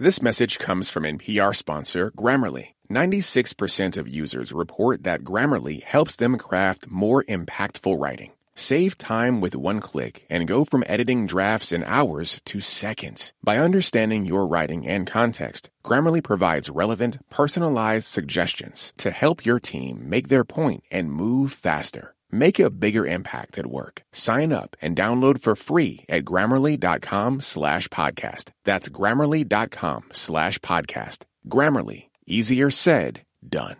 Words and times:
This 0.00 0.22
message 0.22 0.60
comes 0.60 0.88
from 0.88 1.02
NPR 1.02 1.52
sponsor 1.52 2.12
Grammarly. 2.12 2.74
96% 2.88 3.96
of 3.96 4.06
users 4.06 4.52
report 4.52 5.02
that 5.02 5.24
Grammarly 5.24 5.82
helps 5.82 6.14
them 6.14 6.38
craft 6.38 6.88
more 6.88 7.24
impactful 7.24 8.00
writing. 8.00 8.30
Save 8.54 8.96
time 8.96 9.40
with 9.40 9.56
one 9.56 9.80
click 9.80 10.24
and 10.30 10.46
go 10.46 10.64
from 10.64 10.84
editing 10.86 11.26
drafts 11.26 11.72
in 11.72 11.82
hours 11.82 12.40
to 12.44 12.60
seconds. 12.60 13.32
By 13.42 13.58
understanding 13.58 14.24
your 14.24 14.46
writing 14.46 14.86
and 14.86 15.04
context, 15.04 15.68
Grammarly 15.84 16.22
provides 16.22 16.70
relevant, 16.70 17.18
personalized 17.28 18.06
suggestions 18.06 18.92
to 18.98 19.10
help 19.10 19.44
your 19.44 19.58
team 19.58 20.08
make 20.08 20.28
their 20.28 20.44
point 20.44 20.84
and 20.92 21.10
move 21.10 21.52
faster. 21.52 22.14
Make 22.30 22.58
a 22.58 22.68
bigger 22.70 23.06
impact 23.06 23.58
at 23.58 23.66
work. 23.66 24.02
Sign 24.12 24.52
up 24.52 24.76
and 24.82 24.94
download 24.94 25.40
for 25.40 25.56
free 25.56 26.04
at 26.08 26.24
grammarly.com 26.24 27.40
slash 27.40 27.88
podcast. 27.88 28.50
That's 28.64 28.90
grammarly.com 28.90 30.10
slash 30.12 30.58
podcast. 30.58 31.24
Grammarly, 31.48 32.08
easier 32.26 32.70
said, 32.70 33.22
done. 33.48 33.76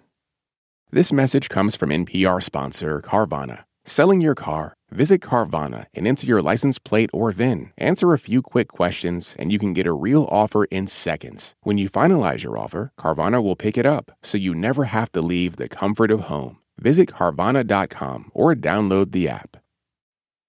This 0.91 1.12
message 1.12 1.51
comes 1.51 1.77
from 1.77 1.91
NPR 1.91 2.42
sponsor 2.42 3.03
Carvana. 3.03 3.65
Selling 3.84 4.23
your 4.23 4.34
car? 4.34 4.75
Visit 4.91 5.20
Carvana 5.20 5.84
and 5.92 6.06
enter 6.06 6.27
your 6.27 6.41
license 6.41 6.78
plate 6.78 7.11
or 7.12 7.30
VIN. 7.30 7.73
Answer 7.77 8.15
a 8.15 8.19
few 8.19 8.41
quick 8.41 8.69
questions 8.69 9.37
and 9.39 9.53
you 9.53 9.59
can 9.59 9.75
get 9.75 9.87
a 9.87 9.92
real 9.92 10.27
offer 10.30 10.65
in 10.67 10.87
seconds. 10.87 11.55
When 11.62 11.77
you 11.77 11.91
finalize 11.91 12.42
your 12.42 12.56
offer, 12.56 12.92
Carvana 12.98 13.42
will 13.42 13.56
pick 13.56 13.77
it 13.77 13.84
up 13.84 14.11
so 14.23 14.39
you 14.39 14.55
never 14.55 14.84
have 14.84 15.12
to 15.12 15.20
leave 15.20 15.56
the 15.56 15.69
comfort 15.69 16.11
of 16.11 16.23
home. 16.23 16.59
Visit 16.81 17.13
Carvana.com 17.13 18.31
or 18.35 18.55
download 18.55 19.13
the 19.13 19.29
app. 19.29 19.57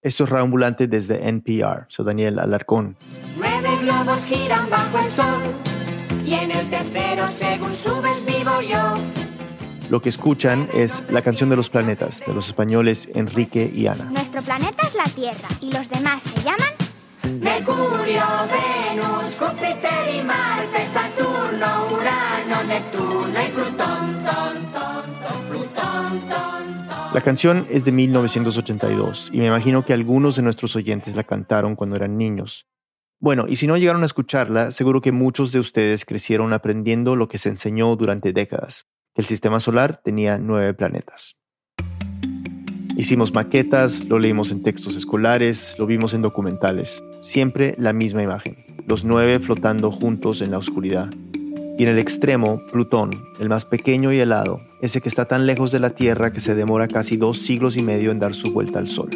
Esto 0.01 0.23
es 0.23 0.29
Raambulante 0.29 0.87
desde 0.87 1.27
NPR. 1.27 1.85
Soy 1.89 2.05
Daniel 2.05 2.39
Alarcón. 2.39 2.95
Nueve 3.37 3.69
globos 3.81 4.23
giran 4.25 4.69
bajo 4.69 4.99
el 4.99 5.11
sol 5.11 5.41
y 6.25 6.33
en 6.35 6.51
el 6.51 6.69
tercero, 6.69 7.27
según 7.27 7.73
subes, 7.73 8.23
vivo 8.25 8.61
yo. 8.61 8.93
Lo 9.89 10.01
que 10.01 10.09
escuchan 10.09 10.69
es 10.73 11.03
La 11.09 11.21
canción 11.23 11.49
de 11.49 11.55
los 11.55 11.69
planetas 11.69 12.21
de 12.25 12.33
los 12.33 12.47
españoles 12.47 13.09
Enrique 13.15 13.69
y 13.73 13.87
Ana. 13.87 14.05
Nuestro 14.05 14.41
planeta 14.43 14.87
es 14.87 14.93
la 14.93 15.05
Tierra 15.05 15.49
y 15.61 15.71
los 15.73 15.89
demás 15.89 16.21
se 16.21 16.43
llaman 16.43 16.69
Mercurio, 17.41 18.23
Venus, 18.49 19.35
Júpiter 19.37 20.15
y 20.15 20.21
Marte, 20.23 20.85
Saturno, 20.93 21.87
Urano, 21.91 22.63
Neptuno 22.67 23.41
y 23.41 23.51
Plutón, 23.51 24.17
ton, 24.23 24.71
ton, 24.71 24.98
La 27.13 27.21
canción 27.21 27.65
es 27.71 27.85
de 27.85 27.91
1982 27.91 29.31
y 29.33 29.39
me 29.39 29.47
imagino 29.47 29.83
que 29.83 29.93
algunos 29.93 30.35
de 30.35 30.43
nuestros 30.43 30.75
oyentes 30.75 31.15
la 31.15 31.23
cantaron 31.23 31.75
cuando 31.75 31.95
eran 31.95 32.17
niños. 32.17 32.67
Bueno, 33.19 33.45
y 33.49 33.55
si 33.55 33.67
no 33.67 33.77
llegaron 33.77 34.03
a 34.03 34.05
escucharla, 34.05 34.71
seguro 34.71 35.01
que 35.01 35.11
muchos 35.11 35.51
de 35.51 35.59
ustedes 35.59 36.05
crecieron 36.05 36.53
aprendiendo 36.53 37.15
lo 37.15 37.27
que 37.27 37.37
se 37.37 37.49
enseñó 37.49 37.95
durante 37.95 38.31
décadas, 38.31 38.85
que 39.13 39.21
el 39.21 39.27
sistema 39.27 39.59
solar 39.59 39.97
tenía 39.97 40.37
nueve 40.37 40.73
planetas. 40.73 41.35
Hicimos 42.95 43.33
maquetas, 43.33 44.05
lo 44.05 44.19
leímos 44.19 44.51
en 44.51 44.61
textos 44.61 44.95
escolares, 44.95 45.75
lo 45.79 45.85
vimos 45.85 46.13
en 46.13 46.21
documentales. 46.21 47.03
Siempre 47.21 47.75
la 47.77 47.91
misma 47.91 48.23
imagen, 48.23 48.65
los 48.87 49.03
nueve 49.03 49.39
flotando 49.39 49.91
juntos 49.91 50.41
en 50.41 50.51
la 50.51 50.57
oscuridad. 50.57 51.09
Y 51.77 51.83
en 51.83 51.89
el 51.89 51.97
extremo, 51.97 52.61
Plutón, 52.71 53.11
el 53.39 53.49
más 53.49 53.65
pequeño 53.65 54.13
y 54.13 54.19
helado, 54.19 54.61
ese 54.81 55.01
que 55.01 55.09
está 55.09 55.25
tan 55.25 55.45
lejos 55.45 55.71
de 55.71 55.79
la 55.79 55.91
Tierra 55.91 56.31
que 56.31 56.39
se 56.39 56.55
demora 56.55 56.87
casi 56.87 57.17
dos 57.17 57.39
siglos 57.39 57.77
y 57.77 57.83
medio 57.83 58.11
en 58.11 58.19
dar 58.19 58.33
su 58.33 58.51
vuelta 58.51 58.79
al 58.79 58.87
Sol. 58.87 59.09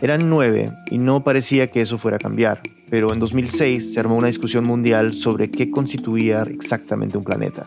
Eran 0.00 0.28
nueve 0.28 0.72
y 0.90 0.98
no 0.98 1.24
parecía 1.24 1.70
que 1.70 1.80
eso 1.80 1.96
fuera 1.96 2.18
a 2.18 2.20
cambiar, 2.20 2.60
pero 2.90 3.12
en 3.12 3.18
2006 3.18 3.94
se 3.94 4.00
armó 4.00 4.16
una 4.16 4.26
discusión 4.26 4.64
mundial 4.64 5.14
sobre 5.14 5.50
qué 5.50 5.70
constituía 5.70 6.42
exactamente 6.42 7.16
un 7.16 7.24
planeta. 7.24 7.66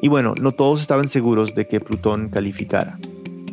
Y 0.00 0.08
bueno, 0.08 0.34
no 0.40 0.52
todos 0.52 0.80
estaban 0.80 1.08
seguros 1.08 1.54
de 1.54 1.66
que 1.66 1.80
Plutón 1.80 2.28
calificara. 2.28 2.98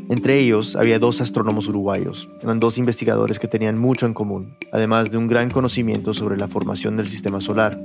Entre 0.10 0.40
ellos 0.40 0.76
había 0.76 1.00
dos 1.00 1.20
astrónomos 1.20 1.68
uruguayos. 1.68 2.30
Eran 2.42 2.60
dos 2.60 2.78
investigadores 2.78 3.40
que 3.40 3.48
tenían 3.48 3.78
mucho 3.78 4.06
en 4.06 4.14
común, 4.14 4.56
además 4.72 5.10
de 5.10 5.18
un 5.18 5.28
gran 5.28 5.50
conocimiento 5.50 6.14
sobre 6.14 6.38
la 6.38 6.48
formación 6.48 6.96
del 6.96 7.10
sistema 7.10 7.42
solar. 7.42 7.82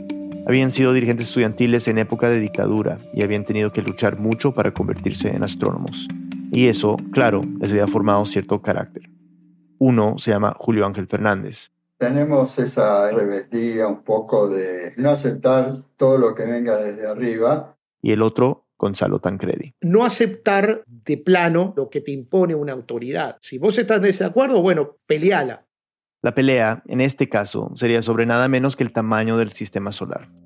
Habían 0.50 0.72
sido 0.72 0.92
dirigentes 0.92 1.28
estudiantiles 1.28 1.86
en 1.86 1.98
época 1.98 2.28
de 2.28 2.40
dictadura 2.40 2.98
y 3.14 3.22
habían 3.22 3.44
tenido 3.44 3.70
que 3.70 3.82
luchar 3.82 4.18
mucho 4.18 4.52
para 4.52 4.74
convertirse 4.74 5.28
en 5.28 5.44
astrónomos. 5.44 6.08
Y 6.50 6.66
eso, 6.66 6.96
claro, 7.12 7.44
les 7.60 7.70
había 7.70 7.86
formado 7.86 8.26
cierto 8.26 8.60
carácter. 8.60 9.08
Uno 9.78 10.18
se 10.18 10.32
llama 10.32 10.56
Julio 10.58 10.86
Ángel 10.86 11.06
Fernández. 11.06 11.70
Tenemos 11.98 12.58
esa 12.58 13.12
rebeldía 13.12 13.86
un 13.86 14.02
poco 14.02 14.48
de 14.48 14.92
no 14.96 15.10
aceptar 15.10 15.84
todo 15.96 16.18
lo 16.18 16.34
que 16.34 16.46
venga 16.46 16.78
desde 16.78 17.06
arriba. 17.06 17.76
y 18.02 18.10
el 18.10 18.20
otro, 18.20 18.66
Gonzalo 18.76 19.20
Tancredi. 19.20 19.74
no 19.82 20.04
aceptar 20.04 20.82
de 20.84 21.16
plano 21.16 21.74
lo 21.76 21.90
que 21.90 22.00
te 22.00 22.10
impone 22.10 22.56
una 22.56 22.72
autoridad. 22.72 23.36
Si 23.40 23.58
vos 23.58 23.78
estás 23.78 23.98
en 23.98 24.02
desacuerdo, 24.02 24.60
bueno, 24.62 24.96
peleala. 25.06 25.68
La 26.22 26.34
pelea, 26.34 26.82
en 26.86 27.00
este 27.00 27.28
caso, 27.28 27.70
sería 27.76 28.02
sobre 28.02 28.26
nada 28.26 28.48
menos 28.48 28.74
que 28.74 28.82
el 28.82 28.92
tamaño 28.92 29.36
del 29.36 29.52
sistema 29.52 29.92
solar. 29.92 30.39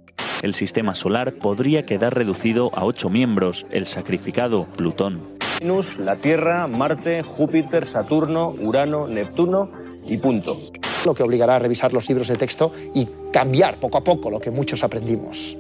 El 0.45 0.53
sistema 0.53 0.95
solar 0.95 1.33
podría 1.33 1.87
quedar 1.87 2.15
reducido 2.15 2.71
a 2.75 2.85
ocho 2.85 3.09
miembros, 3.09 3.65
el 3.71 3.87
sacrificado 3.87 4.67
Plutón. 4.77 5.23
Venus, 5.59 5.99
la 5.99 6.17
Tierra, 6.17 6.67
Marte, 6.67 7.23
Júpiter, 7.23 7.87
Saturno, 7.87 8.55
Urano, 8.61 9.09
Neptuno 9.09 9.71
y 10.07 10.19
punto. 10.19 10.61
lo 11.07 11.15
que 11.15 11.23
obligará 11.23 11.57
a 11.57 11.59
revisar 11.61 11.95
los 11.95 12.07
libros 12.11 12.29
de 12.29 12.37
texto 12.37 12.73
y 12.95 13.09
cambiar 13.33 13.81
poco 13.81 13.97
a 13.97 14.05
poco 14.05 14.31
lo 14.31 14.39
que 14.39 14.51
muchos 14.51 14.85
aprendimos. 14.85 15.57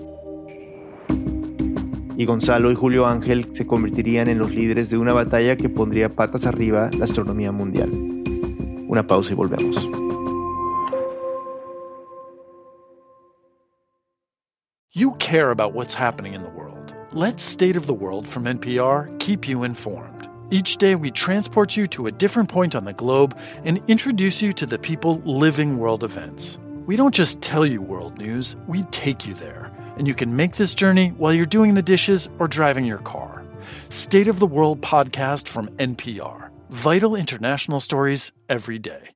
Y 2.18 2.26
Gonzalo 2.26 2.70
y 2.70 2.74
Julio 2.74 3.06
Ángel 3.06 3.48
se 3.52 3.66
convertirían 3.66 4.28
en 4.28 4.38
los 4.38 4.50
líderes 4.50 4.90
de 4.90 4.98
una 4.98 5.14
batalla 5.14 5.56
que 5.56 5.70
pondría 5.70 6.14
patas 6.14 6.44
arriba 6.44 6.90
la 6.92 7.06
astronomía 7.06 7.52
mundial. 7.52 7.90
Una 8.86 9.06
pausa 9.06 9.32
y 9.32 9.34
volvemos. 9.34 9.88
You 14.96 15.16
care 15.16 15.50
about 15.50 15.72
what's 15.72 15.92
happening 15.92 16.34
in 16.34 16.44
the 16.44 16.50
world. 16.50 16.94
Let 17.10 17.40
State 17.40 17.74
of 17.74 17.88
the 17.88 17.92
World 17.92 18.28
from 18.28 18.44
NPR 18.44 19.18
keep 19.18 19.48
you 19.48 19.64
informed. 19.64 20.28
Each 20.52 20.76
day, 20.76 20.94
we 20.94 21.10
transport 21.10 21.76
you 21.76 21.88
to 21.88 22.06
a 22.06 22.12
different 22.12 22.48
point 22.48 22.76
on 22.76 22.84
the 22.84 22.92
globe 22.92 23.36
and 23.64 23.82
introduce 23.88 24.40
you 24.40 24.52
to 24.52 24.66
the 24.66 24.78
people 24.78 25.20
living 25.24 25.78
world 25.78 26.04
events. 26.04 26.60
We 26.86 26.94
don't 26.94 27.12
just 27.12 27.40
tell 27.40 27.66
you 27.66 27.82
world 27.82 28.18
news, 28.18 28.54
we 28.68 28.84
take 28.92 29.26
you 29.26 29.34
there. 29.34 29.72
And 29.98 30.06
you 30.06 30.14
can 30.14 30.36
make 30.36 30.54
this 30.54 30.74
journey 30.74 31.08
while 31.08 31.32
you're 31.32 31.44
doing 31.44 31.74
the 31.74 31.82
dishes 31.82 32.28
or 32.38 32.46
driving 32.46 32.84
your 32.84 32.98
car. 32.98 33.44
State 33.88 34.28
of 34.28 34.38
the 34.38 34.46
World 34.46 34.80
podcast 34.80 35.48
from 35.48 35.70
NPR. 35.78 36.50
Vital 36.70 37.16
international 37.16 37.80
stories 37.80 38.30
every 38.48 38.78
day. 38.78 39.10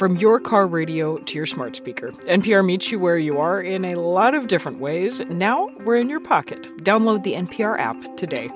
From 0.00 0.16
your 0.16 0.40
car 0.40 0.66
radio 0.66 1.18
to 1.18 1.36
your 1.36 1.44
smart 1.44 1.76
speaker, 1.76 2.10
NPR 2.22 2.64
meets 2.64 2.90
you 2.90 2.98
where 2.98 3.18
you 3.18 3.38
are 3.38 3.60
in 3.60 3.84
a 3.84 3.96
lot 3.96 4.34
of 4.34 4.46
different 4.46 4.80
ways. 4.80 5.20
Now 5.28 5.68
we're 5.84 5.96
in 5.98 6.08
your 6.08 6.20
pocket. 6.20 6.62
Download 6.78 7.22
the 7.22 7.34
NPR 7.34 7.78
app 7.78 8.16
today. 8.16 8.48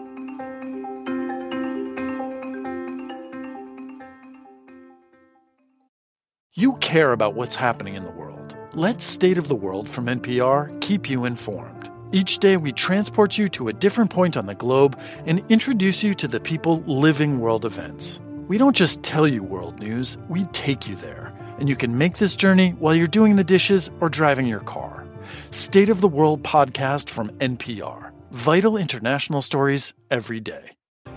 You 6.55 6.79
care 6.81 7.13
about 7.13 7.35
what's 7.35 7.57
happening 7.57 7.95
in 7.95 8.07
the 8.07 8.11
world. 8.13 8.57
Let 8.73 9.03
State 9.03 9.37
of 9.37 9.49
the 9.49 9.55
World 9.55 9.87
from 9.87 10.07
NPR 10.07 10.81
keep 10.81 11.11
you 11.11 11.27
informed. 11.27 11.91
Each 12.11 12.39
day, 12.39 12.57
we 12.57 12.73
transport 12.73 13.37
you 13.37 13.49
to 13.49 13.69
a 13.69 13.75
different 13.75 14.11
point 14.11 14.39
on 14.39 14.47
the 14.47 14.55
globe 14.55 14.99
and 15.27 15.45
introduce 15.51 16.03
you 16.03 16.15
to 16.15 16.27
the 16.27 16.41
people 16.41 16.83
living 16.87 17.39
world 17.39 17.67
events. 17.67 18.19
We 18.47 18.59
don't 18.59 18.77
just 18.77 19.03
tell 19.03 19.27
you 19.27 19.43
world 19.43 19.79
news, 19.79 20.19
we 20.29 20.45
take 20.47 20.87
you 20.87 20.97
there. 20.97 21.24
And 21.65 21.69
you 21.71 21.77
can 21.77 21.97
make 21.97 22.19
this 22.19 22.37
journey 22.37 22.73
while 22.79 22.95
you're 22.95 23.07
doing 23.07 23.37
the 23.37 23.43
dishes 23.43 23.89
or 24.03 24.11
driving 24.11 24.45
your 24.45 24.61
car. 24.61 25.07
State 25.51 25.89
of 25.89 26.03
the 26.03 26.09
World 26.09 26.43
podcast 26.43 27.09
from 27.09 27.31
NPR. 27.39 28.13
Vital 28.33 28.77
international 28.77 29.41
stories 29.41 29.95
every 30.11 30.41
day. 30.41 30.73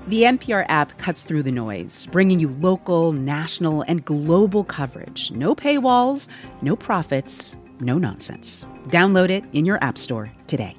The 0.07 0.23
NPR 0.23 0.65
app 0.69 0.97
cuts 0.99 1.21
through 1.21 1.43
the 1.43 1.51
noise, 1.51 2.05
bringing 2.13 2.39
you 2.39 2.47
local, 2.61 3.11
national, 3.11 3.81
and 3.89 4.05
global 4.05 4.63
coverage. 4.63 5.31
No 5.31 5.53
paywalls, 5.53 6.29
no 6.61 6.77
profits, 6.77 7.57
no 7.81 7.97
nonsense. 7.97 8.65
Download 8.87 9.29
it 9.29 9.43
in 9.51 9.65
your 9.65 9.83
App 9.83 9.97
Store 9.97 10.31
today. 10.47 10.77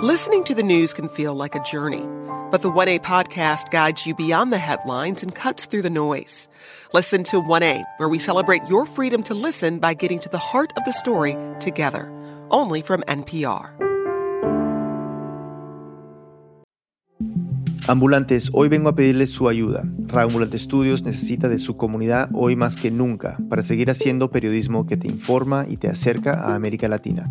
Listening 0.00 0.44
to 0.44 0.54
the 0.54 0.62
news 0.62 0.94
can 0.94 1.08
feel 1.08 1.34
like 1.34 1.56
a 1.56 1.62
journey, 1.64 2.06
but 2.50 2.62
the 2.62 2.70
1A 2.70 3.00
podcast 3.00 3.70
guides 3.70 4.06
you 4.06 4.14
beyond 4.14 4.52
the 4.52 4.58
headlines 4.58 5.22
and 5.22 5.34
cuts 5.34 5.66
through 5.66 5.82
the 5.82 5.90
noise. 5.90 6.48
Listen 6.92 7.24
to 7.24 7.40
1A, 7.40 7.84
where 7.96 8.08
we 8.08 8.18
celebrate 8.18 8.68
your 8.68 8.86
freedom 8.86 9.22
to 9.24 9.34
listen 9.34 9.78
by 9.78 9.94
getting 9.94 10.18
to 10.20 10.28
the 10.28 10.38
heart 10.38 10.72
of 10.76 10.84
the 10.84 10.92
story 10.92 11.36
together. 11.60 12.12
Only 12.50 12.82
from 12.82 13.02
NPR. 13.08 13.72
Ambulantes, 17.88 18.50
hoy 18.52 18.68
vengo 18.68 18.88
a 18.88 18.96
pedirles 18.96 19.30
su 19.30 19.48
ayuda. 19.48 19.84
Ambulante 20.12 20.58
Studios 20.58 21.02
necesita 21.04 21.48
de 21.48 21.58
su 21.58 21.76
comunidad 21.76 22.30
hoy 22.32 22.56
más 22.56 22.76
que 22.76 22.90
nunca 22.90 23.36
para 23.48 23.62
seguir 23.62 23.90
haciendo 23.90 24.30
periodismo 24.30 24.86
que 24.86 24.96
te 24.96 25.08
informa 25.08 25.66
y 25.68 25.76
te 25.76 25.88
acerca 25.88 26.32
a 26.32 26.54
América 26.54 26.88
Latina. 26.88 27.30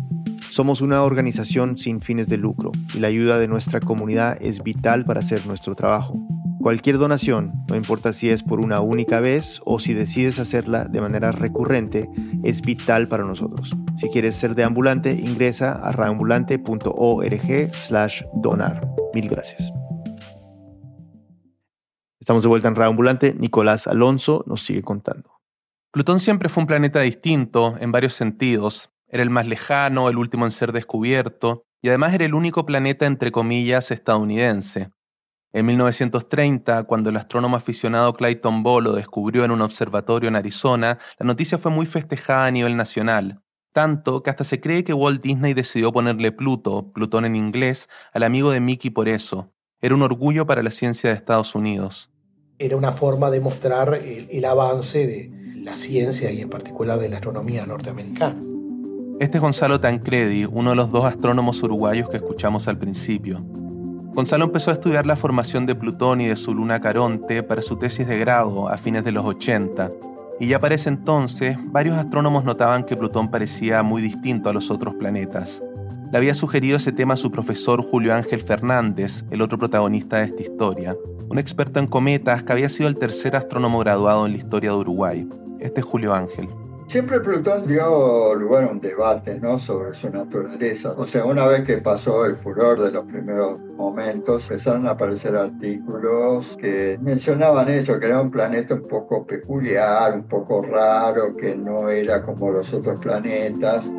Somos 0.50 0.80
una 0.80 1.02
organización 1.02 1.76
sin 1.76 2.00
fines 2.00 2.28
de 2.28 2.38
lucro 2.38 2.72
y 2.94 3.00
la 3.00 3.08
ayuda 3.08 3.38
de 3.38 3.48
nuestra 3.48 3.80
comunidad 3.80 4.38
es 4.40 4.62
vital 4.62 5.04
para 5.04 5.20
hacer 5.20 5.46
nuestro 5.46 5.74
trabajo. 5.74 6.18
Cualquier 6.60 6.98
donación, 6.98 7.52
no 7.68 7.76
importa 7.76 8.12
si 8.12 8.30
es 8.30 8.42
por 8.42 8.60
una 8.60 8.80
única 8.80 9.20
vez 9.20 9.60
o 9.64 9.78
si 9.78 9.94
decides 9.94 10.38
hacerla 10.38 10.86
de 10.86 11.00
manera 11.00 11.30
recurrente, 11.30 12.08
es 12.42 12.62
vital 12.62 13.08
para 13.08 13.24
nosotros. 13.24 13.76
Si 13.98 14.08
quieres 14.08 14.34
ser 14.34 14.54
de 14.54 14.64
ambulante, 14.64 15.12
ingresa 15.12 15.72
a 15.72 15.92
raambulante.org 15.92 17.74
slash 17.74 18.22
donar. 18.34 18.88
Mil 19.14 19.28
gracias. 19.28 19.72
Estamos 22.18 22.42
de 22.42 22.48
vuelta 22.48 22.66
en 22.66 22.74
Raambulante. 22.74 23.36
Nicolás 23.38 23.86
Alonso 23.86 24.42
nos 24.48 24.64
sigue 24.64 24.82
contando. 24.82 25.30
Plutón 25.92 26.18
siempre 26.18 26.48
fue 26.48 26.62
un 26.62 26.66
planeta 26.66 27.00
distinto 27.00 27.76
en 27.78 27.92
varios 27.92 28.14
sentidos. 28.14 28.90
Era 29.08 29.22
el 29.22 29.30
más 29.30 29.46
lejano, 29.46 30.08
el 30.08 30.18
último 30.18 30.44
en 30.44 30.52
ser 30.52 30.72
descubierto, 30.72 31.62
y 31.82 31.88
además 31.88 32.14
era 32.14 32.24
el 32.24 32.34
único 32.34 32.66
planeta, 32.66 33.06
entre 33.06 33.30
comillas, 33.30 33.90
estadounidense. 33.90 34.90
En 35.52 35.64
1930, 35.66 36.84
cuando 36.84 37.10
el 37.10 37.16
astrónomo 37.16 37.56
aficionado 37.56 38.12
Clayton 38.12 38.62
Ball 38.62 38.84
lo 38.84 38.92
descubrió 38.92 39.44
en 39.44 39.50
un 39.50 39.62
observatorio 39.62 40.28
en 40.28 40.36
Arizona, 40.36 40.98
la 41.18 41.26
noticia 41.26 41.56
fue 41.56 41.70
muy 41.70 41.86
festejada 41.86 42.46
a 42.46 42.50
nivel 42.50 42.76
nacional, 42.76 43.40
tanto 43.72 44.22
que 44.22 44.30
hasta 44.30 44.44
se 44.44 44.60
cree 44.60 44.84
que 44.84 44.92
Walt 44.92 45.22
Disney 45.22 45.54
decidió 45.54 45.92
ponerle 45.92 46.32
Pluto, 46.32 46.92
Plutón 46.92 47.24
en 47.24 47.36
inglés, 47.36 47.88
al 48.12 48.24
amigo 48.24 48.50
de 48.50 48.60
Mickey 48.60 48.90
por 48.90 49.08
eso. 49.08 49.52
Era 49.80 49.94
un 49.94 50.02
orgullo 50.02 50.46
para 50.46 50.62
la 50.62 50.70
ciencia 50.70 51.10
de 51.10 51.16
Estados 51.16 51.54
Unidos. 51.54 52.10
Era 52.58 52.76
una 52.76 52.92
forma 52.92 53.30
de 53.30 53.40
mostrar 53.40 53.94
el 53.94 54.44
avance 54.44 55.06
de 55.06 55.30
la 55.62 55.74
ciencia 55.74 56.30
y 56.32 56.40
en 56.40 56.50
particular 56.50 56.98
de 56.98 57.08
la 57.08 57.16
astronomía 57.16 57.64
norteamericana. 57.66 58.55
Este 59.18 59.38
es 59.38 59.42
Gonzalo 59.42 59.80
Tancredi, 59.80 60.44
uno 60.44 60.70
de 60.70 60.76
los 60.76 60.92
dos 60.92 61.06
astrónomos 61.06 61.62
uruguayos 61.62 62.10
que 62.10 62.18
escuchamos 62.18 62.68
al 62.68 62.76
principio. 62.76 63.40
Gonzalo 64.12 64.44
empezó 64.44 64.70
a 64.70 64.74
estudiar 64.74 65.06
la 65.06 65.16
formación 65.16 65.64
de 65.64 65.74
Plutón 65.74 66.20
y 66.20 66.26
de 66.26 66.36
su 66.36 66.52
luna 66.52 66.82
Caronte 66.82 67.42
para 67.42 67.62
su 67.62 67.76
tesis 67.76 68.06
de 68.06 68.18
grado 68.18 68.68
a 68.68 68.76
fines 68.76 69.04
de 69.04 69.12
los 69.12 69.24
80, 69.24 69.90
y 70.38 70.48
ya 70.48 70.60
para 70.60 70.74
ese 70.74 70.90
entonces 70.90 71.56
varios 71.64 71.96
astrónomos 71.96 72.44
notaban 72.44 72.84
que 72.84 72.94
Plutón 72.94 73.30
parecía 73.30 73.82
muy 73.82 74.02
distinto 74.02 74.50
a 74.50 74.52
los 74.52 74.70
otros 74.70 74.94
planetas. 74.96 75.62
Le 76.12 76.18
había 76.18 76.34
sugerido 76.34 76.76
ese 76.76 76.92
tema 76.92 77.14
a 77.14 77.16
su 77.16 77.30
profesor 77.30 77.80
Julio 77.80 78.14
Ángel 78.14 78.42
Fernández, 78.42 79.24
el 79.30 79.40
otro 79.40 79.56
protagonista 79.56 80.18
de 80.18 80.24
esta 80.24 80.42
historia, 80.42 80.94
un 81.30 81.38
experto 81.38 81.80
en 81.80 81.86
cometas 81.86 82.42
que 82.42 82.52
había 82.52 82.68
sido 82.68 82.90
el 82.90 82.98
tercer 82.98 83.34
astrónomo 83.34 83.78
graduado 83.78 84.26
en 84.26 84.32
la 84.32 84.38
historia 84.38 84.72
de 84.72 84.76
Uruguay. 84.76 85.26
Este 85.58 85.80
es 85.80 85.86
Julio 85.86 86.12
Ángel. 86.12 86.50
Siempre 86.86 87.18
Plutón 87.18 87.66
dio 87.66 88.32
lugar 88.36 88.62
a 88.62 88.68
un 88.68 88.80
debate 88.80 89.40
¿no? 89.40 89.58
sobre 89.58 89.92
su 89.92 90.08
naturaleza. 90.08 90.92
O 90.96 91.04
sea, 91.04 91.24
una 91.24 91.44
vez 91.44 91.64
que 91.64 91.78
pasó 91.78 92.24
el 92.24 92.36
furor 92.36 92.78
de 92.78 92.92
los 92.92 93.04
primeros 93.04 93.58
momentos, 93.76 94.42
empezaron 94.48 94.86
a 94.86 94.90
aparecer 94.90 95.34
artículos 95.34 96.56
que 96.56 96.96
mencionaban 97.02 97.68
eso, 97.70 97.98
que 97.98 98.06
era 98.06 98.20
un 98.20 98.30
planeta 98.30 98.74
un 98.74 98.86
poco 98.86 99.26
peculiar, 99.26 100.14
un 100.14 100.28
poco 100.28 100.62
raro, 100.62 101.36
que 101.36 101.56
no 101.56 101.88
era 101.88 102.22
como 102.22 102.52
los 102.52 102.72
otros 102.72 103.00
planetas. 103.00 103.92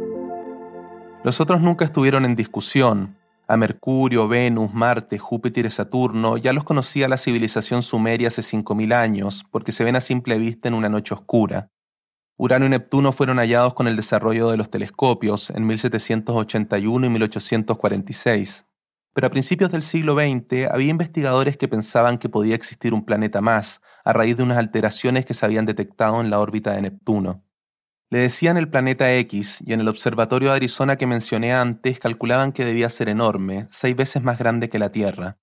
Los 1.25 1.41
otros 1.41 1.59
nunca 1.59 1.83
estuvieron 1.83 2.23
en 2.23 2.37
discusión. 2.37 3.17
A 3.49 3.57
Mercurio, 3.57 4.29
Venus, 4.29 4.73
Marte, 4.73 5.19
Júpiter 5.19 5.65
y 5.65 5.71
Saturno 5.71 6.37
ya 6.37 6.53
los 6.53 6.63
conocía 6.63 7.09
la 7.09 7.17
civilización 7.17 7.83
sumeria 7.83 8.29
hace 8.29 8.41
5.000 8.41 8.93
años, 8.93 9.45
porque 9.51 9.73
se 9.73 9.83
ven 9.83 9.97
a 9.97 10.01
simple 10.01 10.37
vista 10.37 10.69
en 10.69 10.73
una 10.73 10.87
noche 10.87 11.13
oscura. 11.13 11.69
Urano 12.39 12.67
y 12.67 12.69
Neptuno 12.69 13.11
fueron 13.13 13.39
hallados 13.39 13.73
con 13.73 13.87
el 13.87 13.95
desarrollo 13.95 14.51
de 14.51 14.57
los 14.57 14.69
telescopios 14.69 15.49
en 15.49 15.65
1781 15.65 17.07
y 17.07 17.09
1846. 17.09 18.67
Pero 19.11 19.25
a 19.25 19.31
principios 19.31 19.71
del 19.71 19.81
siglo 19.81 20.13
XX 20.13 20.69
había 20.69 20.91
investigadores 20.91 21.57
que 21.57 21.67
pensaban 21.67 22.19
que 22.19 22.29
podía 22.29 22.53
existir 22.53 22.93
un 22.93 23.05
planeta 23.05 23.41
más 23.41 23.81
a 24.05 24.13
raíz 24.13 24.37
de 24.37 24.43
unas 24.43 24.59
alteraciones 24.59 25.25
que 25.25 25.33
se 25.33 25.47
habían 25.47 25.65
detectado 25.65 26.21
en 26.21 26.29
la 26.29 26.39
órbita 26.39 26.73
de 26.73 26.83
Neptuno. 26.83 27.43
Le 28.11 28.19
decían 28.19 28.57
el 28.57 28.69
planeta 28.69 29.11
X 29.15 29.63
y 29.65 29.73
en 29.73 29.81
el 29.81 29.87
observatorio 29.87 30.49
de 30.49 30.57
Arizona 30.57 30.95
que 30.95 31.07
mencioné 31.07 31.55
antes 31.55 31.99
calculaban 31.99 32.51
que 32.51 32.65
debía 32.65 32.91
ser 32.91 33.09
enorme, 33.09 33.67
seis 33.71 33.95
veces 33.95 34.21
más 34.21 34.37
grande 34.37 34.69
que 34.69 34.77
la 34.77 34.91
Tierra. 34.91 35.39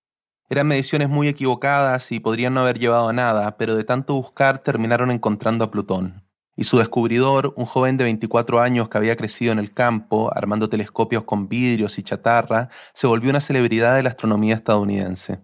Eran 0.49 0.69
mediciones 0.69 1.09
muy 1.09 1.27
equivocadas 1.27 2.13
y 2.13 2.21
podrían 2.21 2.55
no 2.55 2.61
haber 2.61 2.79
llevado 2.79 3.09
a 3.09 3.13
nada, 3.13 3.57
pero 3.57 3.75
de 3.75 3.83
tanto 3.83 4.15
buscar 4.15 4.61
terminaron 4.61 5.11
encontrando 5.11 5.65
a 5.65 5.73
Plutón 5.73 6.24
y 6.57 6.65
su 6.65 6.79
descubridor, 6.79 7.53
un 7.57 7.65
joven 7.65 7.97
de 7.97 8.05
24 8.05 8.61
años 8.61 8.89
que 8.89 8.99
había 8.99 9.17
crecido 9.17 9.53
en 9.53 9.59
el 9.59 9.73
campo, 9.73 10.31
armando 10.35 10.69
telescopios 10.69 11.25
con 11.25 11.49
vidrios 11.49 11.99
y 11.99 12.03
chatarra, 12.03 12.69
se 12.93 13.07
volvió 13.07 13.31
una 13.31 13.41
celebridad 13.41 13.97
de 13.97 14.03
la 14.03 14.11
astronomía 14.11 14.55
estadounidense. 14.55 15.41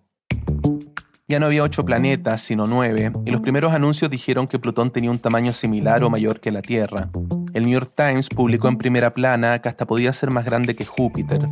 Ya 1.27 1.39
no 1.39 1.47
había 1.47 1.63
ocho 1.63 1.85
planetas, 1.85 2.41
sino 2.41 2.67
nueve, 2.67 3.13
y 3.25 3.31
los 3.31 3.41
primeros 3.41 3.73
anuncios 3.73 4.11
dijeron 4.11 4.49
que 4.49 4.59
Plutón 4.59 4.91
tenía 4.91 5.13
un 5.13 5.21
tamaño 5.21 5.53
similar 5.53 6.03
o 6.03 6.11
mayor 6.11 6.41
que 6.41 6.51
la 6.51 6.61
Tierra. 6.61 7.09
El 7.55 7.63
New 7.65 7.73
York 7.73 7.93
Times 7.95 8.29
publicó 8.29 8.67
en 8.67 8.79
primera 8.79 9.13
plana 9.13 9.61
que 9.61 9.69
hasta 9.69 9.87
podía 9.87 10.13
ser 10.13 10.31
más 10.31 10.45
grande 10.45 10.75
que 10.75 10.85
Júpiter. 10.85 11.49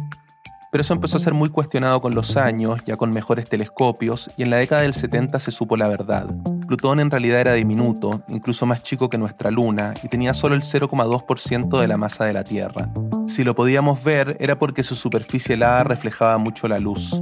Pero 0.70 0.82
eso 0.82 0.92
empezó 0.92 1.16
a 1.16 1.20
ser 1.20 1.32
muy 1.32 1.48
cuestionado 1.48 2.00
con 2.02 2.14
los 2.14 2.36
años, 2.36 2.84
ya 2.84 2.96
con 2.96 3.10
mejores 3.10 3.48
telescopios, 3.48 4.30
y 4.36 4.42
en 4.42 4.50
la 4.50 4.56
década 4.56 4.82
del 4.82 4.94
70 4.94 5.38
se 5.38 5.50
supo 5.50 5.76
la 5.76 5.88
verdad. 5.88 6.26
Plutón 6.66 7.00
en 7.00 7.10
realidad 7.10 7.40
era 7.40 7.54
diminuto, 7.54 8.22
incluso 8.28 8.66
más 8.66 8.82
chico 8.82 9.08
que 9.08 9.16
nuestra 9.16 9.50
Luna, 9.50 9.94
y 10.02 10.08
tenía 10.08 10.34
solo 10.34 10.54
el 10.54 10.62
0,2% 10.62 11.80
de 11.80 11.88
la 11.88 11.96
masa 11.96 12.26
de 12.26 12.34
la 12.34 12.44
Tierra. 12.44 12.90
Si 13.26 13.44
lo 13.44 13.54
podíamos 13.54 14.04
ver 14.04 14.36
era 14.40 14.58
porque 14.58 14.82
su 14.82 14.94
superficie 14.94 15.54
helada 15.54 15.84
reflejaba 15.84 16.36
mucho 16.36 16.68
la 16.68 16.78
luz. 16.78 17.18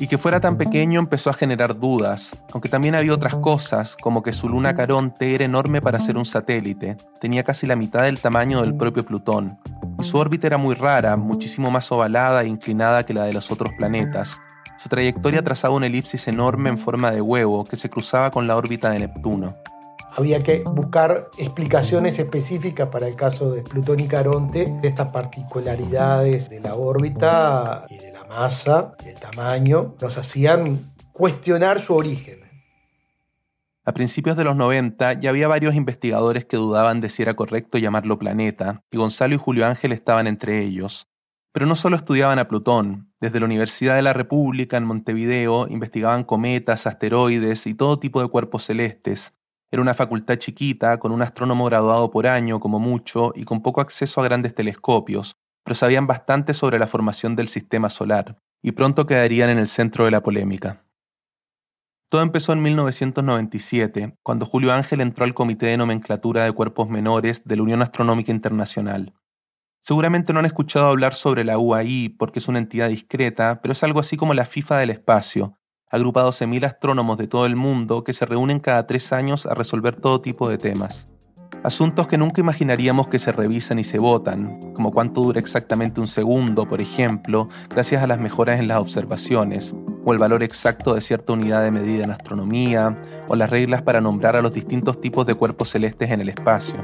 Y 0.00 0.06
que 0.06 0.16
fuera 0.16 0.40
tan 0.40 0.56
pequeño 0.56 1.00
empezó 1.00 1.28
a 1.28 1.34
generar 1.34 1.76
dudas, 1.76 2.30
aunque 2.52 2.68
también 2.68 2.94
había 2.94 3.12
otras 3.12 3.34
cosas, 3.34 3.96
como 4.00 4.22
que 4.22 4.32
su 4.32 4.48
luna 4.48 4.74
Caronte 4.74 5.34
era 5.34 5.44
enorme 5.44 5.82
para 5.82 5.98
ser 5.98 6.16
un 6.16 6.24
satélite, 6.24 6.96
tenía 7.20 7.42
casi 7.42 7.66
la 7.66 7.74
mitad 7.74 8.04
del 8.04 8.20
tamaño 8.20 8.62
del 8.62 8.76
propio 8.76 9.04
Plutón, 9.04 9.58
su 10.00 10.16
órbita 10.16 10.46
era 10.46 10.58
muy 10.58 10.74
rara, 10.74 11.16
muchísimo 11.16 11.70
más 11.70 11.90
ovalada 11.90 12.42
e 12.42 12.48
inclinada 12.48 13.04
que 13.04 13.14
la 13.14 13.24
de 13.24 13.32
los 13.32 13.50
otros 13.50 13.72
planetas. 13.76 14.40
Su 14.78 14.88
trayectoria 14.88 15.42
trazaba 15.42 15.74
una 15.74 15.86
elipsis 15.86 16.28
enorme 16.28 16.68
en 16.68 16.78
forma 16.78 17.10
de 17.10 17.20
huevo 17.20 17.64
que 17.64 17.76
se 17.76 17.90
cruzaba 17.90 18.30
con 18.30 18.46
la 18.46 18.56
órbita 18.56 18.90
de 18.90 19.00
Neptuno. 19.00 19.56
Había 20.16 20.42
que 20.42 20.62
buscar 20.62 21.28
explicaciones 21.36 22.18
específicas 22.18 22.88
para 22.88 23.06
el 23.06 23.14
caso 23.14 23.52
de 23.52 23.62
Plutón 23.62 24.00
y 24.00 24.08
Caronte, 24.08 24.72
estas 24.82 25.08
particularidades 25.08 26.48
de 26.48 26.60
la 26.60 26.74
órbita 26.74 27.84
y 27.88 27.98
de 27.98 28.12
la 28.12 28.24
masa 28.24 28.92
y 29.04 29.08
el 29.08 29.14
tamaño, 29.16 29.94
nos 30.00 30.16
hacían 30.16 30.92
cuestionar 31.12 31.80
su 31.80 31.94
origen. 31.94 32.47
A 33.88 33.94
principios 33.94 34.36
de 34.36 34.44
los 34.44 34.54
90 34.54 35.14
ya 35.14 35.30
había 35.30 35.48
varios 35.48 35.74
investigadores 35.74 36.44
que 36.44 36.58
dudaban 36.58 37.00
de 37.00 37.08
si 37.08 37.22
era 37.22 37.36
correcto 37.36 37.78
llamarlo 37.78 38.18
planeta, 38.18 38.84
y 38.90 38.98
Gonzalo 38.98 39.34
y 39.34 39.38
Julio 39.38 39.66
Ángel 39.66 39.92
estaban 39.92 40.26
entre 40.26 40.62
ellos. 40.62 41.08
Pero 41.54 41.64
no 41.64 41.74
solo 41.74 41.96
estudiaban 41.96 42.38
a 42.38 42.48
Plutón, 42.48 43.14
desde 43.18 43.40
la 43.40 43.46
Universidad 43.46 43.96
de 43.96 44.02
la 44.02 44.12
República 44.12 44.76
en 44.76 44.84
Montevideo 44.84 45.68
investigaban 45.70 46.24
cometas, 46.24 46.86
asteroides 46.86 47.66
y 47.66 47.72
todo 47.72 47.98
tipo 47.98 48.20
de 48.20 48.28
cuerpos 48.28 48.64
celestes. 48.64 49.32
Era 49.70 49.80
una 49.80 49.94
facultad 49.94 50.36
chiquita, 50.36 50.98
con 50.98 51.10
un 51.10 51.22
astrónomo 51.22 51.64
graduado 51.64 52.10
por 52.10 52.26
año 52.26 52.60
como 52.60 52.78
mucho 52.78 53.32
y 53.34 53.44
con 53.44 53.62
poco 53.62 53.80
acceso 53.80 54.20
a 54.20 54.24
grandes 54.24 54.54
telescopios, 54.54 55.34
pero 55.64 55.74
sabían 55.74 56.06
bastante 56.06 56.52
sobre 56.52 56.78
la 56.78 56.88
formación 56.88 57.36
del 57.36 57.48
sistema 57.48 57.88
solar, 57.88 58.36
y 58.62 58.72
pronto 58.72 59.06
quedarían 59.06 59.48
en 59.48 59.56
el 59.56 59.68
centro 59.68 60.04
de 60.04 60.10
la 60.10 60.22
polémica. 60.22 60.84
Todo 62.10 62.22
empezó 62.22 62.54
en 62.54 62.62
1997, 62.62 64.16
cuando 64.22 64.46
Julio 64.46 64.72
Ángel 64.72 65.02
entró 65.02 65.26
al 65.26 65.34
Comité 65.34 65.66
de 65.66 65.76
Nomenclatura 65.76 66.44
de 66.44 66.52
Cuerpos 66.52 66.88
Menores 66.88 67.42
de 67.44 67.56
la 67.56 67.62
Unión 67.62 67.82
Astronómica 67.82 68.32
Internacional. 68.32 69.12
Seguramente 69.82 70.32
no 70.32 70.38
han 70.38 70.46
escuchado 70.46 70.86
hablar 70.86 71.12
sobre 71.12 71.44
la 71.44 71.58
UAI 71.58 72.08
porque 72.18 72.38
es 72.38 72.48
una 72.48 72.60
entidad 72.60 72.88
discreta, 72.88 73.60
pero 73.60 73.72
es 73.72 73.82
algo 73.82 74.00
así 74.00 74.16
como 74.16 74.32
la 74.32 74.46
FIFA 74.46 74.78
del 74.78 74.90
espacio, 74.90 75.58
agrupa 75.90 76.24
12.000 76.24 76.64
astrónomos 76.64 77.18
de 77.18 77.28
todo 77.28 77.44
el 77.44 77.56
mundo 77.56 78.04
que 78.04 78.14
se 78.14 78.24
reúnen 78.24 78.60
cada 78.60 78.86
tres 78.86 79.12
años 79.12 79.44
a 79.44 79.52
resolver 79.52 80.00
todo 80.00 80.22
tipo 80.22 80.48
de 80.48 80.56
temas. 80.56 81.08
Asuntos 81.62 82.06
que 82.06 82.18
nunca 82.18 82.40
imaginaríamos 82.40 83.08
que 83.08 83.18
se 83.18 83.32
revisan 83.32 83.78
y 83.80 83.84
se 83.84 83.98
votan, 83.98 84.72
como 84.74 84.92
cuánto 84.92 85.22
dura 85.22 85.40
exactamente 85.40 86.00
un 86.00 86.08
segundo, 86.08 86.68
por 86.68 86.80
ejemplo, 86.80 87.48
gracias 87.68 88.02
a 88.02 88.06
las 88.06 88.20
mejoras 88.20 88.60
en 88.60 88.68
las 88.68 88.78
observaciones, 88.78 89.74
o 90.08 90.12
el 90.14 90.18
valor 90.18 90.42
exacto 90.42 90.94
de 90.94 91.02
cierta 91.02 91.34
unidad 91.34 91.62
de 91.62 91.70
medida 91.70 92.02
en 92.02 92.10
astronomía, 92.10 92.96
o 93.28 93.36
las 93.36 93.50
reglas 93.50 93.82
para 93.82 94.00
nombrar 94.00 94.36
a 94.36 94.40
los 94.40 94.54
distintos 94.54 95.02
tipos 95.02 95.26
de 95.26 95.34
cuerpos 95.34 95.68
celestes 95.68 96.08
en 96.08 96.22
el 96.22 96.30
espacio. 96.30 96.78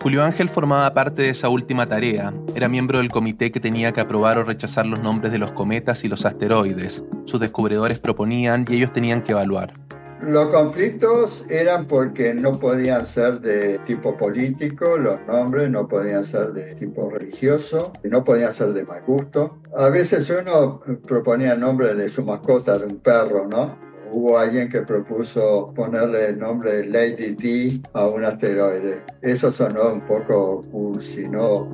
Julio 0.00 0.24
Ángel 0.24 0.48
formaba 0.48 0.90
parte 0.92 1.20
de 1.20 1.28
esa 1.28 1.50
última 1.50 1.86
tarea. 1.86 2.32
Era 2.54 2.70
miembro 2.70 2.98
del 2.98 3.10
comité 3.10 3.52
que 3.52 3.60
tenía 3.60 3.92
que 3.92 4.00
aprobar 4.00 4.38
o 4.38 4.44
rechazar 4.44 4.86
los 4.86 5.02
nombres 5.02 5.30
de 5.30 5.38
los 5.38 5.52
cometas 5.52 6.04
y 6.04 6.08
los 6.08 6.24
asteroides. 6.24 7.04
Sus 7.26 7.38
descubridores 7.38 7.98
proponían 7.98 8.64
y 8.66 8.76
ellos 8.76 8.94
tenían 8.94 9.22
que 9.22 9.32
evaluar. 9.32 9.74
Los 10.22 10.46
conflictos 10.46 11.48
eran 11.48 11.86
porque 11.86 12.34
no 12.34 12.58
podían 12.58 13.06
ser 13.06 13.40
de 13.40 13.78
tipo 13.78 14.16
político, 14.16 14.98
los 14.98 15.20
nombres 15.28 15.70
no 15.70 15.86
podían 15.86 16.24
ser 16.24 16.52
de 16.52 16.74
tipo 16.74 17.08
religioso, 17.08 17.92
no 18.02 18.24
podían 18.24 18.52
ser 18.52 18.72
de 18.72 18.84
mal 18.84 19.02
gusto. 19.06 19.60
A 19.76 19.88
veces 19.90 20.28
uno 20.30 20.80
proponía 21.06 21.52
el 21.52 21.60
nombre 21.60 21.94
de 21.94 22.08
su 22.08 22.24
mascota, 22.24 22.78
de 22.78 22.86
un 22.86 22.98
perro, 22.98 23.46
¿no? 23.46 23.78
Hubo 24.10 24.38
alguien 24.38 24.68
que 24.68 24.82
propuso 24.82 25.66
ponerle 25.74 26.30
el 26.30 26.38
nombre 26.38 26.84
Lady 26.84 27.36
D 27.36 27.80
a 27.92 28.08
un 28.08 28.24
asteroide. 28.24 29.04
Eso 29.22 29.52
sonó 29.52 29.92
un 29.92 30.04
poco 30.04 30.60
cursi, 30.70 31.24
¿no? 31.24 31.68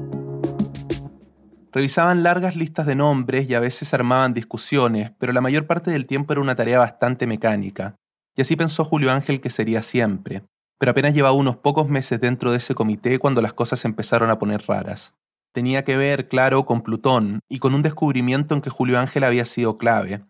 Revisaban 1.72 2.22
largas 2.22 2.56
listas 2.56 2.86
de 2.86 2.94
nombres 2.94 3.48
y 3.48 3.54
a 3.54 3.60
veces 3.60 3.94
armaban 3.94 4.34
discusiones, 4.34 5.12
pero 5.18 5.32
la 5.32 5.40
mayor 5.40 5.66
parte 5.66 5.90
del 5.90 6.06
tiempo 6.06 6.32
era 6.32 6.42
una 6.42 6.54
tarea 6.54 6.78
bastante 6.78 7.26
mecánica. 7.26 7.96
Y 8.36 8.42
así 8.42 8.56
pensó 8.56 8.84
Julio 8.84 9.12
Ángel 9.12 9.40
que 9.40 9.50
sería 9.50 9.82
siempre, 9.82 10.42
pero 10.78 10.90
apenas 10.90 11.14
llevaba 11.14 11.34
unos 11.34 11.56
pocos 11.56 11.88
meses 11.88 12.20
dentro 12.20 12.50
de 12.50 12.58
ese 12.58 12.74
comité 12.74 13.18
cuando 13.18 13.42
las 13.42 13.52
cosas 13.52 13.84
empezaron 13.84 14.30
a 14.30 14.38
poner 14.38 14.64
raras. 14.66 15.14
Tenía 15.52 15.84
que 15.84 15.96
ver, 15.96 16.26
claro, 16.26 16.66
con 16.66 16.82
Plutón 16.82 17.40
y 17.48 17.60
con 17.60 17.74
un 17.74 17.82
descubrimiento 17.82 18.54
en 18.54 18.60
que 18.60 18.70
Julio 18.70 18.98
Ángel 18.98 19.22
había 19.22 19.44
sido 19.44 19.78
clave. 19.78 20.24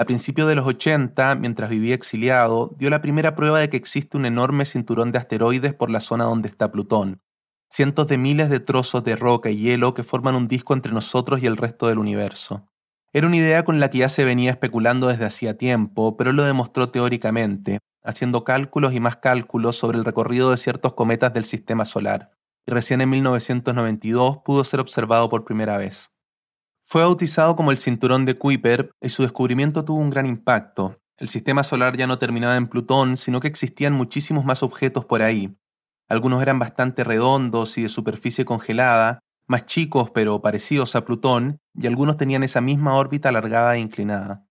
A 0.00 0.04
principios 0.04 0.46
de 0.46 0.54
los 0.54 0.64
80, 0.64 1.34
mientras 1.34 1.68
vivía 1.68 1.96
exiliado, 1.96 2.72
dio 2.78 2.88
la 2.88 3.02
primera 3.02 3.34
prueba 3.34 3.58
de 3.58 3.68
que 3.68 3.76
existe 3.76 4.16
un 4.16 4.24
enorme 4.24 4.64
cinturón 4.64 5.10
de 5.10 5.18
asteroides 5.18 5.74
por 5.74 5.90
la 5.90 6.00
zona 6.00 6.24
donde 6.24 6.48
está 6.48 6.70
Plutón. 6.70 7.20
Cientos 7.68 8.06
de 8.06 8.18
miles 8.18 8.50
de 8.50 8.60
trozos 8.60 9.02
de 9.02 9.16
roca 9.16 9.50
y 9.50 9.56
hielo 9.56 9.94
que 9.94 10.04
forman 10.04 10.36
un 10.36 10.46
disco 10.46 10.74
entre 10.74 10.92
nosotros 10.92 11.42
y 11.42 11.46
el 11.46 11.56
resto 11.56 11.88
del 11.88 11.98
universo. 11.98 12.68
Era 13.18 13.26
una 13.26 13.36
idea 13.36 13.64
con 13.64 13.80
la 13.80 13.90
que 13.90 13.98
ya 13.98 14.08
se 14.08 14.24
venía 14.24 14.52
especulando 14.52 15.08
desde 15.08 15.24
hacía 15.24 15.58
tiempo, 15.58 16.16
pero 16.16 16.30
lo 16.30 16.44
demostró 16.44 16.90
teóricamente, 16.90 17.80
haciendo 18.04 18.44
cálculos 18.44 18.94
y 18.94 19.00
más 19.00 19.16
cálculos 19.16 19.74
sobre 19.76 19.98
el 19.98 20.04
recorrido 20.04 20.52
de 20.52 20.56
ciertos 20.56 20.94
cometas 20.94 21.34
del 21.34 21.44
sistema 21.44 21.84
solar, 21.84 22.30
y 22.64 22.70
recién 22.70 23.00
en 23.00 23.10
1992 23.10 24.38
pudo 24.44 24.62
ser 24.62 24.78
observado 24.78 25.28
por 25.28 25.44
primera 25.44 25.76
vez. 25.78 26.12
Fue 26.84 27.02
bautizado 27.02 27.56
como 27.56 27.72
el 27.72 27.78
cinturón 27.78 28.24
de 28.24 28.38
Kuiper 28.38 28.92
y 29.00 29.08
su 29.08 29.24
descubrimiento 29.24 29.84
tuvo 29.84 29.98
un 29.98 30.10
gran 30.10 30.26
impacto. 30.26 31.00
El 31.16 31.28
sistema 31.28 31.64
solar 31.64 31.96
ya 31.96 32.06
no 32.06 32.20
terminaba 32.20 32.54
en 32.54 32.68
Plutón, 32.68 33.16
sino 33.16 33.40
que 33.40 33.48
existían 33.48 33.94
muchísimos 33.94 34.44
más 34.44 34.62
objetos 34.62 35.04
por 35.06 35.22
ahí. 35.22 35.58
Algunos 36.08 36.40
eran 36.40 36.60
bastante 36.60 37.02
redondos 37.02 37.78
y 37.78 37.82
de 37.82 37.88
superficie 37.88 38.44
congelada, 38.44 39.18
más 39.48 39.66
chicos 39.66 40.10
pero 40.10 40.40
parecidos 40.40 40.94
a 40.94 41.04
Plutón, 41.04 41.58
y 41.80 41.86
algunos 41.86 42.16
tenían 42.16 42.42
esa 42.42 42.60
misma 42.60 42.96
órbita 42.96 43.28
alargada 43.28 43.76
e 43.76 43.80
inclinada. 43.80 44.44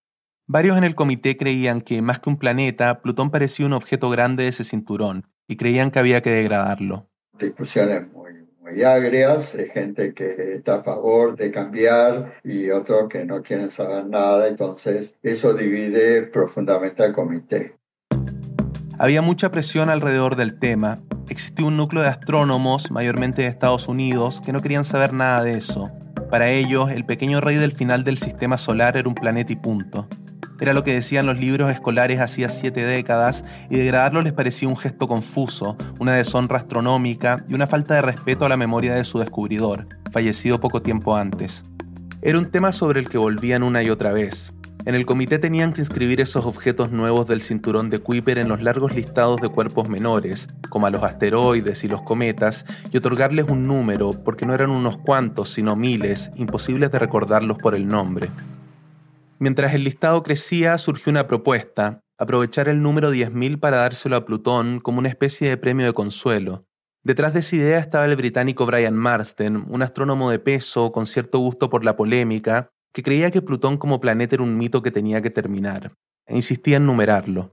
Varios 0.45 0.77
en 0.77 0.85
el 0.85 0.95
comité 0.95 1.35
creían 1.35 1.81
que, 1.81 2.01
más 2.01 2.19
que 2.19 2.29
un 2.29 2.37
planeta, 2.37 3.01
Plutón 3.01 3.31
parecía 3.31 3.65
un 3.65 3.73
objeto 3.73 4.09
grande 4.09 4.43
de 4.43 4.49
ese 4.49 4.63
cinturón, 4.63 5.27
y 5.47 5.57
creían 5.57 5.91
que 5.91 5.99
había 5.99 6.21
que 6.21 6.29
degradarlo. 6.29 7.09
Discusiones 7.37 8.11
muy, 8.13 8.47
muy 8.61 8.81
agrias, 8.83 9.57
de 9.57 9.67
gente 9.67 10.13
que 10.13 10.53
está 10.53 10.75
a 10.75 10.83
favor 10.83 11.35
de 11.35 11.51
cambiar 11.51 12.35
y 12.43 12.69
otros 12.69 13.09
que 13.09 13.25
no 13.25 13.41
quieren 13.43 13.69
saber 13.69 14.05
nada, 14.05 14.47
entonces 14.47 15.15
eso 15.21 15.53
divide 15.53 16.23
profundamente 16.23 17.03
al 17.03 17.11
comité. 17.11 17.75
Había 18.99 19.21
mucha 19.21 19.51
presión 19.51 19.89
alrededor 19.89 20.37
del 20.37 20.57
tema. 20.57 21.01
Existía 21.29 21.65
un 21.65 21.77
núcleo 21.77 22.01
de 22.01 22.09
astrónomos, 22.09 22.89
mayormente 22.89 23.43
de 23.43 23.49
Estados 23.49 23.87
Unidos, 23.87 24.41
que 24.43 24.53
no 24.53 24.61
querían 24.61 24.85
saber 24.85 25.13
nada 25.13 25.43
de 25.43 25.57
eso. 25.57 25.91
Para 26.29 26.49
ellos, 26.49 26.91
el 26.91 27.05
pequeño 27.05 27.39
rey 27.39 27.55
del 27.55 27.71
final 27.71 28.03
del 28.03 28.17
sistema 28.17 28.57
solar 28.57 28.97
era 28.97 29.07
un 29.07 29.15
planeta 29.15 29.53
y 29.53 29.55
punto. 29.55 30.07
Era 30.59 30.73
lo 30.73 30.83
que 30.83 30.93
decían 30.93 31.25
los 31.25 31.39
libros 31.39 31.71
escolares 31.71 32.19
hacía 32.19 32.49
siete 32.49 32.83
décadas, 32.83 33.45
y 33.69 33.77
degradarlo 33.77 34.21
les 34.21 34.33
parecía 34.33 34.67
un 34.67 34.75
gesto 34.75 35.07
confuso, 35.07 35.77
una 35.99 36.15
deshonra 36.15 36.57
astronómica 36.57 37.45
y 37.47 37.53
una 37.53 37.67
falta 37.67 37.95
de 37.95 38.01
respeto 38.01 38.45
a 38.45 38.49
la 38.49 38.57
memoria 38.57 38.93
de 38.93 39.05
su 39.05 39.19
descubridor, 39.19 39.87
fallecido 40.11 40.59
poco 40.59 40.81
tiempo 40.81 41.15
antes. 41.15 41.63
Era 42.21 42.39
un 42.39 42.51
tema 42.51 42.73
sobre 42.73 42.99
el 42.99 43.07
que 43.07 43.17
volvían 43.17 43.63
una 43.63 43.83
y 43.83 43.89
otra 43.89 44.11
vez, 44.11 44.53
en 44.87 44.95
el 44.95 45.05
comité 45.05 45.37
tenían 45.37 45.73
que 45.73 45.81
inscribir 45.81 46.21
esos 46.21 46.45
objetos 46.45 46.93
nuevos 46.93 47.27
del 47.27 47.41
cinturón 47.41 47.89
de 47.89 47.99
Kuiper 47.99 48.37
en 48.37 48.47
los 48.47 48.61
largos 48.61 48.95
listados 48.95 49.41
de 49.41 49.49
cuerpos 49.49 49.89
menores, 49.89 50.47
como 50.69 50.87
a 50.87 50.89
los 50.89 51.03
asteroides 51.03 51.83
y 51.83 51.89
los 51.89 52.03
cometas, 52.03 52.65
y 52.89 52.95
otorgarles 52.95 53.49
un 53.49 53.67
número, 53.67 54.11
porque 54.23 54.45
no 54.45 54.53
eran 54.53 54.69
unos 54.69 54.95
cuantos, 54.95 55.49
sino 55.49 55.75
miles, 55.75 56.31
imposibles 56.37 56.89
de 56.89 56.99
recordarlos 56.99 57.57
por 57.57 57.75
el 57.75 57.85
nombre. 57.85 58.29
Mientras 59.39 59.73
el 59.73 59.83
listado 59.83 60.23
crecía, 60.23 60.77
surgió 60.77 61.09
una 61.09 61.27
propuesta, 61.27 61.99
aprovechar 62.17 62.69
el 62.69 62.81
número 62.81 63.13
10.000 63.13 63.59
para 63.59 63.79
dárselo 63.79 64.15
a 64.15 64.23
Plutón 64.23 64.79
como 64.79 64.99
una 64.99 65.09
especie 65.09 65.49
de 65.49 65.57
premio 65.57 65.85
de 65.85 65.93
consuelo. 65.93 66.63
Detrás 67.03 67.33
de 67.33 67.41
esa 67.41 67.57
idea 67.57 67.79
estaba 67.79 68.05
el 68.05 68.15
británico 68.15 68.65
Brian 68.65 68.95
Marsden, 68.95 69.65
un 69.67 69.81
astrónomo 69.81 70.31
de 70.31 70.39
peso 70.39 70.93
con 70.93 71.05
cierto 71.05 71.39
gusto 71.39 71.69
por 71.69 71.83
la 71.83 71.97
polémica, 71.97 72.71
que 72.93 73.03
creía 73.03 73.31
que 73.31 73.41
Plutón 73.41 73.77
como 73.77 73.99
planeta 73.99 74.35
era 74.35 74.43
un 74.43 74.57
mito 74.57 74.81
que 74.81 74.91
tenía 74.91 75.21
que 75.21 75.29
terminar, 75.29 75.93
e 76.25 76.35
insistía 76.35 76.77
en 76.77 76.85
numerarlo. 76.85 77.51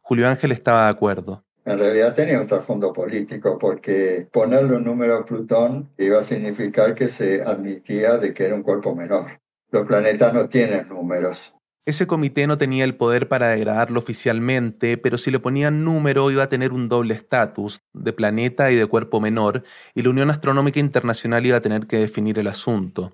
Julio 0.00 0.28
Ángel 0.28 0.52
estaba 0.52 0.84
de 0.84 0.90
acuerdo. 0.90 1.42
En 1.64 1.78
realidad 1.78 2.14
tenía 2.14 2.40
un 2.40 2.46
trasfondo 2.46 2.92
político 2.92 3.58
porque 3.58 4.28
ponerle 4.30 4.76
un 4.76 4.84
número 4.84 5.16
a 5.16 5.24
Plutón 5.24 5.90
iba 5.98 6.20
a 6.20 6.22
significar 6.22 6.94
que 6.94 7.08
se 7.08 7.42
admitía 7.42 8.18
de 8.18 8.32
que 8.32 8.44
era 8.44 8.54
un 8.54 8.62
cuerpo 8.62 8.94
menor. 8.94 9.40
Los 9.72 9.84
planetas 9.84 10.32
no 10.32 10.48
tienen 10.48 10.88
números. 10.88 11.56
Ese 11.84 12.06
comité 12.06 12.46
no 12.46 12.58
tenía 12.58 12.84
el 12.84 12.96
poder 12.96 13.28
para 13.28 13.48
degradarlo 13.48 13.98
oficialmente, 13.98 14.96
pero 14.96 15.18
si 15.18 15.30
le 15.30 15.40
ponían 15.40 15.84
número 15.84 16.30
iba 16.30 16.44
a 16.44 16.48
tener 16.48 16.72
un 16.72 16.88
doble 16.88 17.14
estatus, 17.14 17.80
de 17.92 18.12
planeta 18.12 18.70
y 18.70 18.76
de 18.76 18.86
cuerpo 18.86 19.20
menor, 19.20 19.62
y 19.94 20.02
la 20.02 20.10
Unión 20.10 20.30
Astronómica 20.30 20.80
Internacional 20.80 21.46
iba 21.46 21.56
a 21.56 21.62
tener 21.62 21.86
que 21.86 21.98
definir 21.98 22.38
el 22.38 22.46
asunto. 22.48 23.12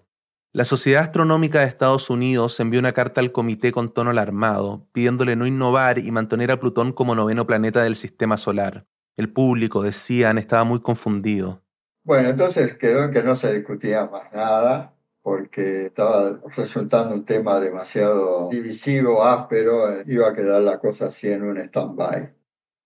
La 0.54 0.66
Sociedad 0.66 1.04
Astronómica 1.04 1.61
de 1.61 1.66
Estados 1.66 2.11
Unidos 2.11 2.61
envió 2.61 2.78
una 2.78 2.92
carta 2.92 3.23
al 3.23 3.32
comité 3.32 3.73
con 3.73 3.90
tono 3.90 4.11
alarmado, 4.11 4.87
pidiéndole 4.92 5.35
no 5.35 5.47
innovar 5.47 5.99
y 5.99 6.11
mantener 6.11 6.50
a 6.50 6.61
Plutón 6.61 6.92
como 6.92 7.14
noveno 7.14 7.47
planeta 7.47 7.82
del 7.82 7.97
sistema 7.97 8.37
solar. 8.37 8.85
El 9.16 9.32
público, 9.32 9.80
decían, 9.80 10.37
estaba 10.37 10.64
muy 10.64 10.82
confundido. 10.82 11.62
Bueno, 12.04 12.28
entonces 12.28 12.75
quedó 12.76 13.04
en 13.04 13.12
que 13.12 13.23
no 13.23 13.35
se 13.35 13.54
discutía 13.54 14.04
más 14.12 14.30
nada, 14.35 14.94
porque 15.23 15.87
estaba 15.87 16.38
resultando 16.54 17.14
un 17.14 17.25
tema 17.25 17.59
demasiado 17.59 18.50
divisivo, 18.50 19.25
áspero, 19.25 19.90
eh, 19.90 20.02
iba 20.06 20.28
a 20.28 20.35
quedar 20.35 20.61
la 20.61 20.78
cosa 20.78 21.06
así 21.06 21.30
en 21.30 21.44
un 21.44 21.56
stand-by. 21.56 22.30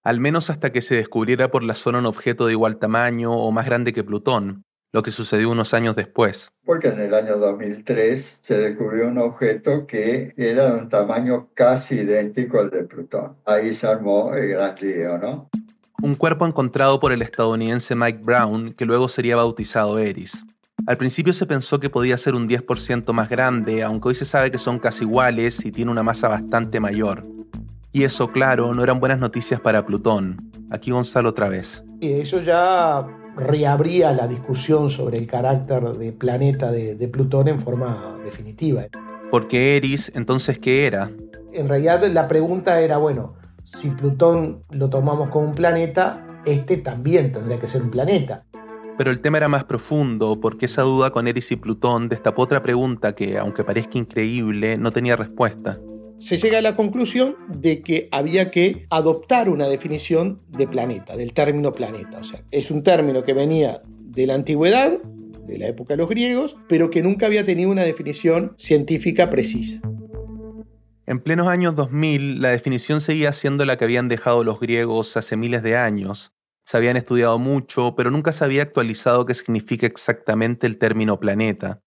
Al 0.04 0.20
menos 0.20 0.50
hasta 0.50 0.70
que 0.70 0.82
se 0.82 0.94
descubriera 0.94 1.50
por 1.50 1.64
la 1.64 1.74
zona 1.74 1.98
un 1.98 2.06
objeto 2.06 2.46
de 2.46 2.52
igual 2.52 2.78
tamaño 2.78 3.32
o 3.32 3.50
más 3.50 3.66
grande 3.66 3.92
que 3.92 4.04
Plutón, 4.04 4.65
lo 4.92 5.02
que 5.02 5.10
sucedió 5.10 5.50
unos 5.50 5.74
años 5.74 5.96
después. 5.96 6.52
Porque 6.64 6.88
en 6.88 7.00
el 7.00 7.14
año 7.14 7.36
2003 7.36 8.38
se 8.40 8.58
descubrió 8.58 9.08
un 9.08 9.18
objeto 9.18 9.86
que 9.86 10.32
era 10.36 10.70
de 10.70 10.80
un 10.80 10.88
tamaño 10.88 11.48
casi 11.54 11.96
idéntico 11.96 12.58
al 12.58 12.70
de 12.70 12.84
Plutón. 12.84 13.36
Ahí 13.44 13.72
se 13.72 13.86
armó 13.86 14.34
el 14.34 14.48
gran 14.48 14.74
lío, 14.80 15.18
¿no? 15.18 15.48
Un 16.02 16.14
cuerpo 16.14 16.46
encontrado 16.46 17.00
por 17.00 17.12
el 17.12 17.22
estadounidense 17.22 17.94
Mike 17.94 18.20
Brown, 18.22 18.74
que 18.74 18.84
luego 18.84 19.08
sería 19.08 19.36
bautizado 19.36 19.98
Eris. 19.98 20.44
Al 20.86 20.96
principio 20.96 21.32
se 21.32 21.46
pensó 21.46 21.80
que 21.80 21.90
podía 21.90 22.16
ser 22.16 22.34
un 22.34 22.48
10% 22.48 23.12
más 23.12 23.28
grande, 23.28 23.82
aunque 23.82 24.10
hoy 24.10 24.14
se 24.14 24.24
sabe 24.24 24.50
que 24.50 24.58
son 24.58 24.78
casi 24.78 25.04
iguales 25.04 25.64
y 25.64 25.72
tiene 25.72 25.90
una 25.90 26.02
masa 26.02 26.28
bastante 26.28 26.78
mayor. 26.80 27.24
Y 27.92 28.04
eso, 28.04 28.30
claro, 28.30 28.72
no 28.74 28.84
eran 28.84 29.00
buenas 29.00 29.18
noticias 29.18 29.58
para 29.58 29.84
Plutón. 29.84 30.50
Aquí 30.70 30.90
Gonzalo 30.90 31.30
otra 31.30 31.48
vez. 31.48 31.82
Y 32.00 32.12
eso 32.12 32.40
ya 32.42 33.06
reabría 33.36 34.12
la 34.12 34.26
discusión 34.26 34.88
sobre 34.90 35.18
el 35.18 35.26
carácter 35.26 35.82
de 35.92 36.12
planeta 36.12 36.72
de, 36.72 37.08
Plutón 37.08 37.48
en 37.48 37.60
forma 37.60 38.18
definitiva. 38.24 38.86
Porque 39.30 39.76
Eris, 39.76 40.10
entonces, 40.14 40.58
¿qué 40.58 40.86
era? 40.86 41.10
En 41.52 41.68
realidad 41.68 42.04
la 42.06 42.28
pregunta 42.28 42.80
era, 42.80 42.96
bueno, 42.96 43.34
si 43.62 43.90
Plutón 43.90 44.62
lo 44.70 44.88
tomamos 44.90 45.30
como 45.30 45.48
un 45.48 45.54
planeta, 45.54 46.42
este 46.44 46.78
también 46.78 47.32
tendría 47.32 47.60
que 47.60 47.68
ser 47.68 47.82
un 47.82 47.90
planeta. 47.90 48.44
Pero 48.98 49.10
el 49.10 49.20
tema 49.20 49.36
era 49.36 49.48
más 49.48 49.64
profundo, 49.64 50.40
porque 50.40 50.66
esa 50.66 50.82
duda 50.82 51.10
con 51.10 51.28
Eris 51.28 51.52
y 51.52 51.56
Plutón 51.56 52.08
destapó 52.08 52.42
otra 52.42 52.62
pregunta 52.62 53.14
que, 53.14 53.38
aunque 53.38 53.62
parezca 53.62 53.98
increíble, 53.98 54.78
no 54.78 54.90
tenía 54.90 55.16
respuesta 55.16 55.78
se 56.18 56.38
llega 56.38 56.58
a 56.58 56.62
la 56.62 56.76
conclusión 56.76 57.36
de 57.48 57.82
que 57.82 58.08
había 58.10 58.50
que 58.50 58.86
adoptar 58.90 59.48
una 59.48 59.68
definición 59.68 60.40
de 60.48 60.66
planeta, 60.66 61.16
del 61.16 61.32
término 61.32 61.72
planeta. 61.72 62.18
O 62.18 62.24
sea, 62.24 62.42
es 62.50 62.70
un 62.70 62.82
término 62.82 63.24
que 63.24 63.34
venía 63.34 63.82
de 63.84 64.26
la 64.26 64.34
antigüedad, 64.34 64.98
de 65.02 65.58
la 65.58 65.66
época 65.68 65.94
de 65.94 65.98
los 65.98 66.08
griegos, 66.08 66.56
pero 66.68 66.90
que 66.90 67.02
nunca 67.02 67.26
había 67.26 67.44
tenido 67.44 67.70
una 67.70 67.84
definición 67.84 68.54
científica 68.56 69.30
precisa. 69.30 69.80
En 71.06 71.20
plenos 71.20 71.46
años 71.46 71.76
2000, 71.76 72.40
la 72.40 72.48
definición 72.48 73.00
seguía 73.00 73.32
siendo 73.32 73.64
la 73.64 73.76
que 73.76 73.84
habían 73.84 74.08
dejado 74.08 74.42
los 74.42 74.58
griegos 74.58 75.16
hace 75.16 75.36
miles 75.36 75.62
de 75.62 75.76
años. 75.76 76.32
Se 76.64 76.76
habían 76.76 76.96
estudiado 76.96 77.38
mucho, 77.38 77.94
pero 77.96 78.10
nunca 78.10 78.32
se 78.32 78.44
había 78.44 78.62
actualizado 78.62 79.24
qué 79.24 79.34
significa 79.34 79.86
exactamente 79.86 80.66
el 80.66 80.78
término 80.78 81.20
planeta. 81.20 81.80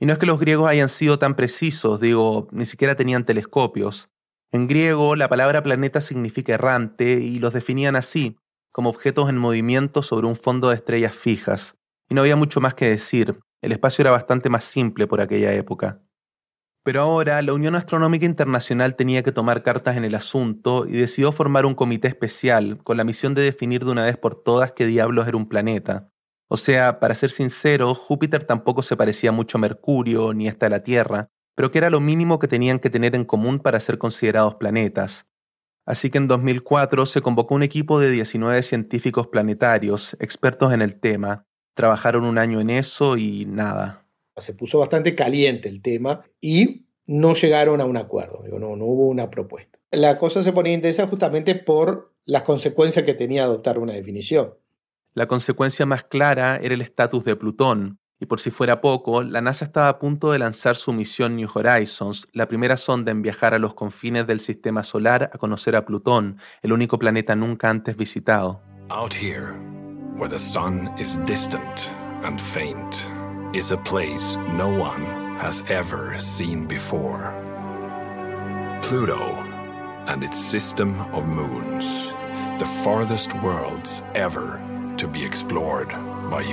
Y 0.00 0.06
no 0.06 0.12
es 0.12 0.18
que 0.18 0.26
los 0.26 0.40
griegos 0.40 0.68
hayan 0.68 0.88
sido 0.88 1.18
tan 1.18 1.36
precisos, 1.36 2.00
digo, 2.00 2.48
ni 2.50 2.66
siquiera 2.66 2.96
tenían 2.96 3.24
telescopios. 3.24 4.10
En 4.52 4.68
griego, 4.68 5.16
la 5.16 5.28
palabra 5.28 5.62
planeta 5.62 6.00
significa 6.00 6.54
errante 6.54 7.20
y 7.20 7.38
los 7.38 7.52
definían 7.52 7.96
así, 7.96 8.36
como 8.72 8.90
objetos 8.90 9.28
en 9.28 9.38
movimiento 9.38 10.02
sobre 10.02 10.26
un 10.26 10.36
fondo 10.36 10.68
de 10.68 10.76
estrellas 10.76 11.14
fijas. 11.14 11.76
Y 12.08 12.14
no 12.14 12.22
había 12.22 12.36
mucho 12.36 12.60
más 12.60 12.74
que 12.74 12.88
decir, 12.88 13.38
el 13.62 13.72
espacio 13.72 14.02
era 14.02 14.10
bastante 14.10 14.50
más 14.50 14.64
simple 14.64 15.06
por 15.06 15.20
aquella 15.20 15.52
época. 15.54 16.02
Pero 16.84 17.00
ahora 17.00 17.40
la 17.40 17.54
Unión 17.54 17.76
Astronómica 17.76 18.26
Internacional 18.26 18.94
tenía 18.94 19.22
que 19.22 19.32
tomar 19.32 19.62
cartas 19.62 19.96
en 19.96 20.04
el 20.04 20.14
asunto 20.14 20.86
y 20.86 20.92
decidió 20.92 21.32
formar 21.32 21.64
un 21.64 21.74
comité 21.74 22.08
especial 22.08 22.76
con 22.84 22.98
la 22.98 23.04
misión 23.04 23.32
de 23.32 23.40
definir 23.40 23.84
de 23.84 23.90
una 23.90 24.04
vez 24.04 24.18
por 24.18 24.42
todas 24.42 24.72
qué 24.72 24.84
diablos 24.84 25.26
era 25.26 25.38
un 25.38 25.48
planeta. 25.48 26.10
O 26.48 26.56
sea, 26.56 27.00
para 27.00 27.14
ser 27.14 27.30
sincero, 27.30 27.94
Júpiter 27.94 28.44
tampoco 28.44 28.82
se 28.82 28.96
parecía 28.96 29.32
mucho 29.32 29.58
a 29.58 29.60
Mercurio 29.60 30.34
ni 30.34 30.48
hasta 30.48 30.68
la 30.68 30.82
Tierra, 30.82 31.28
pero 31.54 31.70
que 31.70 31.78
era 31.78 31.90
lo 31.90 32.00
mínimo 32.00 32.38
que 32.38 32.48
tenían 32.48 32.78
que 32.78 32.90
tener 32.90 33.14
en 33.14 33.24
común 33.24 33.58
para 33.60 33.80
ser 33.80 33.98
considerados 33.98 34.56
planetas. 34.56 35.26
Así 35.86 36.10
que 36.10 36.18
en 36.18 36.28
2004 36.28 37.06
se 37.06 37.20
convocó 37.20 37.54
un 37.54 37.62
equipo 37.62 38.00
de 38.00 38.10
19 38.10 38.62
científicos 38.62 39.26
planetarios, 39.26 40.16
expertos 40.18 40.72
en 40.72 40.82
el 40.82 40.98
tema. 40.98 41.46
Trabajaron 41.74 42.24
un 42.24 42.38
año 42.38 42.60
en 42.60 42.70
eso 42.70 43.16
y 43.16 43.44
nada, 43.46 44.04
se 44.40 44.54
puso 44.54 44.78
bastante 44.78 45.14
caliente 45.14 45.68
el 45.68 45.82
tema 45.82 46.24
y 46.40 46.86
no 47.06 47.34
llegaron 47.34 47.80
a 47.80 47.84
un 47.84 47.96
acuerdo, 47.96 48.44
no, 48.58 48.76
no 48.76 48.84
hubo 48.84 49.08
una 49.08 49.30
propuesta. 49.30 49.78
La 49.90 50.18
cosa 50.18 50.42
se 50.42 50.52
ponía 50.52 50.72
intensa 50.72 51.06
justamente 51.06 51.54
por 51.54 52.14
las 52.24 52.42
consecuencias 52.42 53.04
que 53.04 53.14
tenía 53.14 53.44
adoptar 53.44 53.78
una 53.78 53.92
definición. 53.92 54.54
La 55.16 55.28
consecuencia 55.28 55.86
más 55.86 56.02
clara 56.02 56.56
era 56.56 56.74
el 56.74 56.80
estatus 56.80 57.24
de 57.24 57.36
Plutón, 57.36 58.00
y 58.18 58.26
por 58.26 58.40
si 58.40 58.50
fuera 58.50 58.80
poco, 58.80 59.22
la 59.22 59.40
NASA 59.40 59.64
estaba 59.64 59.88
a 59.88 59.98
punto 60.00 60.32
de 60.32 60.40
lanzar 60.40 60.74
su 60.74 60.92
misión 60.92 61.36
New 61.36 61.48
Horizons, 61.54 62.26
la 62.32 62.48
primera 62.48 62.76
sonda 62.76 63.12
en 63.12 63.22
viajar 63.22 63.54
a 63.54 63.60
los 63.60 63.74
confines 63.74 64.26
del 64.26 64.40
sistema 64.40 64.82
solar 64.82 65.30
a 65.32 65.38
conocer 65.38 65.76
a 65.76 65.84
Plutón, 65.84 66.38
el 66.62 66.72
único 66.72 66.98
planeta 66.98 67.36
nunca 67.36 67.70
antes 67.70 67.96
visitado. 67.96 68.60
Out 68.90 69.14
here, 69.14 69.54
where 70.16 70.28
the 70.28 70.38
sun 70.38 70.90
is 70.98 71.16
distant 71.26 71.92
and 72.24 72.40
faint 72.40 73.08
is 73.54 73.70
a 73.70 73.76
place 73.76 74.36
no 74.56 74.66
one 74.66 75.04
has 75.38 75.62
ever 75.70 76.18
seen 76.18 76.66
before. 76.66 77.32
Pluto 78.82 79.20
and 80.08 80.24
its 80.24 80.36
system 80.36 80.98
of 81.12 81.24
moons, 81.28 82.12
the 82.58 82.66
farthest 82.82 83.32
worlds 83.44 84.02
ever 84.16 84.60
to 84.96 85.08
be 85.08 85.24
explored 85.24 85.88
by. 86.30 86.44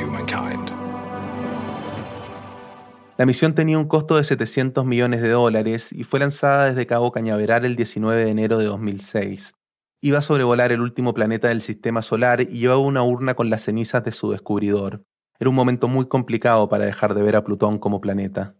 La 3.17 3.25
misión 3.25 3.53
tenía 3.53 3.77
un 3.77 3.87
costo 3.87 4.17
de 4.17 4.23
700 4.23 4.85
millones 4.85 5.21
de 5.21 5.29
dólares 5.29 5.91
y 5.91 6.03
fue 6.03 6.19
lanzada 6.19 6.65
desde 6.65 6.87
Cabo 6.87 7.11
Cañaveral 7.11 7.65
el 7.65 7.75
19 7.75 8.25
de 8.25 8.31
enero 8.31 8.57
de 8.57 8.65
2006. 8.65 9.53
Iba 10.01 10.19
a 10.19 10.21
sobrevolar 10.21 10.71
el 10.71 10.81
último 10.81 11.13
planeta 11.13 11.49
del 11.49 11.61
sistema 11.61 12.01
solar 12.01 12.41
y 12.41 12.59
llevaba 12.59 12.79
una 12.79 13.03
urna 13.03 13.35
con 13.35 13.49
las 13.49 13.63
cenizas 13.63 14.03
de 14.03 14.11
su 14.11 14.31
descubridor. 14.31 15.03
Era 15.39 15.49
un 15.49 15.55
momento 15.55 15.87
muy 15.87 16.07
complicado 16.07 16.67
para 16.69 16.85
dejar 16.85 17.13
de 17.13 17.21
ver 17.21 17.35
a 17.35 17.43
Plutón 17.43 17.77
como 17.77 18.01
planeta. 18.01 18.55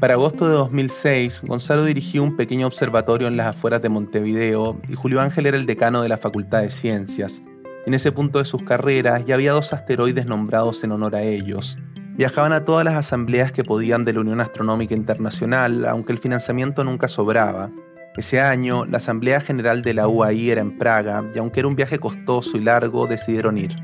Para 0.00 0.14
agosto 0.14 0.48
de 0.48 0.54
2006, 0.54 1.42
Gonzalo 1.46 1.84
dirigió 1.84 2.22
un 2.22 2.36
pequeño 2.36 2.66
observatorio 2.66 3.28
en 3.28 3.36
las 3.36 3.48
afueras 3.48 3.82
de 3.82 3.90
Montevideo 3.90 4.80
y 4.88 4.94
Julio 4.94 5.20
Ángel 5.20 5.44
era 5.44 5.58
el 5.58 5.66
decano 5.66 6.00
de 6.00 6.08
la 6.08 6.16
Facultad 6.16 6.62
de 6.62 6.70
Ciencias. 6.70 7.42
En 7.86 7.94
ese 7.94 8.12
punto 8.12 8.38
de 8.38 8.44
sus 8.44 8.62
carreras 8.62 9.24
ya 9.24 9.34
había 9.34 9.52
dos 9.52 9.72
asteroides 9.72 10.26
nombrados 10.26 10.84
en 10.84 10.92
honor 10.92 11.16
a 11.16 11.22
ellos. 11.22 11.78
Viajaban 12.16 12.52
a 12.52 12.64
todas 12.64 12.84
las 12.84 12.94
asambleas 12.94 13.52
que 13.52 13.64
podían 13.64 14.04
de 14.04 14.12
la 14.12 14.20
Unión 14.20 14.40
Astronómica 14.40 14.94
Internacional, 14.94 15.86
aunque 15.86 16.12
el 16.12 16.18
financiamiento 16.18 16.84
nunca 16.84 17.08
sobraba. 17.08 17.70
Ese 18.16 18.40
año, 18.40 18.84
la 18.84 18.98
Asamblea 18.98 19.40
General 19.40 19.80
de 19.82 19.94
la 19.94 20.08
UAI 20.08 20.50
era 20.50 20.60
en 20.60 20.76
Praga 20.76 21.24
y 21.34 21.38
aunque 21.38 21.60
era 21.60 21.68
un 21.68 21.76
viaje 21.76 21.98
costoso 21.98 22.58
y 22.58 22.60
largo, 22.60 23.06
decidieron 23.06 23.56
ir. 23.56 23.74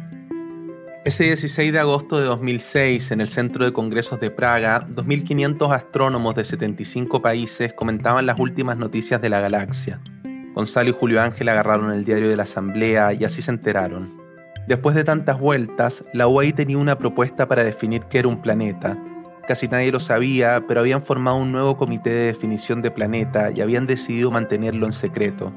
Ese 1.07 1.25
16 1.25 1.73
de 1.73 1.79
agosto 1.79 2.19
de 2.19 2.25
2006, 2.25 3.13
en 3.13 3.21
el 3.21 3.29
Centro 3.29 3.65
de 3.65 3.73
Congresos 3.73 4.19
de 4.19 4.31
Praga, 4.31 4.81
2.500 4.89 5.73
astrónomos 5.73 6.35
de 6.35 6.45
75 6.45 7.23
países 7.23 7.73
comentaban 7.73 8.27
las 8.27 8.41
últimas 8.41 8.77
noticias 8.77 9.23
de 9.23 9.29
la 9.29 9.41
galaxia. 9.41 10.01
Gonzalo 10.57 10.89
y 10.89 10.95
Julio 10.95 11.21
Ángel 11.21 11.51
agarraron 11.51 11.93
el 11.93 12.07
diario 12.07 12.31
de 12.31 12.37
la 12.37 12.45
Asamblea 12.45 13.13
y 13.13 13.25
así 13.25 13.43
se 13.43 13.51
enteraron. 13.51 14.19
Después 14.67 14.97
de 14.97 15.05
tantas 15.05 15.39
vueltas, 15.39 16.03
la 16.15 16.29
UAI 16.29 16.55
tenía 16.55 16.79
una 16.79 16.97
propuesta 16.97 17.47
para 17.47 17.63
definir 17.63 18.05
qué 18.05 18.21
era 18.21 18.29
un 18.29 18.41
planeta. 18.41 18.97
Casi 19.47 19.69
nadie 19.69 19.93
lo 19.93 20.01
sabía, 20.01 20.65
pero 20.67 20.81
habían 20.81 21.03
formado 21.03 21.37
un 21.37 21.53
nuevo 21.53 21.77
comité 21.77 22.09
de 22.09 22.27
definición 22.29 22.81
de 22.81 22.91
planeta 22.91 23.51
y 23.51 23.61
habían 23.61 23.87
decidido 23.87 24.31
mantenerlo 24.31 24.87
en 24.87 24.93
secreto. 24.93 25.53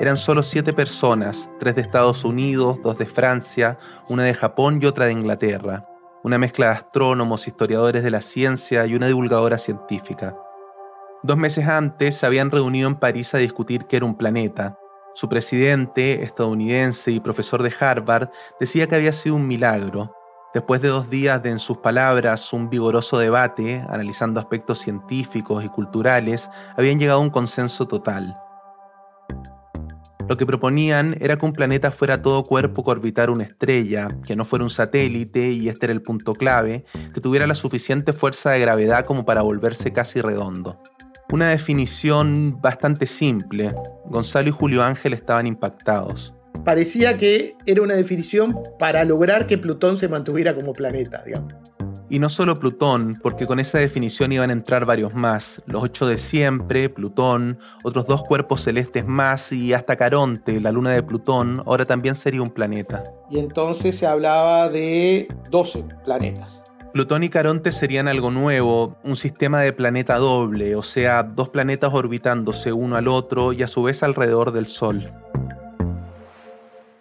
Eran 0.00 0.16
solo 0.16 0.42
siete 0.42 0.72
personas, 0.72 1.48
tres 1.60 1.76
de 1.76 1.82
Estados 1.82 2.24
Unidos, 2.24 2.82
dos 2.82 2.98
de 2.98 3.06
Francia, 3.06 3.78
una 4.08 4.24
de 4.24 4.34
Japón 4.34 4.80
y 4.82 4.86
otra 4.86 5.06
de 5.06 5.12
Inglaterra, 5.12 5.86
una 6.24 6.38
mezcla 6.38 6.66
de 6.66 6.72
astrónomos, 6.72 7.46
historiadores 7.46 8.02
de 8.02 8.10
la 8.10 8.20
ciencia 8.20 8.84
y 8.84 8.96
una 8.96 9.06
divulgadora 9.06 9.58
científica. 9.58 10.36
Dos 11.24 11.38
meses 11.38 11.66
antes 11.66 12.16
se 12.16 12.26
habían 12.26 12.50
reunido 12.50 12.86
en 12.86 12.96
París 12.96 13.32
a 13.32 13.38
discutir 13.38 13.86
qué 13.86 13.96
era 13.96 14.04
un 14.04 14.14
planeta. 14.14 14.78
Su 15.14 15.26
presidente, 15.26 16.22
estadounidense 16.22 17.12
y 17.12 17.18
profesor 17.18 17.62
de 17.62 17.72
Harvard, 17.80 18.28
decía 18.60 18.86
que 18.86 18.96
había 18.96 19.14
sido 19.14 19.36
un 19.36 19.48
milagro. 19.48 20.14
Después 20.52 20.82
de 20.82 20.88
dos 20.88 21.08
días 21.08 21.42
de, 21.42 21.48
en 21.48 21.60
sus 21.60 21.78
palabras, 21.78 22.52
un 22.52 22.68
vigoroso 22.68 23.16
debate, 23.18 23.82
analizando 23.88 24.38
aspectos 24.38 24.80
científicos 24.80 25.64
y 25.64 25.70
culturales, 25.70 26.50
habían 26.76 26.98
llegado 26.98 27.20
a 27.20 27.22
un 27.22 27.30
consenso 27.30 27.88
total. 27.88 28.36
Lo 30.28 30.36
que 30.36 30.44
proponían 30.44 31.16
era 31.20 31.38
que 31.38 31.46
un 31.46 31.54
planeta 31.54 31.90
fuera 31.90 32.20
todo 32.20 32.44
cuerpo 32.44 32.84
que 32.84 32.90
orbitar 32.90 33.30
una 33.30 33.44
estrella, 33.44 34.08
que 34.26 34.36
no 34.36 34.44
fuera 34.44 34.62
un 34.62 34.70
satélite, 34.70 35.52
y 35.52 35.70
este 35.70 35.86
era 35.86 35.94
el 35.94 36.02
punto 36.02 36.34
clave, 36.34 36.84
que 37.14 37.22
tuviera 37.22 37.46
la 37.46 37.54
suficiente 37.54 38.12
fuerza 38.12 38.50
de 38.50 38.60
gravedad 38.60 39.06
como 39.06 39.24
para 39.24 39.40
volverse 39.40 39.90
casi 39.90 40.20
redondo. 40.20 40.82
Una 41.30 41.50
definición 41.50 42.60
bastante 42.60 43.06
simple. 43.06 43.74
Gonzalo 44.06 44.48
y 44.48 44.52
Julio 44.52 44.82
Ángel 44.82 45.14
estaban 45.14 45.46
impactados. 45.46 46.34
Parecía 46.64 47.18
que 47.18 47.56
era 47.66 47.82
una 47.82 47.94
definición 47.94 48.54
para 48.78 49.04
lograr 49.04 49.46
que 49.46 49.58
Plutón 49.58 49.96
se 49.96 50.08
mantuviera 50.08 50.54
como 50.54 50.72
planeta, 50.72 51.22
digamos. 51.24 51.54
Y 52.10 52.18
no 52.18 52.28
solo 52.28 52.54
Plutón, 52.54 53.18
porque 53.22 53.46
con 53.46 53.58
esa 53.58 53.78
definición 53.78 54.30
iban 54.30 54.50
a 54.50 54.52
entrar 54.52 54.84
varios 54.84 55.14
más, 55.14 55.62
los 55.66 55.82
ocho 55.82 56.06
de 56.06 56.18
siempre, 56.18 56.88
Plutón, 56.88 57.58
otros 57.82 58.06
dos 58.06 58.22
cuerpos 58.22 58.62
celestes 58.62 59.06
más 59.06 59.50
y 59.52 59.72
hasta 59.72 59.96
Caronte, 59.96 60.60
la 60.60 60.70
luna 60.70 60.90
de 60.90 61.02
Plutón, 61.02 61.62
ahora 61.66 61.86
también 61.86 62.14
sería 62.14 62.42
un 62.42 62.50
planeta. 62.50 63.02
Y 63.30 63.38
entonces 63.38 63.96
se 63.96 64.06
hablaba 64.06 64.68
de 64.68 65.28
12 65.50 65.84
planetas. 66.04 66.64
Plutón 66.94 67.24
y 67.24 67.28
Caronte 67.28 67.72
serían 67.72 68.06
algo 68.06 68.30
nuevo, 68.30 68.96
un 69.02 69.16
sistema 69.16 69.60
de 69.60 69.72
planeta 69.72 70.16
doble, 70.16 70.76
o 70.76 70.84
sea, 70.84 71.24
dos 71.24 71.48
planetas 71.48 71.92
orbitándose 71.92 72.72
uno 72.72 72.94
al 72.94 73.08
otro 73.08 73.52
y 73.52 73.64
a 73.64 73.66
su 73.66 73.82
vez 73.82 74.04
alrededor 74.04 74.52
del 74.52 74.68
Sol. 74.68 75.12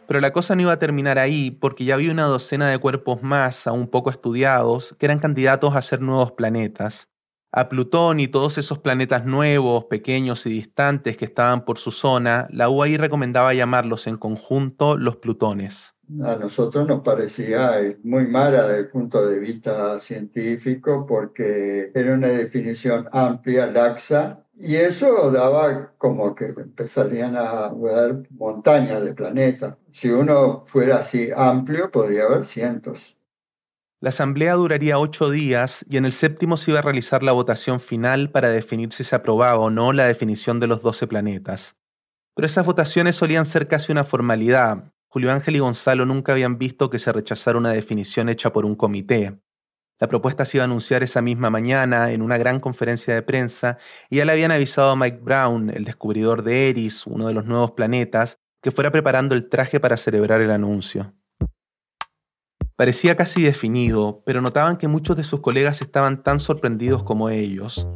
Pero 0.07 0.19
la 0.19 0.33
cosa 0.33 0.55
no 0.55 0.63
iba 0.63 0.71
a 0.71 0.79
terminar 0.79 1.19
ahí, 1.19 1.51
porque 1.51 1.85
ya 1.85 1.93
había 1.93 2.11
una 2.11 2.23
docena 2.23 2.71
de 2.71 2.79
cuerpos 2.79 3.21
más, 3.21 3.67
aún 3.67 3.85
poco 3.85 4.09
estudiados, 4.09 4.95
que 4.97 5.05
eran 5.05 5.19
candidatos 5.19 5.75
a 5.75 5.81
ser 5.83 6.01
nuevos 6.01 6.31
planetas. 6.31 7.09
A 7.51 7.69
Plutón 7.69 8.19
y 8.19 8.27
todos 8.27 8.57
esos 8.57 8.79
planetas 8.79 9.27
nuevos, 9.27 9.85
pequeños 9.85 10.47
y 10.47 10.49
distantes 10.49 11.17
que 11.17 11.25
estaban 11.25 11.65
por 11.65 11.77
su 11.77 11.91
zona, 11.91 12.47
la 12.49 12.67
UAI 12.67 12.97
recomendaba 12.97 13.53
llamarlos 13.53 14.07
en 14.07 14.17
conjunto 14.17 14.97
los 14.97 15.17
Plutones. 15.17 15.93
A 16.21 16.35
nosotros 16.35 16.87
nos 16.87 17.01
parecía 17.01 17.71
muy 18.03 18.27
mala 18.27 18.67
desde 18.67 18.81
el 18.81 18.89
punto 18.89 19.25
de 19.25 19.39
vista 19.39 19.97
científico 19.99 21.05
porque 21.05 21.91
era 21.95 22.13
una 22.13 22.27
definición 22.27 23.07
amplia, 23.11 23.65
laxa, 23.67 24.45
y 24.55 24.75
eso 24.75 25.31
daba 25.31 25.93
como 25.97 26.35
que 26.35 26.45
empezarían 26.45 27.35
a 27.35 27.69
ver 27.69 28.27
montañas 28.29 29.03
de 29.03 29.13
planetas. 29.13 29.77
Si 29.89 30.09
uno 30.09 30.61
fuera 30.61 30.97
así 30.97 31.29
amplio, 31.35 31.89
podría 31.89 32.25
haber 32.25 32.45
cientos. 32.45 33.17
La 33.99 34.09
asamblea 34.09 34.53
duraría 34.55 34.99
ocho 34.99 35.29
días 35.29 35.85
y 35.89 35.97
en 35.97 36.05
el 36.05 36.11
séptimo 36.11 36.57
se 36.57 36.71
iba 36.71 36.79
a 36.79 36.83
realizar 36.83 37.23
la 37.23 37.31
votación 37.31 37.79
final 37.79 38.29
para 38.29 38.49
definir 38.49 38.91
si 38.91 39.03
se 39.03 39.15
aprobaba 39.15 39.57
o 39.57 39.69
no 39.69 39.93
la 39.93 40.05
definición 40.05 40.59
de 40.59 40.67
los 40.67 40.81
doce 40.81 41.07
planetas. 41.07 41.77
Pero 42.35 42.45
esas 42.45 42.65
votaciones 42.65 43.15
solían 43.15 43.45
ser 43.45 43.67
casi 43.67 43.91
una 43.91 44.03
formalidad. 44.03 44.91
Julio 45.13 45.31
Ángel 45.31 45.55
y 45.55 45.59
Gonzalo 45.59 46.07
nunca 46.07 46.31
habían 46.31 46.57
visto 46.57 46.89
que 46.89 46.97
se 46.97 47.13
rechazara 47.13 47.59
una 47.59 47.69
definición 47.69 48.29
hecha 48.29 48.51
por 48.51 48.65
un 48.65 48.73
comité. 48.73 49.39
La 49.99 50.07
propuesta 50.07 50.43
se 50.43 50.57
iba 50.57 50.63
a 50.63 50.65
anunciar 50.65 51.03
esa 51.03 51.21
misma 51.21 51.51
mañana 51.51 52.11
en 52.11 52.23
una 52.23 52.39
gran 52.39 52.59
conferencia 52.59 53.13
de 53.13 53.21
prensa 53.21 53.77
y 54.09 54.15
ya 54.15 54.25
le 54.25 54.31
habían 54.31 54.49
avisado 54.49 54.89
a 54.89 54.95
Mike 54.95 55.19
Brown, 55.21 55.69
el 55.69 55.85
descubridor 55.85 56.41
de 56.41 56.71
Eris, 56.71 57.05
uno 57.05 57.27
de 57.27 57.35
los 57.35 57.45
nuevos 57.45 57.73
planetas, 57.73 58.39
que 58.59 58.71
fuera 58.71 58.89
preparando 58.89 59.35
el 59.35 59.49
traje 59.49 59.79
para 59.79 59.97
celebrar 59.97 60.41
el 60.41 60.49
anuncio. 60.49 61.13
Parecía 62.75 63.15
casi 63.15 63.43
definido, 63.43 64.23
pero 64.25 64.41
notaban 64.41 64.77
que 64.77 64.87
muchos 64.87 65.15
de 65.15 65.23
sus 65.23 65.41
colegas 65.41 65.79
estaban 65.81 66.23
tan 66.23 66.39
sorprendidos 66.39 67.03
como 67.03 67.29
ellos. 67.29 67.87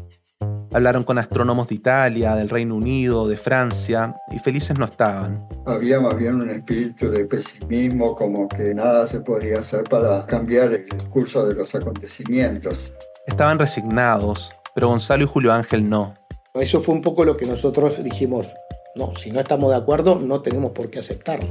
Hablaron 0.73 1.03
con 1.03 1.17
astrónomos 1.17 1.67
de 1.67 1.75
Italia, 1.75 2.35
del 2.35 2.49
Reino 2.49 2.75
Unido, 2.75 3.27
de 3.27 3.37
Francia, 3.37 4.15
y 4.31 4.39
felices 4.39 4.77
no 4.77 4.85
estaban. 4.85 5.47
Había 5.65 5.99
más 6.01 6.15
bien 6.17 6.35
un 6.35 6.49
espíritu 6.49 7.09
de 7.09 7.25
pesimismo, 7.25 8.15
como 8.15 8.49
que 8.49 8.75
nada 8.75 9.07
se 9.07 9.21
podía 9.21 9.59
hacer 9.59 9.83
para 9.83 10.25
cambiar 10.25 10.73
el 10.73 10.85
curso 11.09 11.47
de 11.47 11.55
los 11.55 11.73
acontecimientos. 11.73 12.93
Estaban 13.25 13.59
resignados, 13.59 14.51
pero 14.75 14.89
Gonzalo 14.89 15.23
y 15.23 15.27
Julio 15.27 15.53
Ángel 15.53 15.89
no. 15.89 16.13
Eso 16.53 16.81
fue 16.81 16.95
un 16.95 17.01
poco 17.01 17.23
lo 17.23 17.37
que 17.37 17.45
nosotros 17.45 18.03
dijimos, 18.03 18.47
no, 18.95 19.15
si 19.15 19.31
no 19.31 19.39
estamos 19.39 19.71
de 19.71 19.77
acuerdo, 19.77 20.19
no 20.19 20.41
tenemos 20.41 20.71
por 20.71 20.89
qué 20.89 20.99
aceptarlo. 20.99 21.49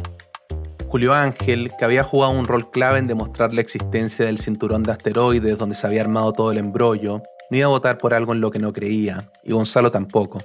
Julio 0.89 1.15
Ángel, 1.15 1.73
que 1.79 1.85
había 1.85 2.05
jugado 2.05 2.33
un 2.33 2.45
rol 2.45 2.71
clave 2.71 2.99
en 2.99 3.07
demostrar 3.07 3.53
la 3.53 3.61
existencia 3.61 4.27
del 4.27 4.39
cinturón 4.39 4.83
de 4.83 4.93
asteroides 4.93 5.59
donde 5.59 5.75
se 5.75 5.87
había 5.87 6.03
armado 6.03 6.33
todo 6.33 6.53
el 6.53 6.59
embrollo, 6.59 7.23
no 7.51 7.57
iba 7.57 7.67
a 7.67 7.71
votar 7.71 7.99
por 7.99 8.15
algo 8.15 8.33
en 8.33 8.41
lo 8.41 8.51
que 8.51 8.59
no 8.59 8.73
creía, 8.73 9.31
y 9.45 9.53
Gonzalo 9.53 9.91
tampoco. 9.91 10.39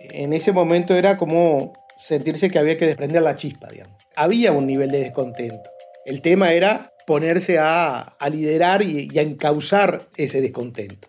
En 0.00 0.32
ese 0.32 0.52
momento 0.52 0.94
era 0.94 1.16
como 1.16 1.72
sentirse 1.96 2.50
que 2.50 2.58
había 2.58 2.76
que 2.76 2.86
desprender 2.86 3.22
la 3.22 3.36
chispa, 3.36 3.68
digamos. 3.68 3.96
Había 4.14 4.52
un 4.52 4.66
nivel 4.66 4.90
de 4.90 5.00
descontento. 5.00 5.70
El 6.04 6.22
tema 6.22 6.52
era 6.52 6.92
ponerse 7.06 7.58
a, 7.58 8.16
liderar 8.30 8.82
y, 8.82 9.08
y 9.12 9.18
a 9.18 9.22
encauzar 9.22 10.08
ese 10.16 10.40
descontento. 10.40 11.08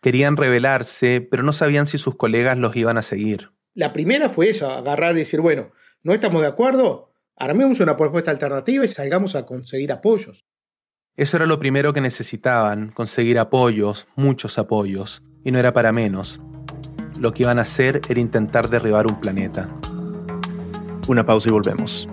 Querían 0.00 0.36
rebelarse, 0.36 1.20
pero 1.20 1.42
no 1.42 1.52
sabían 1.52 1.86
si 1.86 1.98
sus 1.98 2.16
colegas 2.16 2.56
los 2.58 2.76
iban 2.76 2.98
a 2.98 3.02
seguir. 3.02 3.50
La 3.74 3.92
primera 3.92 4.28
fue 4.28 4.50
eso, 4.50 4.70
agarrar 4.70 5.14
y 5.14 5.20
decir, 5.20 5.40
bueno, 5.40 5.72
no 6.02 6.14
estamos 6.14 6.42
de 6.42 6.48
acuerdo, 6.48 7.12
armemos 7.36 7.80
una 7.80 7.96
propuesta 7.96 8.30
alternativa 8.30 8.84
y 8.84 8.88
salgamos 8.88 9.34
a 9.34 9.46
conseguir 9.46 9.92
apoyos. 9.92 10.44
Eso 11.18 11.36
era 11.36 11.46
lo 11.46 11.58
primero 11.58 11.92
que 11.92 12.00
necesitaban, 12.00 12.92
conseguir 12.94 13.40
apoyos, 13.40 14.06
muchos 14.14 14.56
apoyos, 14.56 15.20
y 15.42 15.50
no 15.50 15.58
era 15.58 15.72
para 15.72 15.90
menos. 15.90 16.40
Lo 17.18 17.34
que 17.34 17.42
iban 17.42 17.58
a 17.58 17.62
hacer 17.62 18.00
era 18.08 18.20
intentar 18.20 18.70
derribar 18.70 19.08
un 19.08 19.18
planeta. 19.18 19.68
Una 21.08 21.26
pausa 21.26 21.48
y 21.48 21.52
volvemos. 21.52 22.08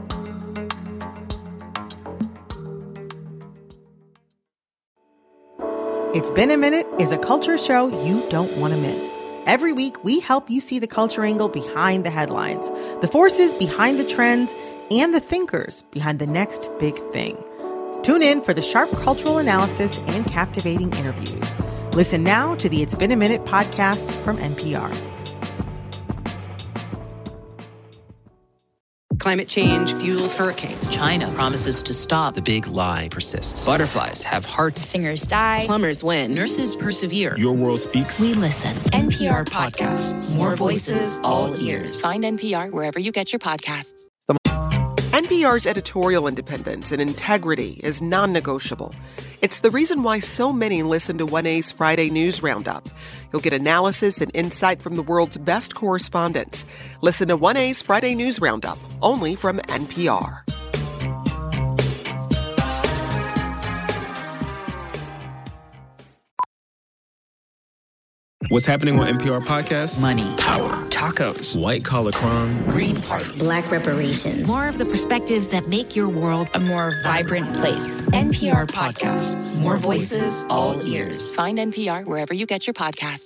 It's 6.15 6.31
Been 6.33 6.49
a 6.49 6.57
Minute 6.57 6.87
is 6.97 7.11
a 7.11 7.19
culture 7.19 7.59
show 7.59 7.89
you 8.03 8.23
don't 8.31 8.57
want 8.57 8.73
to 8.73 8.79
miss. 8.79 9.19
Every 9.45 9.71
week, 9.71 10.03
we 10.03 10.19
help 10.19 10.49
you 10.49 10.59
see 10.59 10.79
the 10.79 10.87
culture 10.87 11.23
angle 11.23 11.49
behind 11.49 12.05
the 12.05 12.09
headlines, 12.09 12.71
the 13.01 13.07
forces 13.07 13.53
behind 13.53 13.99
the 13.99 14.05
trends, 14.05 14.55
and 14.89 15.13
the 15.13 15.19
thinkers 15.19 15.83
behind 15.91 16.17
the 16.17 16.25
next 16.25 16.71
big 16.79 16.95
thing. 17.13 17.37
Tune 18.05 18.21
in 18.21 18.39
for 18.39 18.53
the 18.53 18.61
sharp 18.61 18.91
cultural 18.91 19.39
analysis 19.39 19.97
and 20.05 20.27
captivating 20.27 20.93
interviews. 20.93 21.55
Listen 21.93 22.23
now 22.23 22.53
to 22.53 22.69
the 22.69 22.83
It's 22.83 22.93
Been 22.93 23.11
a 23.11 23.15
Minute 23.15 23.43
podcast 23.45 24.11
from 24.23 24.37
NPR. 24.37 24.95
Climate 29.17 29.47
change 29.47 29.91
fuels 29.95 30.35
hurricanes. 30.35 30.91
China 30.91 31.31
promises 31.31 31.81
to 31.81 31.95
stop. 31.95 32.35
The 32.35 32.43
big 32.43 32.67
lie 32.67 33.09
persists. 33.09 33.65
Butterflies 33.65 34.21
have 34.21 34.45
hearts. 34.45 34.81
Singers 34.81 35.23
die. 35.23 35.63
Plumbers 35.65 36.03
win. 36.03 36.35
Nurses 36.35 36.75
persevere. 36.75 37.35
Your 37.39 37.53
world 37.53 37.81
speaks. 37.81 38.19
We 38.19 38.35
listen. 38.35 38.75
NPR 38.91 39.45
podcasts. 39.47 40.37
More 40.37 40.55
voices, 40.55 41.19
all 41.23 41.59
ears. 41.59 41.99
Find 41.99 42.23
NPR 42.23 42.71
wherever 42.71 42.99
you 42.99 43.11
get 43.11 43.33
your 43.33 43.39
podcasts. 43.39 43.99
NPR's 45.35 45.67
editorial 45.67 46.29
independence 46.29 46.93
and 46.93 47.01
integrity 47.01 47.81
is 47.83 48.01
non 48.01 48.31
negotiable. 48.31 48.95
It's 49.41 49.59
the 49.59 49.69
reason 49.69 50.01
why 50.01 50.19
so 50.19 50.53
many 50.53 50.81
listen 50.81 51.17
to 51.17 51.25
1A's 51.25 51.73
Friday 51.73 52.09
News 52.09 52.41
Roundup. 52.41 52.87
You'll 53.33 53.41
get 53.41 53.51
analysis 53.51 54.21
and 54.21 54.31
insight 54.33 54.81
from 54.81 54.95
the 54.95 55.03
world's 55.03 55.35
best 55.35 55.75
correspondents. 55.75 56.65
Listen 57.01 57.27
to 57.27 57.37
1A's 57.37 57.81
Friday 57.81 58.15
News 58.15 58.39
Roundup, 58.39 58.79
only 59.01 59.35
from 59.35 59.57
NPR. 59.57 60.64
What's 68.49 68.65
happening 68.65 68.99
on 68.99 69.07
NPR 69.07 69.41
podcasts? 69.41 69.99
Money, 70.01 70.35
power, 70.37 70.71
tacos, 70.89 71.59
white 71.59 71.83
collar 71.83 72.11
crime, 72.11 72.63
green 72.67 72.95
parties, 73.01 73.39
black 73.39 73.71
reparations. 73.71 74.45
More 74.45 74.67
of 74.67 74.77
the 74.77 74.85
perspectives 74.85 75.47
that 75.47 75.67
make 75.67 75.95
your 75.95 76.09
world 76.09 76.49
a 76.53 76.59
more 76.59 76.93
vibrant 77.01 77.55
place. 77.55 78.07
NPR 78.09 78.67
podcasts. 78.67 79.59
More 79.59 79.77
voices, 79.77 80.45
all 80.49 80.79
ears. 80.87 81.33
Find 81.33 81.57
NPR 81.57 82.05
wherever 82.05 82.33
you 82.33 82.45
get 82.45 82.67
your 82.67 82.75
podcasts. 82.75 83.25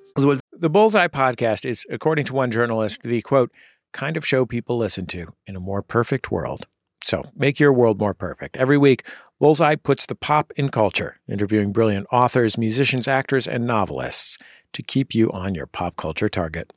The 0.53 0.69
Bullseye 0.69 1.07
podcast 1.07 1.65
is, 1.65 1.85
according 1.89 2.25
to 2.25 2.33
one 2.33 2.51
journalist, 2.51 3.03
the 3.03 3.21
quote, 3.21 3.51
kind 3.91 4.15
of 4.15 4.25
show 4.25 4.45
people 4.45 4.77
listen 4.77 5.05
to 5.07 5.33
in 5.45 5.55
a 5.55 5.59
more 5.59 5.81
perfect 5.81 6.31
world. 6.31 6.65
So 7.03 7.23
make 7.35 7.59
your 7.59 7.73
world 7.73 7.99
more 7.99 8.13
perfect. 8.13 8.57
Every 8.57 8.77
week, 8.77 9.05
Bullseye 9.39 9.75
puts 9.75 10.05
the 10.05 10.15
pop 10.15 10.51
in 10.57 10.69
culture, 10.69 11.19
interviewing 11.27 11.71
brilliant 11.71 12.07
authors, 12.11 12.57
musicians, 12.57 13.07
actors, 13.07 13.47
and 13.47 13.65
novelists 13.65 14.37
to 14.73 14.83
keep 14.83 15.13
you 15.13 15.29
on 15.31 15.55
your 15.55 15.67
pop 15.67 15.95
culture 15.95 16.29
target. 16.29 16.73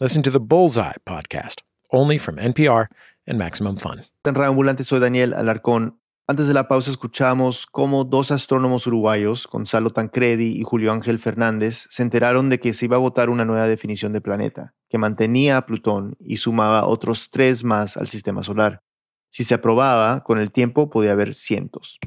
Listen 0.00 0.22
to 0.22 0.30
the 0.30 0.40
Bullseye 0.40 0.96
podcast, 1.04 1.62
only 1.90 2.18
from 2.18 2.36
NPR 2.36 2.88
and 3.26 3.38
Maximum 3.38 3.78
Fun. 3.78 4.04
En 4.24 4.34
Reambulante 4.34 4.84
soy 4.84 5.00
Daniel 5.00 5.32
Alarcón. 5.32 5.98
Antes 6.28 6.48
de 6.48 6.54
la 6.54 6.66
pausa 6.66 6.90
escuchamos 6.90 7.66
cómo 7.66 8.04
dos 8.04 8.30
astrónomos 8.30 8.86
uruguayos, 8.86 9.46
Gonzalo 9.46 9.90
Tancredi 9.90 10.58
y 10.58 10.64
Julio 10.64 10.92
Ángel 10.92 11.18
Fernández, 11.18 11.86
se 11.88 12.02
enteraron 12.02 12.50
de 12.50 12.58
que 12.58 12.74
se 12.74 12.86
iba 12.86 12.96
a 12.96 13.00
votar 13.00 13.30
una 13.30 13.44
nueva 13.44 13.68
definición 13.68 14.12
de 14.12 14.20
planeta, 14.20 14.74
que 14.88 14.98
mantenía 14.98 15.56
a 15.56 15.66
Plutón 15.66 16.16
y 16.18 16.38
sumaba 16.38 16.86
otros 16.86 17.30
tres 17.30 17.62
más 17.62 17.96
al 17.96 18.08
sistema 18.08 18.42
solar. 18.42 18.82
Si 19.30 19.44
se 19.44 19.54
aprobaba, 19.54 20.24
con 20.24 20.38
el 20.38 20.50
tiempo 20.50 20.90
podía 20.90 21.12
haber 21.12 21.34
cientos. 21.34 21.98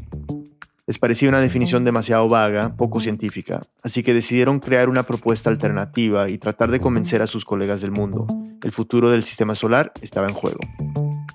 Les 0.89 0.97
parecía 0.97 1.30
una 1.30 1.39
definición 1.39 1.86
demasiado 1.86 2.28
vaga, 2.28 2.75
poco 2.75 2.99
científica, 2.99 3.62
así 3.84 4.02
que 4.02 4.12
decidieron 4.15 4.60
crear 4.60 4.89
una 4.89 5.04
propuesta 5.04 5.52
alternativa 5.52 6.32
y 6.32 6.39
tratar 6.39 6.71
de 6.71 6.80
convencer 6.80 7.21
a 7.21 7.28
sus 7.28 7.45
colegas 7.45 7.80
del 7.82 7.91
mundo. 7.91 8.25
El 8.63 8.71
futuro 8.71 9.12
del 9.12 9.23
sistema 9.23 9.54
solar 9.54 9.91
estaba 10.02 10.28
en 10.28 10.34
juego. 10.34 10.58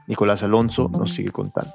Nicolás 0.09 0.43
Alonso 0.43 0.91
nos 0.99 1.15
sigue 1.15 1.31
contando. 1.31 1.73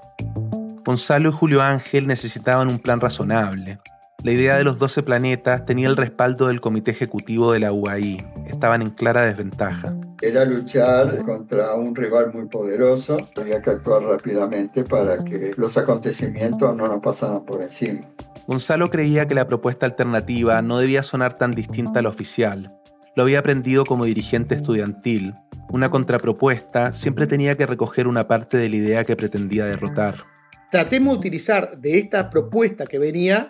Gonzalo 0.84 1.30
y 1.30 1.32
Julio 1.32 1.62
Ángel 1.62 2.06
necesitaban 2.06 2.68
un 2.68 2.80
plan 2.80 3.00
razonable. 3.00 3.80
La 4.22 4.32
idea 4.32 4.58
de 4.58 4.66
los 4.66 4.78
12 4.78 5.04
planetas 5.04 5.66
tenía 5.66 5.88
el 5.88 5.96
respaldo 5.96 6.48
del 6.48 6.60
comité 6.60 6.92
ejecutivo 6.92 7.54
de 7.54 7.60
la 7.62 7.72
UAI. 7.72 8.26
Estaban 8.48 8.82
en 8.82 8.90
clara 8.90 9.22
desventaja. 9.22 9.96
Era 10.22 10.44
luchar 10.44 11.24
contra 11.24 11.74
un 11.76 11.96
rival 11.96 12.34
muy 12.34 12.48
poderoso. 12.48 13.18
Había 13.38 13.62
que 13.62 13.70
actuar 13.70 14.04
rápidamente 14.04 14.84
para 14.84 15.24
que 15.24 15.54
los 15.56 15.78
acontecimientos 15.78 16.76
no 16.76 16.88
nos 16.88 17.02
pasaran 17.02 17.46
por 17.46 17.62
encima. 17.62 18.02
Gonzalo 18.46 18.90
creía 18.90 19.26
que 19.26 19.36
la 19.36 19.48
propuesta 19.48 19.86
alternativa 19.86 20.62
no 20.62 20.80
debía 20.80 21.02
sonar 21.04 21.38
tan 21.38 21.54
distinta 21.54 22.00
a 22.00 22.04
la 22.04 22.10
oficial. 22.10 22.76
Lo 23.16 23.24
había 23.24 23.40
aprendido 23.40 23.86
como 23.86 24.04
dirigente 24.04 24.56
estudiantil. 24.56 25.34
Una 25.70 25.90
contrapropuesta 25.90 26.94
siempre 26.94 27.26
tenía 27.26 27.56
que 27.56 27.66
recoger 27.66 28.06
una 28.06 28.28
parte 28.28 28.58
de 28.58 28.68
la 28.68 28.76
idea 28.76 29.06
que 29.06 29.16
pretendía 29.16 29.64
derrotar. 29.64 30.26
Tratemos 30.72 31.14
de 31.14 31.20
utilizar 31.20 31.78
de 31.78 32.00
esta 32.00 32.30
propuesta 32.30 32.86
que 32.86 33.00
venía 33.00 33.50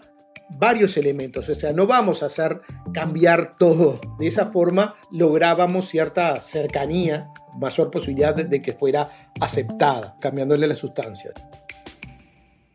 varios 0.49 0.97
elementos, 0.97 1.47
o 1.49 1.55
sea, 1.55 1.73
no 1.73 1.88
vamos 1.88 2.23
a 2.23 2.27
hacer 2.27 2.62
cambiar 2.93 3.55
todo. 3.57 3.99
De 4.19 4.27
esa 4.27 4.47
forma 4.47 4.95
lográbamos 5.12 5.88
cierta 5.88 6.39
cercanía, 6.41 7.29
mayor 7.57 7.91
posibilidad 7.91 8.35
de, 8.35 8.62
que 8.62 8.73
fuera 8.73 9.09
aceptada, 9.39 10.17
cambiándole 10.19 10.67
la 10.67 10.75
sustancia. 10.75 11.31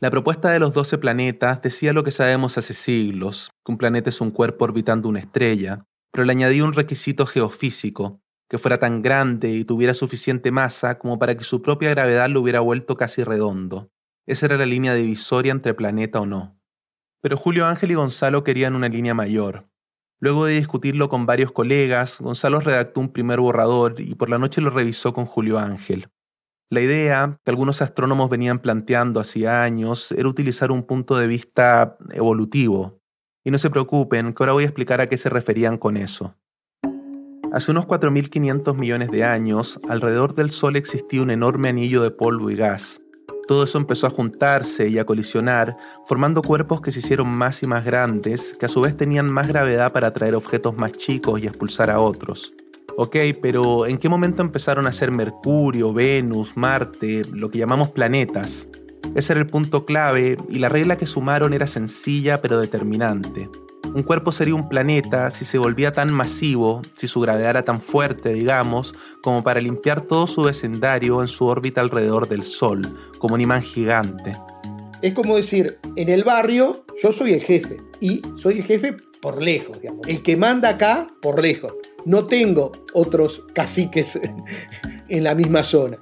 La 0.01 0.11
propuesta 0.11 0.51
de 0.51 0.59
los 0.59 0.73
12 0.73 0.99
planetas 0.99 1.63
decía 1.63 1.93
lo 1.93 2.05
que 2.05 2.11
sabemos 2.11 2.59
hace 2.59 2.75
siglos, 2.75 3.51
que 3.65 3.73
un 3.73 3.79
planeta 3.79 4.11
es 4.11 4.21
un 4.21 4.31
cuerpo 4.31 4.65
orbitando 4.65 5.09
una 5.09 5.21
estrella, 5.21 5.85
pero 6.13 6.25
le 6.25 6.33
añadía 6.33 6.65
un 6.65 6.75
requisito 6.75 7.27
geofísico, 7.27 8.21
que 8.49 8.59
fuera 8.59 8.79
tan 8.79 9.03
grande 9.03 9.51
y 9.51 9.65
tuviera 9.65 9.95
suficiente 9.95 10.51
masa 10.51 10.99
como 10.99 11.19
para 11.19 11.37
que 11.37 11.45
su 11.45 11.63
propia 11.63 11.91
gravedad 11.91 12.29
lo 12.29 12.41
hubiera 12.41 12.61
vuelto 12.61 12.97
casi 12.97 13.25
redondo. 13.25 13.91
Esa 14.27 14.47
era 14.47 14.57
la 14.57 14.67
línea 14.67 14.95
divisoria 14.95 15.53
entre 15.53 15.75
planeta 15.75 16.21
o 16.21 16.27
no. 16.27 16.54
Pero 17.25 17.39
Julio 17.39 17.65
Ángel 17.65 17.91
y 17.91 17.95
Gonzalo 17.95 18.45
querían 18.45 18.75
una 18.75 18.91
línea 18.91 19.15
mayor. 19.15 19.67
Luego 20.21 20.45
de 20.45 20.57
discutirlo 20.57 21.09
con 21.09 21.25
varios 21.25 21.53
colegas, 21.53 22.19
Gonzalo 22.21 22.61
redactó 22.61 23.01
un 23.01 23.15
primer 23.15 23.41
borrador 23.41 23.99
y 23.99 24.15
por 24.15 24.29
la 24.29 24.39
noche 24.39 24.61
lo 24.61 24.69
revisó 24.69 25.15
con 25.15 25.25
Julio 25.25 25.59
Ángel. 25.59 26.11
La 26.69 26.83
idea 26.83 27.41
que 27.43 27.51
algunos 27.51 27.81
astrónomos 27.81 28.29
venían 28.29 28.59
planteando 28.59 29.21
hacía 29.21 29.63
años 29.63 30.13
era 30.13 30.29
utilizar 30.29 30.71
un 30.71 30.83
punto 30.83 31.17
de 31.17 31.27
vista 31.27 31.97
evolutivo. 32.11 33.01
Y 33.43 33.51
no 33.51 33.57
se 33.57 33.71
preocupen, 33.71 34.35
que 34.35 34.43
ahora 34.43 34.53
voy 34.53 34.65
a 34.65 34.67
explicar 34.67 35.01
a 35.01 35.09
qué 35.09 35.17
se 35.17 35.31
referían 35.31 35.79
con 35.79 35.97
eso. 35.97 36.37
Hace 37.55 37.71
unos 37.71 37.87
4.500 37.87 38.77
millones 38.77 39.11
de 39.11 39.25
años, 39.25 39.81
alrededor 39.89 40.35
del 40.35 40.51
Sol 40.51 40.77
existía 40.77 41.23
un 41.23 41.31
enorme 41.31 41.71
anillo 41.71 42.03
de 42.03 42.11
polvo 42.11 42.51
y 42.51 42.57
gas. 42.57 43.01
Todo 43.47 43.65
eso 43.65 43.79
empezó 43.79 44.07
a 44.07 44.11
juntarse 44.11 44.89
y 44.89 44.99
a 44.99 45.05
colisionar, 45.05 45.77
formando 46.07 46.43
cuerpos 46.43 46.81
que 46.81 46.93
se 46.93 47.01
hicieron 47.01 47.29
más 47.29 47.63
y 47.63 47.67
más 47.67 47.85
grandes, 47.85 48.57
que 48.59 48.67
a 48.67 48.71
su 48.71 48.81
vez 48.81 48.97
tenían 48.97 49.31
más 49.31 49.49
gravedad 49.49 49.93
para 49.93 50.09
atraer 50.09 50.35
objetos 50.35 50.77
más 50.77 50.93
chicos 50.93 51.43
y 51.43 51.47
expulsar 51.47 51.91
a 51.91 52.01
otros. 52.01 52.55
Ok, 52.97 53.17
pero 53.43 53.87
¿en 53.87 53.99
qué 53.99 54.09
momento 54.09 54.41
empezaron 54.41 54.87
a 54.87 54.93
ser 54.93 55.11
Mercurio, 55.11 55.93
Venus, 55.93 56.57
Marte, 56.57 57.23
lo 57.33 57.51
que 57.51 57.59
llamamos 57.59 57.91
planetas? 57.91 58.69
Ese 59.15 59.33
era 59.33 59.41
el 59.41 59.47
punto 59.47 59.85
clave 59.85 60.39
y 60.49 60.59
la 60.59 60.69
regla 60.69 60.97
que 60.97 61.07
sumaron 61.07 61.53
era 61.53 61.67
sencilla 61.67 62.41
pero 62.41 62.59
determinante. 62.59 63.51
Un 63.93 64.03
cuerpo 64.03 64.33
sería 64.33 64.55
un 64.55 64.69
planeta 64.69 65.31
si 65.31 65.45
se 65.45 65.59
volvía 65.59 65.93
tan 65.93 66.13
masivo, 66.13 66.83
si 66.95 67.07
su 67.07 67.21
gravedad 67.21 67.51
era 67.51 67.65
tan 67.65 67.81
fuerte, 67.81 68.33
digamos, 68.33 68.95
como 69.23 69.43
para 69.43 69.61
limpiar 69.61 70.03
todo 70.03 70.27
su 70.27 70.43
vecindario 70.43 71.21
en 71.21 71.29
su 71.29 71.47
órbita 71.47 71.81
alrededor 71.81 72.29
del 72.29 72.45
Sol, 72.45 72.97
como 73.19 73.35
un 73.35 73.41
imán 73.41 73.63
gigante. 73.63 74.37
Es 75.03 75.13
como 75.13 75.37
decir, 75.37 75.79
en 75.97 76.09
el 76.09 76.25
barrio 76.25 76.85
yo 77.03 77.13
soy 77.13 77.35
el 77.35 77.43
jefe 77.43 77.81
y 78.01 78.23
soy 78.37 78.59
el 78.59 78.65
jefe 78.65 78.97
por 79.21 79.43
lejos. 79.43 79.79
El 80.07 80.23
que 80.23 80.37
manda 80.37 80.71
acá 80.71 81.09
por 81.21 81.43
lejos. 81.43 81.75
No 82.05 82.27
tengo 82.27 82.73
otros 82.93 83.43
caciques 83.55 84.19
en 85.09 85.25
la 85.25 85.35
misma 85.35 85.63
zona. 85.63 85.99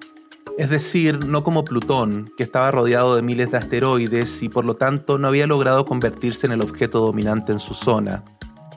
Es 0.58 0.68
decir, 0.68 1.24
no 1.24 1.44
como 1.44 1.64
Plutón, 1.64 2.30
que 2.36 2.42
estaba 2.42 2.70
rodeado 2.70 3.16
de 3.16 3.22
miles 3.22 3.50
de 3.50 3.56
asteroides 3.56 4.42
y 4.42 4.50
por 4.50 4.66
lo 4.66 4.76
tanto 4.76 5.16
no 5.18 5.28
había 5.28 5.46
logrado 5.46 5.86
convertirse 5.86 6.46
en 6.46 6.52
el 6.52 6.60
objeto 6.60 7.00
dominante 7.00 7.52
en 7.52 7.58
su 7.58 7.72
zona. 7.72 8.22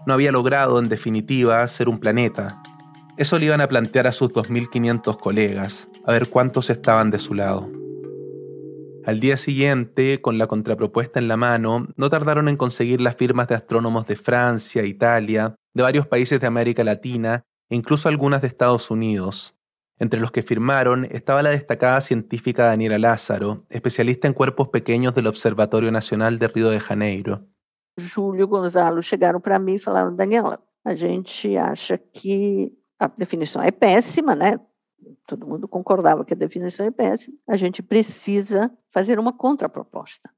No 0.08 0.14
había 0.14 0.32
logrado, 0.32 0.80
en 0.80 0.88
definitiva, 0.88 1.68
ser 1.68 1.90
un 1.90 2.00
planeta. 2.00 2.62
Eso 3.18 3.38
le 3.38 3.48
iban 3.48 3.60
a 3.60 3.68
plantear 3.68 4.08
a 4.08 4.14
sus 4.14 4.32
2.500 4.32 5.18
colegas, 5.20 5.90
a 6.06 6.14
ver 6.14 6.30
cuántos 6.30 6.70
estaban 6.70 7.12
de 7.12 7.20
su 7.20 7.34
lado. 7.34 7.70
Al 9.06 9.20
día 9.20 9.36
siguiente, 9.36 10.22
con 10.22 10.38
la 10.38 10.48
contrapropuesta 10.48 11.20
en 11.20 11.28
la 11.28 11.38
mano, 11.38 11.88
no 11.96 12.10
tardaron 12.10 12.48
en 12.48 12.58
conseguir 12.58 13.02
las 13.02 13.16
firmas 13.16 13.48
de 13.50 13.56
astrónomos 13.56 14.08
de 14.08 14.16
Francia, 14.16 14.84
Italia, 14.84 15.56
de 15.74 15.84
varios 15.84 16.08
países 16.08 16.40
de 16.40 16.48
América 16.48 16.84
Latina 16.84 17.44
e 17.70 17.76
incluso 17.76 18.10
algunas 18.10 18.42
de 18.42 18.48
Estados 18.48 18.90
Unidos. 18.90 19.56
Entre 19.98 20.20
los 20.20 20.32
que 20.32 20.44
firmaron 20.44 21.06
estaba 21.06 21.42
la 21.42 21.52
destacada 21.52 22.02
científica 22.02 22.66
Daniela 22.66 23.00
Lázaro, 23.00 23.66
especialista 23.70 24.28
en 24.28 24.34
cuerpos 24.34 24.68
pequeños 24.68 25.16
del 25.16 25.28
Observatorio 25.28 25.92
Nacional 25.92 26.38
de 26.38 26.48
Río 26.50 26.70
de 26.70 26.82
Janeiro. 26.82 27.48
Júlio 27.98 28.48
Gonzalo 28.48 29.02
chegaram 29.02 29.40
para 29.40 29.58
mim 29.58 29.76
e 29.76 29.80
falaram: 29.80 30.14
Daniela, 30.14 30.60
a 30.84 30.94
gente 30.94 31.58
acha 31.58 31.98
que 31.98 32.74
a 33.00 33.08
definição 33.08 33.62
é 33.62 33.72
péssima, 33.72 34.36
né? 34.36 34.60
Todo 35.26 35.48
mundo 35.48 35.68
concordava 35.68 36.26
que 36.26 36.34
a 36.34 36.38
definição 36.38 36.86
é 36.86 36.92
péssima. 36.92 37.38
A 37.48 37.56
gente 37.56 37.82
precisa 37.82 38.72
fazer 38.90 39.18
uma 39.18 39.32
contraproposta. 39.38 40.30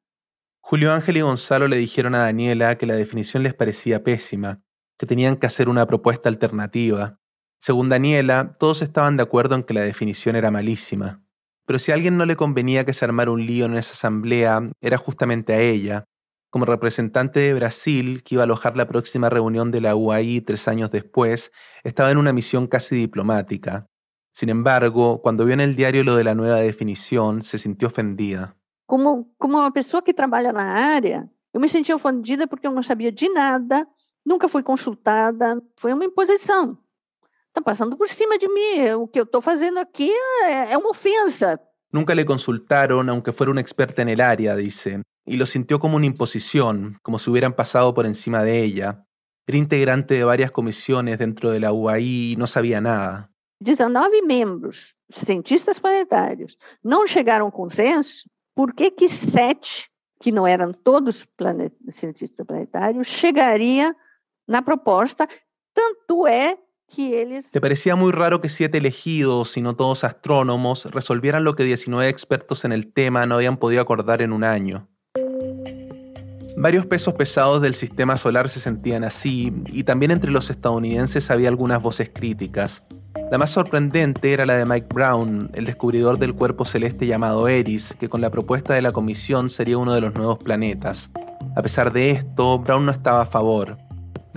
Julio 0.61 0.91
Ángel 0.91 1.17
y 1.17 1.21
Gonzalo 1.21 1.67
le 1.67 1.77
dijeron 1.77 2.13
a 2.13 2.25
Daniela 2.25 2.77
que 2.77 2.85
la 2.85 2.95
definición 2.95 3.41
les 3.41 3.53
parecía 3.53 4.03
pésima, 4.03 4.61
que 4.97 5.05
tenían 5.05 5.37
que 5.37 5.47
hacer 5.47 5.69
una 5.69 5.85
propuesta 5.85 6.27
alternativa, 6.27 7.19
según 7.59 7.89
Daniela, 7.89 8.55
todos 8.59 8.81
estaban 8.81 9.17
de 9.17 9.23
acuerdo 9.23 9.55
en 9.55 9.63
que 9.63 9.73
la 9.73 9.81
definición 9.81 10.35
era 10.35 10.51
malísima. 10.51 11.21
Pero 11.65 11.79
si 11.79 11.91
a 11.91 11.95
alguien 11.95 12.17
no 12.17 12.25
le 12.25 12.35
convenía 12.35 12.85
que 12.85 12.93
se 12.93 13.03
armara 13.03 13.31
un 13.31 13.45
lío 13.45 13.65
en 13.65 13.75
esa 13.75 13.93
asamblea, 13.93 14.69
era 14.79 14.97
justamente 14.97 15.53
a 15.53 15.59
ella, 15.59 16.05
como 16.49 16.65
representante 16.65 17.41
de 17.41 17.53
Brasil, 17.53 18.23
que 18.23 18.35
iba 18.35 18.43
a 18.43 18.45
alojar 18.45 18.77
la 18.77 18.87
próxima 18.87 19.29
reunión 19.29 19.69
de 19.69 19.81
la 19.81 19.95
UAI 19.95 20.41
tres 20.41 20.67
años 20.67 20.91
después, 20.91 21.51
estaba 21.83 22.09
en 22.09 22.17
una 22.17 22.31
misión 22.31 22.67
casi 22.67 22.95
diplomática. 22.95 23.87
Sin 24.31 24.49
embargo, 24.49 25.21
cuando 25.21 25.45
vio 25.45 25.55
en 25.55 25.59
el 25.59 25.75
diario 25.75 26.03
lo 26.03 26.15
de 26.15 26.23
la 26.23 26.35
nueva 26.35 26.57
definición, 26.57 27.41
se 27.41 27.57
sintió 27.57 27.89
ofendida. 27.89 28.55
Como, 28.85 29.33
como 29.37 29.57
uma 29.57 29.73
pessoa 29.73 30.03
que 30.03 30.13
trabalha 30.13 30.53
na 30.53 30.95
área, 30.95 31.29
eu 31.53 31.59
me 31.59 31.67
senti 31.67 31.91
ofendida 31.91 32.47
porque 32.47 32.67
eu 32.67 32.71
não 32.71 32.83
sabia 32.83 33.11
de 33.11 33.27
nada, 33.29 33.85
nunca 34.25 34.47
fui 34.47 34.63
consultada, 34.63 35.61
foi 35.75 35.91
uma 35.91 36.05
imposição. 36.05 36.77
Están 37.57 37.73
pasando 37.73 37.97
por 37.97 38.07
cima 38.07 38.35
de 38.37 38.47
mí. 38.49 38.87
Lo 38.87 39.09
que 39.09 39.21
estoy 39.21 39.41
haciendo 39.43 39.81
aquí 39.81 40.11
es 40.47 40.75
una 40.75 40.89
ofensa. 40.89 41.59
Nunca 41.91 42.13
le 42.13 42.23
consultaron, 42.23 43.09
aunque 43.09 43.31
fuera 43.31 43.49
una 43.49 43.61
experta 43.61 44.03
en 44.03 44.09
el 44.09 44.21
área, 44.21 44.55
dice, 44.55 45.01
y 45.25 45.37
lo 45.37 45.47
sintió 45.47 45.79
como 45.79 45.97
una 45.97 46.05
imposición, 46.05 46.99
como 47.01 47.17
si 47.17 47.31
hubieran 47.31 47.55
pasado 47.55 47.95
por 47.95 48.05
encima 48.05 48.43
de 48.43 48.63
ella. 48.63 49.07
Era 49.47 49.57
integrante 49.57 50.13
de 50.13 50.23
varias 50.23 50.51
comisiones 50.51 51.17
dentro 51.17 51.49
de 51.49 51.59
la 51.59 51.73
UAI 51.73 52.33
y 52.33 52.35
no 52.35 52.45
sabía 52.45 52.79
nada. 52.79 53.31
19 53.59 54.21
membros, 54.21 54.95
cientistas 55.11 55.79
planetários, 55.79 56.59
não 56.83 57.07
chegaram 57.07 57.47
a 57.47 57.51
consenso, 57.51 58.29
por 58.53 58.75
que 58.75 58.91
que 58.91 59.09
sete, 59.09 59.89
que 60.21 60.31
não 60.31 60.45
eram 60.45 60.73
todos 60.73 61.25
planet 61.25 61.73
cientistas 61.89 62.45
planetários, 62.45 63.07
chegaria 63.07 63.95
na 64.47 64.61
proposta? 64.61 65.27
Tanto 65.73 66.27
é 66.27 66.55
Le 66.95 67.61
parecía 67.61 67.95
muy 67.95 68.11
raro 68.11 68.41
que 68.41 68.49
siete 68.49 68.77
elegidos, 68.77 69.57
y 69.57 69.61
no 69.61 69.75
todos 69.75 70.03
astrónomos, 70.03 70.85
resolvieran 70.85 71.43
lo 71.43 71.55
que 71.55 71.63
19 71.63 72.09
expertos 72.09 72.65
en 72.65 72.71
el 72.71 72.91
tema 72.91 73.25
no 73.25 73.35
habían 73.35 73.57
podido 73.57 73.81
acordar 73.81 74.21
en 74.21 74.31
un 74.31 74.43
año. 74.43 74.87
Varios 76.55 76.85
pesos 76.87 77.13
pesados 77.13 77.61
del 77.61 77.75
sistema 77.75 78.17
solar 78.17 78.49
se 78.49 78.59
sentían 78.59 79.03
así, 79.03 79.53
y 79.67 79.83
también 79.83 80.11
entre 80.11 80.31
los 80.31 80.49
estadounidenses 80.49 81.29
había 81.29 81.49
algunas 81.49 81.81
voces 81.81 82.09
críticas. 82.11 82.83
La 83.29 83.37
más 83.37 83.51
sorprendente 83.51 84.31
era 84.31 84.45
la 84.45 84.57
de 84.57 84.65
Mike 84.65 84.87
Brown, 84.91 85.51
el 85.53 85.65
descubridor 85.65 86.17
del 86.17 86.33
cuerpo 86.33 86.65
celeste 86.65 87.05
llamado 87.05 87.47
Eris, 87.47 87.95
que 87.99 88.09
con 88.09 88.21
la 88.21 88.31
propuesta 88.31 88.73
de 88.73 88.81
la 88.81 88.93
comisión 88.93 89.49
sería 89.49 89.77
uno 89.77 89.93
de 89.93 90.01
los 90.01 90.15
nuevos 90.15 90.39
planetas. 90.39 91.11
A 91.55 91.61
pesar 91.61 91.91
de 91.91 92.11
esto, 92.11 92.57
Brown 92.59 92.85
no 92.85 92.91
estaba 92.91 93.21
a 93.21 93.25
favor 93.25 93.86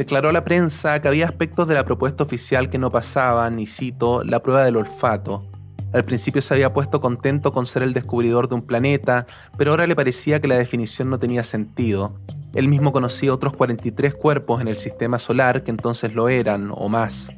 declaró 0.01 0.31
a 0.31 0.33
la 0.33 0.45
prensa 0.45 1.03
que 1.03 1.09
había 1.09 1.27
aspectos 1.27 1.69
de 1.69 1.75
la 1.75 1.85
propuesta 1.85 2.25
oficial 2.25 2.71
que 2.71 2.79
no 2.79 2.91
pasaban, 2.91 3.59
y 3.59 3.67
cito, 3.67 4.25
la 4.25 4.41
prueba 4.41 4.65
del 4.65 4.79
olfato. 4.79 5.45
Al 5.93 6.07
principio 6.07 6.41
se 6.41 6.55
había 6.55 6.73
puesto 6.73 7.03
contento 7.03 7.53
con 7.53 7.67
ser 7.67 7.83
el 7.83 7.93
descubridor 7.93 8.49
de 8.49 8.55
un 8.55 8.63
planeta, 8.63 9.27
pero 9.59 9.73
ahora 9.73 9.87
le 9.87 9.95
parecía 9.95 10.41
que 10.41 10.49
la 10.49 10.57
definición 10.57 11.11
no 11.11 11.19
tenía 11.19 11.45
sentido. 11.45 12.15
Él 12.55 12.67
mismo 12.67 12.93
conocía 12.93 13.35
otros 13.35 13.53
43 13.53 14.15
cuerpos 14.15 14.63
en 14.63 14.69
el 14.69 14.77
sistema 14.77 15.19
solar 15.19 15.65
que 15.65 15.71
entonces 15.71 16.15
lo 16.15 16.31
eran, 16.31 16.71
o 16.75 16.89
más. 16.89 17.31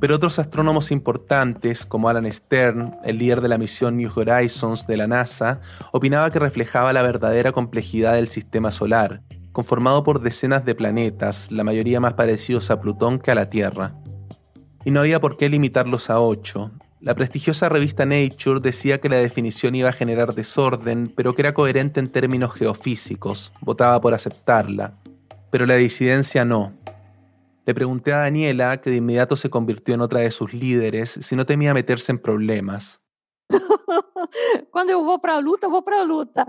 Pero 0.00 0.16
otros 0.16 0.40
astrónomos 0.40 0.90
importantes, 0.90 1.86
como 1.86 2.08
Alan 2.08 2.32
Stern, 2.32 2.96
el 3.04 3.18
líder 3.18 3.42
de 3.42 3.48
la 3.48 3.58
misión 3.58 3.96
New 3.96 4.10
Horizons 4.12 4.88
de 4.88 4.96
la 4.96 5.06
NASA, 5.06 5.60
opinaba 5.92 6.32
que 6.32 6.40
reflejaba 6.40 6.92
la 6.92 7.02
verdadera 7.02 7.52
complejidad 7.52 8.14
del 8.14 8.26
sistema 8.26 8.72
solar, 8.72 9.22
conformado 9.52 10.02
por 10.02 10.20
decenas 10.20 10.64
de 10.64 10.74
planetas, 10.74 11.52
la 11.52 11.64
mayoría 11.64 12.00
más 12.00 12.14
parecidos 12.14 12.70
a 12.70 12.80
Plutón 12.80 13.18
que 13.18 13.30
a 13.30 13.34
la 13.34 13.50
Tierra. 13.50 13.94
Y 14.84 14.90
no 14.90 15.00
había 15.00 15.20
por 15.20 15.36
qué 15.36 15.48
limitarlos 15.48 16.10
a 16.10 16.20
ocho. 16.20 16.70
La 17.00 17.14
prestigiosa 17.14 17.68
revista 17.68 18.06
Nature 18.06 18.60
decía 18.60 19.00
que 19.00 19.08
la 19.08 19.16
definición 19.16 19.74
iba 19.74 19.90
a 19.90 19.92
generar 19.92 20.34
desorden, 20.34 21.12
pero 21.14 21.34
que 21.34 21.42
era 21.42 21.54
coherente 21.54 22.00
en 22.00 22.08
términos 22.08 22.52
geofísicos, 22.54 23.52
votaba 23.60 24.00
por 24.00 24.14
aceptarla. 24.14 24.94
Pero 25.50 25.66
la 25.66 25.74
disidencia 25.74 26.44
no. 26.44 26.72
Le 27.66 27.74
pregunté 27.74 28.12
a 28.12 28.20
Daniela, 28.20 28.80
que 28.80 28.90
de 28.90 28.96
inmediato 28.96 29.36
se 29.36 29.50
convirtió 29.50 29.94
en 29.94 30.00
otra 30.00 30.20
de 30.20 30.30
sus 30.30 30.54
líderes, 30.54 31.18
si 31.20 31.36
no 31.36 31.44
temía 31.44 31.74
meterse 31.74 32.10
en 32.10 32.18
problemas. 32.18 33.01
Quando 34.70 34.90
eu 34.90 35.04
vou 35.04 35.18
para 35.18 35.34
a 35.34 35.38
luta, 35.38 35.66
eu 35.66 35.70
vou 35.70 35.82
para 35.82 36.00
a 36.00 36.04
luta. 36.04 36.46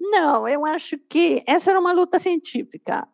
Não, 0.00 0.48
eu 0.48 0.64
acho 0.64 0.98
que 1.08 1.42
essa 1.46 1.70
era 1.70 1.80
uma 1.80 1.92
luta 1.92 2.18
científica. 2.18 3.06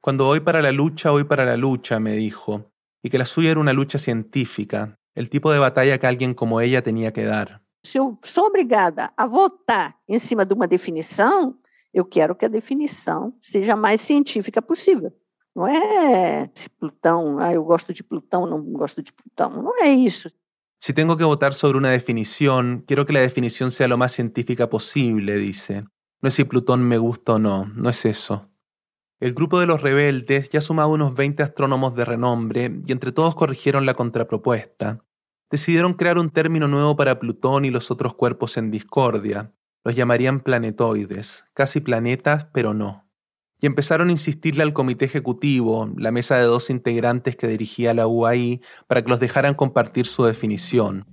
Cuando 0.00 0.26
voy 0.26 0.40
para 0.40 0.60
la 0.60 0.70
lucha, 0.70 1.10
voy 1.10 1.24
para 1.24 1.44
la 1.44 1.56
lucha, 1.56 1.98
me 1.98 2.12
dijo, 2.12 2.70
y 3.02 3.08
que 3.08 3.18
la 3.18 3.24
suya 3.24 3.52
era 3.52 3.60
una 3.60 3.72
lucha 3.72 3.98
científica, 3.98 4.98
el 5.14 5.30
tipo 5.30 5.50
de 5.50 5.58
batalla 5.58 5.98
que 5.98 6.06
alguien 6.06 6.34
como 6.34 6.60
ella 6.60 6.82
tenía 6.82 7.12
que 7.12 7.24
dar. 7.24 7.62
Se 7.82 7.98
eu 7.98 8.16
sou 8.24 8.46
obrigada 8.46 9.12
a 9.16 9.26
votar 9.26 9.96
em 10.08 10.18
cima 10.18 10.44
de 10.46 10.54
uma 10.54 10.66
definição, 10.66 11.58
eu 11.92 12.04
quero 12.04 12.34
que 12.34 12.46
a 12.46 12.48
definição 12.48 13.34
seja 13.40 13.74
a 13.74 13.76
mais 13.76 14.00
científica 14.00 14.60
possível. 14.62 15.12
Não 15.54 15.66
é 15.66 16.50
se 16.52 16.68
Plutão, 16.68 17.38
ah, 17.38 17.52
eu 17.52 17.62
gosto 17.62 17.92
de 17.92 18.02
Plutão, 18.02 18.46
não 18.46 18.60
gosto 18.72 19.02
de 19.02 19.12
Plutão. 19.12 19.62
Não 19.62 19.78
é 19.80 19.88
isso. 19.88 20.28
Si 20.84 20.92
tengo 20.92 21.16
que 21.16 21.24
votar 21.24 21.54
sobre 21.54 21.78
una 21.78 21.88
definición, 21.88 22.84
quiero 22.86 23.06
que 23.06 23.14
la 23.14 23.20
definición 23.20 23.70
sea 23.70 23.88
lo 23.88 23.96
más 23.96 24.12
científica 24.12 24.68
posible, 24.68 25.36
dice. 25.36 25.86
No 26.20 26.28
es 26.28 26.34
si 26.34 26.44
Plutón 26.44 26.82
me 26.82 26.98
gusta 26.98 27.32
o 27.32 27.38
no, 27.38 27.64
no 27.74 27.88
es 27.88 28.04
eso. 28.04 28.50
El 29.18 29.32
grupo 29.32 29.58
de 29.58 29.64
los 29.64 29.80
rebeldes 29.80 30.50
ya 30.50 30.60
sumaba 30.60 30.92
unos 30.92 31.14
20 31.14 31.42
astrónomos 31.42 31.94
de 31.94 32.04
renombre 32.04 32.82
y 32.86 32.92
entre 32.92 33.12
todos 33.12 33.34
corrigieron 33.34 33.86
la 33.86 33.94
contrapropuesta. 33.94 35.02
Decidieron 35.50 35.94
crear 35.94 36.18
un 36.18 36.28
término 36.28 36.68
nuevo 36.68 36.94
para 36.96 37.18
Plutón 37.18 37.64
y 37.64 37.70
los 37.70 37.90
otros 37.90 38.12
cuerpos 38.12 38.58
en 38.58 38.70
discordia. 38.70 39.54
Los 39.84 39.96
llamarían 39.96 40.40
planetoides, 40.40 41.46
casi 41.54 41.80
planetas, 41.80 42.48
pero 42.52 42.74
no. 42.74 43.03
Y 43.60 43.66
empezaron 43.66 44.08
a 44.08 44.12
insistirle 44.12 44.62
al 44.62 44.72
comité 44.72 45.04
ejecutivo, 45.04 45.90
la 45.96 46.10
mesa 46.10 46.36
de 46.36 46.44
dos 46.44 46.70
integrantes 46.70 47.36
que 47.36 47.48
dirigía 47.48 47.94
la 47.94 48.06
UAI, 48.06 48.60
para 48.86 49.02
que 49.02 49.10
los 49.10 49.20
dejaran 49.20 49.54
compartir 49.54 50.06
su 50.06 50.24
definición. 50.24 51.06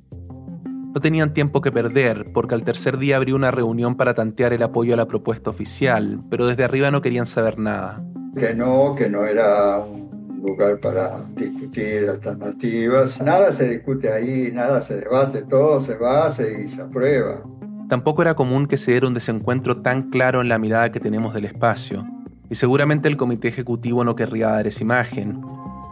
No 0.93 0.99
tenían 0.99 1.33
tiempo 1.33 1.61
que 1.61 1.71
perder, 1.71 2.25
porque 2.33 2.53
al 2.53 2.63
tercer 2.63 2.97
día 2.97 3.15
abrió 3.15 3.37
una 3.37 3.51
reunión 3.51 3.95
para 3.95 4.13
tantear 4.13 4.51
el 4.51 4.61
apoyo 4.61 4.93
a 4.93 4.97
la 4.97 5.07
propuesta 5.07 5.49
oficial, 5.49 6.19
pero 6.29 6.47
desde 6.47 6.65
arriba 6.65 6.91
no 6.91 7.01
querían 7.01 7.25
saber 7.25 7.57
nada. 7.57 8.03
Que 8.37 8.53
no, 8.53 8.93
que 8.95 9.09
no 9.09 9.25
era 9.25 9.79
un 9.79 10.41
lugar 10.43 10.81
para 10.81 11.23
discutir 11.33 12.09
alternativas. 12.09 13.21
Nada 13.21 13.53
se 13.53 13.69
discute 13.69 14.11
ahí, 14.11 14.51
nada 14.53 14.81
se 14.81 14.97
debate, 14.97 15.43
todo 15.43 15.79
se 15.79 15.95
base 15.95 16.61
y 16.61 16.67
se 16.67 16.81
aprueba. 16.81 17.41
Tampoco 17.87 18.21
era 18.21 18.35
común 18.35 18.67
que 18.67 18.77
se 18.77 18.91
diera 18.91 19.07
un 19.07 19.13
desencuentro 19.13 19.81
tan 19.81 20.09
claro 20.09 20.41
en 20.41 20.49
la 20.49 20.57
mirada 20.57 20.91
que 20.91 20.99
tenemos 20.99 21.33
del 21.33 21.45
espacio, 21.45 22.05
y 22.51 22.55
seguramente 22.55 23.07
el 23.07 23.15
comité 23.15 23.47
ejecutivo 23.47 24.03
no 24.03 24.17
querría 24.17 24.49
dar 24.49 24.67
esa 24.67 24.83
imagen, 24.83 25.41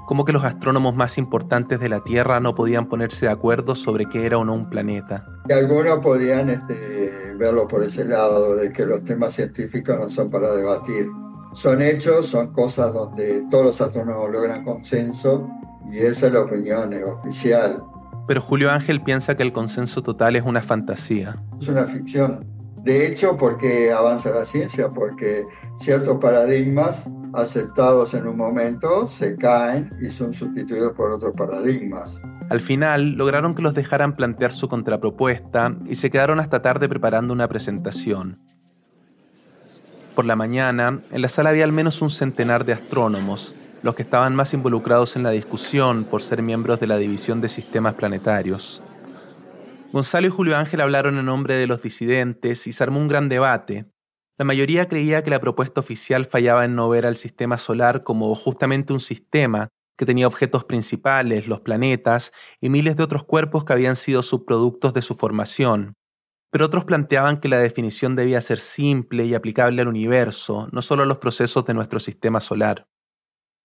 como 0.05 0.25
que 0.25 0.33
los 0.33 0.43
astrónomos 0.43 0.93
más 0.93 1.17
importantes 1.17 1.79
de 1.79 1.87
la 1.87 2.03
Tierra 2.03 2.41
no 2.41 2.53
podían 2.53 2.89
ponerse 2.89 3.27
de 3.27 3.31
acuerdo 3.31 3.75
sobre 3.75 4.07
qué 4.07 4.25
era 4.25 4.37
o 4.37 4.43
no 4.43 4.55
un 4.55 4.69
planeta. 4.69 5.25
Y 5.47 5.53
algunos 5.53 5.99
podían 5.99 6.49
este, 6.49 7.33
verlo 7.37 7.65
por 7.65 7.81
ese 7.81 8.03
lado, 8.03 8.57
de 8.57 8.73
que 8.73 8.85
los 8.85 9.05
temas 9.05 9.35
científicos 9.35 9.97
no 9.97 10.09
son 10.09 10.29
para 10.29 10.51
debatir. 10.51 11.07
Son 11.53 11.81
hechos, 11.81 12.25
son 12.25 12.51
cosas 12.51 12.93
donde 12.93 13.45
todos 13.49 13.67
los 13.67 13.79
astrónomos 13.81 14.29
logran 14.29 14.65
consenso 14.65 15.47
y 15.89 15.99
esa 15.99 16.27
es 16.27 16.33
la 16.33 16.41
opinión 16.41 16.93
oficial. 17.05 17.81
Pero 18.27 18.41
Julio 18.41 18.69
Ángel 18.69 19.01
piensa 19.01 19.37
que 19.37 19.43
el 19.43 19.53
consenso 19.53 20.03
total 20.03 20.35
es 20.35 20.43
una 20.43 20.61
fantasía. 20.61 21.41
Es 21.57 21.69
una 21.69 21.85
ficción. 21.85 22.58
De 22.83 23.07
hecho, 23.07 23.35
porque 23.37 23.91
avanza 23.91 24.29
la 24.31 24.45
ciencia, 24.45 24.89
porque 24.89 25.45
ciertos 25.77 26.17
paradigmas 26.17 27.09
aceptados 27.33 28.13
en 28.13 28.27
un 28.27 28.37
momento 28.37 29.07
se 29.07 29.35
caen 29.35 29.89
y 30.01 30.07
son 30.09 30.33
sustituidos 30.33 30.93
por 30.93 31.11
otros 31.11 31.35
paradigmas. 31.35 32.21
Al 32.49 32.61
final 32.61 33.11
lograron 33.11 33.53
que 33.53 33.61
los 33.61 33.73
dejaran 33.73 34.15
plantear 34.15 34.53
su 34.53 34.67
contrapropuesta 34.67 35.75
y 35.85 35.95
se 35.95 36.09
quedaron 36.09 36.39
hasta 36.39 36.61
tarde 36.61 36.89
preparando 36.89 37.33
una 37.33 37.47
presentación. 37.47 38.39
Por 40.15 40.25
la 40.25 40.35
mañana, 40.35 40.99
en 41.11 41.21
la 41.21 41.29
sala 41.29 41.51
había 41.51 41.65
al 41.65 41.71
menos 41.71 42.01
un 42.01 42.09
centenar 42.09 42.65
de 42.65 42.73
astrónomos, 42.73 43.53
los 43.83 43.95
que 43.95 44.03
estaban 44.03 44.35
más 44.35 44.53
involucrados 44.53 45.15
en 45.15 45.23
la 45.23 45.29
discusión 45.29 46.03
por 46.03 46.21
ser 46.21 46.41
miembros 46.41 46.79
de 46.79 46.87
la 46.87 46.97
División 46.97 47.39
de 47.39 47.49
Sistemas 47.49 47.93
Planetarios. 47.93 48.81
Gonzalo 49.91 50.27
y 50.27 50.29
Julio 50.29 50.57
Ángel 50.57 50.81
hablaron 50.81 51.17
en 51.17 51.25
nombre 51.25 51.55
de 51.55 51.67
los 51.67 51.81
disidentes 51.81 52.67
y 52.67 52.73
se 52.73 52.83
armó 52.83 52.99
un 52.99 53.07
gran 53.07 53.27
debate, 53.27 53.85
la 54.39 54.45
mayoría 54.45 54.87
creía 54.87 55.21
que 55.21 55.31
la 55.31 55.41
propuesta 55.41 55.81
oficial 55.81 56.25
fallaba 56.25 56.63
en 56.63 56.73
no 56.73 56.87
ver 56.87 57.05
al 57.05 57.17
sistema 57.17 57.57
solar 57.57 58.03
como 58.03 58.33
justamente 58.35 58.93
un 58.93 59.01
sistema 59.01 59.67
que 59.97 60.05
tenía 60.05 60.27
objetos 60.27 60.63
principales, 60.63 61.45
los 61.45 61.59
planetas, 61.59 62.31
y 62.61 62.69
miles 62.69 62.95
de 62.95 63.03
otros 63.03 63.25
cuerpos 63.25 63.65
que 63.65 63.73
habían 63.73 63.97
sido 63.97 64.21
subproductos 64.21 64.93
de 64.93 65.01
su 65.01 65.15
formación. 65.15 65.95
Pero 66.51 66.67
otros 66.67 66.85
planteaban 66.85 67.41
que 67.41 67.49
la 67.49 67.57
definición 67.57 68.15
debía 68.15 68.39
ser 68.39 68.61
simple 68.61 69.25
y 69.25 69.35
aplicable 69.35 69.81
al 69.81 69.89
universo, 69.89 70.69
no 70.71 70.81
solo 70.81 71.03
a 71.03 71.05
los 71.05 71.17
procesos 71.17 71.65
de 71.65 71.73
nuestro 71.73 71.99
sistema 71.99 72.39
solar. 72.39 72.87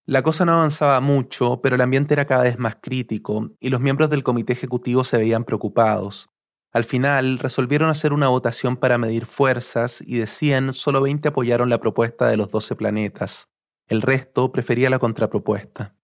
La 0.07 0.23
cosa 0.23 0.45
no 0.45 0.53
avanzaba 0.53 1.01
mucho, 1.01 1.61
pero 1.63 1.77
el 1.77 1.81
ambiente 1.81 2.13
era 2.13 2.27
cada 2.27 2.43
vez 2.43 2.59
más 2.59 2.77
crítico, 2.77 3.51
y 3.59 3.71
los 3.71 3.81
miembros 3.81 4.11
del 4.11 4.23
comité 4.23 4.53
ejecutivo 4.53 5.03
se 5.03 5.17
veían 5.17 5.45
preocupados. 5.45 6.29
Al 6.73 6.85
final 6.85 7.39
resolvieron 7.39 7.89
hacer 7.89 8.13
una 8.13 8.29
votación 8.29 8.77
para 8.77 8.99
medir 8.99 9.25
fuerzas 9.25 10.03
y 10.05 10.19
de 10.19 10.27
100 10.27 10.75
solo 10.75 11.01
20 11.01 11.29
apoyaron 11.29 11.71
la 11.71 11.79
propuesta 11.79 12.27
de 12.27 12.37
los 12.37 12.51
12 12.51 12.77
planetas. 12.77 13.49
El 13.87 14.03
resto 14.03 14.53
prefería 14.53 14.91
la 14.91 14.99
contrapropuesta. 14.99 15.95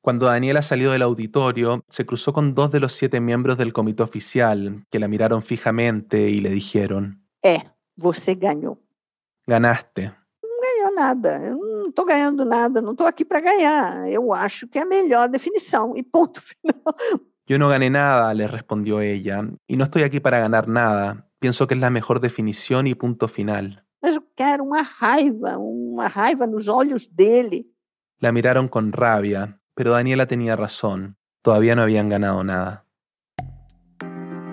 Cuando 0.00 0.26
Daniela 0.26 0.62
salió 0.62 0.92
del 0.92 1.02
auditorio, 1.02 1.84
se 1.88 2.06
cruzó 2.06 2.32
con 2.32 2.54
dos 2.54 2.70
de 2.70 2.78
los 2.78 2.92
siete 2.92 3.20
miembros 3.20 3.58
del 3.58 3.72
comité 3.72 4.04
oficial, 4.04 4.86
que 4.88 5.00
la 5.00 5.08
miraron 5.08 5.42
fijamente 5.42 6.30
y 6.30 6.40
le 6.40 6.50
dijeron: 6.50 7.26
É, 7.44 7.58
você 7.96 8.36
ganhou. 8.36 8.80
Ganaste. 9.48 10.12
Não 10.42 10.60
ganhou 10.60 10.94
nada. 10.94 11.40
Não 11.86 11.90
estou 11.90 12.04
ganhando 12.04 12.44
nada, 12.44 12.82
não 12.82 12.92
estou 12.92 13.06
aqui 13.06 13.24
para 13.24 13.40
ganhar. 13.40 14.10
Eu 14.10 14.34
acho 14.34 14.66
que 14.66 14.76
é 14.76 14.82
a 14.82 14.84
melhor 14.84 15.28
definição. 15.28 15.96
E 15.96 16.02
ponto 16.02 16.40
final. 16.42 16.96
Yo 17.48 17.60
no 17.60 17.68
gané 17.68 17.88
nada, 17.88 18.34
le 18.34 18.48
respondió 18.48 19.00
ella, 19.00 19.44
y 19.68 19.76
no 19.76 19.84
estoy 19.84 20.02
aquí 20.02 20.18
para 20.18 20.40
ganar 20.40 20.66
nada. 20.66 21.28
Pienso 21.38 21.68
que 21.68 21.74
es 21.74 21.80
la 21.80 21.90
mejor 21.90 22.18
definición 22.18 22.88
y 22.88 22.96
punto 22.96 23.28
final. 23.28 23.84
Mas 24.02 24.16
eu 24.16 24.22
quero 24.34 24.64
uma 24.64 24.82
raiva, 24.82 25.56
uma 25.58 26.08
raiva 26.08 26.44
nos 26.44 26.68
olhos 26.68 27.08
dele. 27.14 27.66
La 28.18 28.32
miraron 28.32 28.66
con 28.66 28.90
rabia, 28.90 29.60
pero 29.76 29.92
Daniela 29.92 30.26
tenía 30.26 30.56
razón. 30.56 31.18
Todavía 31.42 31.76
no 31.76 31.82
habían 31.82 32.08
ganado 32.08 32.42
nada. 32.42 32.84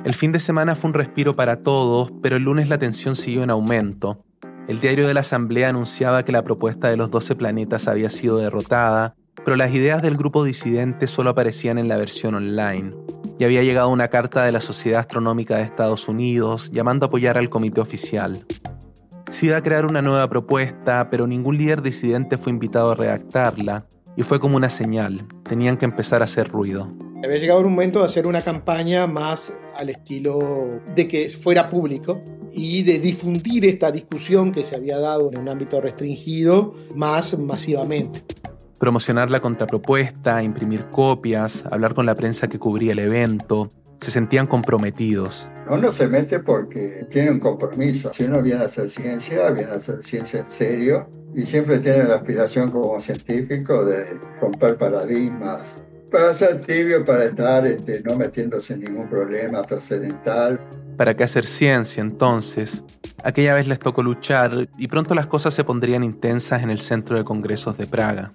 El 0.06 0.14
fin 0.14 0.32
de 0.32 0.40
semana 0.40 0.76
fue 0.76 0.90
un 0.90 0.94
respiro 0.94 1.36
para 1.36 1.64
todos, 1.64 2.12
pero 2.22 2.36
el 2.36 2.44
lunes 2.44 2.70
la 2.70 2.78
tensión 2.78 3.16
siguió 3.16 3.42
en 3.42 3.50
aumento. 3.50 4.24
El 4.66 4.80
diario 4.80 5.08
de 5.08 5.14
la 5.14 5.20
Asamblea 5.20 5.68
anunciaba 5.68 6.24
que 6.24 6.32
la 6.32 6.42
propuesta 6.42 6.88
de 6.88 6.96
los 6.96 7.12
12 7.12 7.36
planetas 7.36 7.90
había 7.90 8.10
sido 8.10 8.38
derrotada, 8.38 9.14
pero 9.44 9.58
las 9.58 9.74
ideas 9.74 10.02
del 10.02 10.16
grupo 10.16 10.46
disidente 10.46 11.08
solo 11.08 11.32
aparecían 11.32 11.78
en 11.78 11.90
la 11.90 11.98
versión 11.98 12.36
online. 12.36 12.94
Y 13.40 13.44
había 13.44 13.62
llegado 13.62 13.90
una 13.90 14.08
carta 14.08 14.46
de 14.46 14.54
la 14.54 14.62
Sociedad 14.62 15.02
Astronómica 15.02 15.58
de 15.58 15.64
Estados 15.64 16.08
Unidos 16.08 16.72
llamando 16.72 17.06
a 17.06 17.08
apoyar 17.08 17.38
al 17.38 17.50
comité 17.50 17.82
oficial. 17.82 18.46
Se 19.32 19.48
iba 19.48 19.58
a 19.58 19.64
crear 19.64 19.86
una 19.86 20.02
nueva 20.02 20.30
propuesta, 20.30 21.10
pero 21.10 21.28
ningún 21.28 21.58
líder 21.58 21.82
disidente 21.82 22.38
fue 22.38 22.54
invitado 22.54 22.92
a 22.92 22.96
redactarla, 22.96 23.86
y 24.16 24.24
fue 24.24 24.40
como 24.40 24.56
una 24.56 24.70
señal, 24.70 25.28
tenían 25.44 25.76
que 25.76 25.86
empezar 25.86 26.22
a 26.22 26.26
hacer 26.26 26.48
ruido. 26.48 26.94
Había 27.22 27.38
llegado 27.38 27.60
el 27.60 27.66
momento 27.66 28.00
de 28.00 28.06
hacer 28.06 28.28
una 28.28 28.42
campaña 28.42 29.08
más 29.08 29.54
al 29.76 29.90
estilo 29.90 30.80
de 30.96 31.08
que 31.10 31.30
fuera 31.30 31.68
público 31.68 32.22
y 32.54 32.84
de 32.84 33.00
difundir 33.00 33.66
esta 33.66 33.92
discusión 33.92 34.52
que 34.52 34.64
se 34.64 34.76
había 34.76 34.98
dado 34.98 35.32
en 35.32 35.40
un 35.40 35.50
ámbito 35.50 35.82
restringido 35.82 36.74
más 36.96 37.38
masivamente. 37.38 38.24
Promocionar 38.80 39.32
la 39.32 39.40
contrapropuesta, 39.40 40.44
imprimir 40.44 40.86
copias, 40.90 41.66
hablar 41.70 41.94
con 41.94 42.06
la 42.06 42.16
prensa 42.16 42.48
que 42.48 42.60
cubría 42.60 42.92
el 42.92 43.00
evento, 43.00 43.70
se 44.02 44.12
sentían 44.12 44.48
comprometidos. 44.48 45.48
Uno 45.70 45.92
se 45.92 46.08
mete 46.08 46.40
porque 46.40 47.08
tiene 47.10 47.32
un 47.32 47.40
compromiso. 47.40 48.12
Si 48.14 48.26
uno 48.26 48.42
viene 48.42 48.62
a 48.62 48.66
hacer 48.66 48.90
ciencia, 48.90 49.50
viene 49.52 49.72
a 49.72 49.76
hacer 49.76 50.04
ciencia 50.04 50.42
en 50.42 50.50
serio 50.50 51.08
y 51.34 51.44
siempre 51.44 51.80
tiene 51.80 52.04
la 52.04 52.16
aspiración 52.16 52.70
como 52.70 53.00
científico 53.00 53.86
de 53.86 54.20
romper 54.42 54.78
paradigmas, 54.78 55.82
para 56.12 56.32
ser 56.34 56.62
tibio, 56.62 57.04
para 57.04 57.26
estar 57.26 57.66
este, 57.66 58.02
no 58.02 58.16
metiéndose 58.16 58.76
en 58.76 58.82
ningún 58.82 59.10
problema 59.10 59.64
trascendental. 59.64 60.60
¿Para 60.98 61.16
qué 61.16 61.24
hacer 61.24 61.46
ciencia 61.46 62.02
entonces? 62.02 62.84
Aquella 63.24 63.56
vez 63.56 63.68
les 63.68 63.80
tocó 63.80 64.04
luchar 64.04 64.70
y 64.78 64.88
pronto 64.88 65.16
las 65.16 65.28
cosas 65.28 65.54
se 65.54 65.64
pondrían 65.64 66.04
intensas 66.04 66.62
en 66.62 66.70
el 66.70 66.82
Centro 66.82 67.18
de 67.18 67.24
Congresos 67.24 67.78
de 67.78 67.88
Praga. 67.88 68.34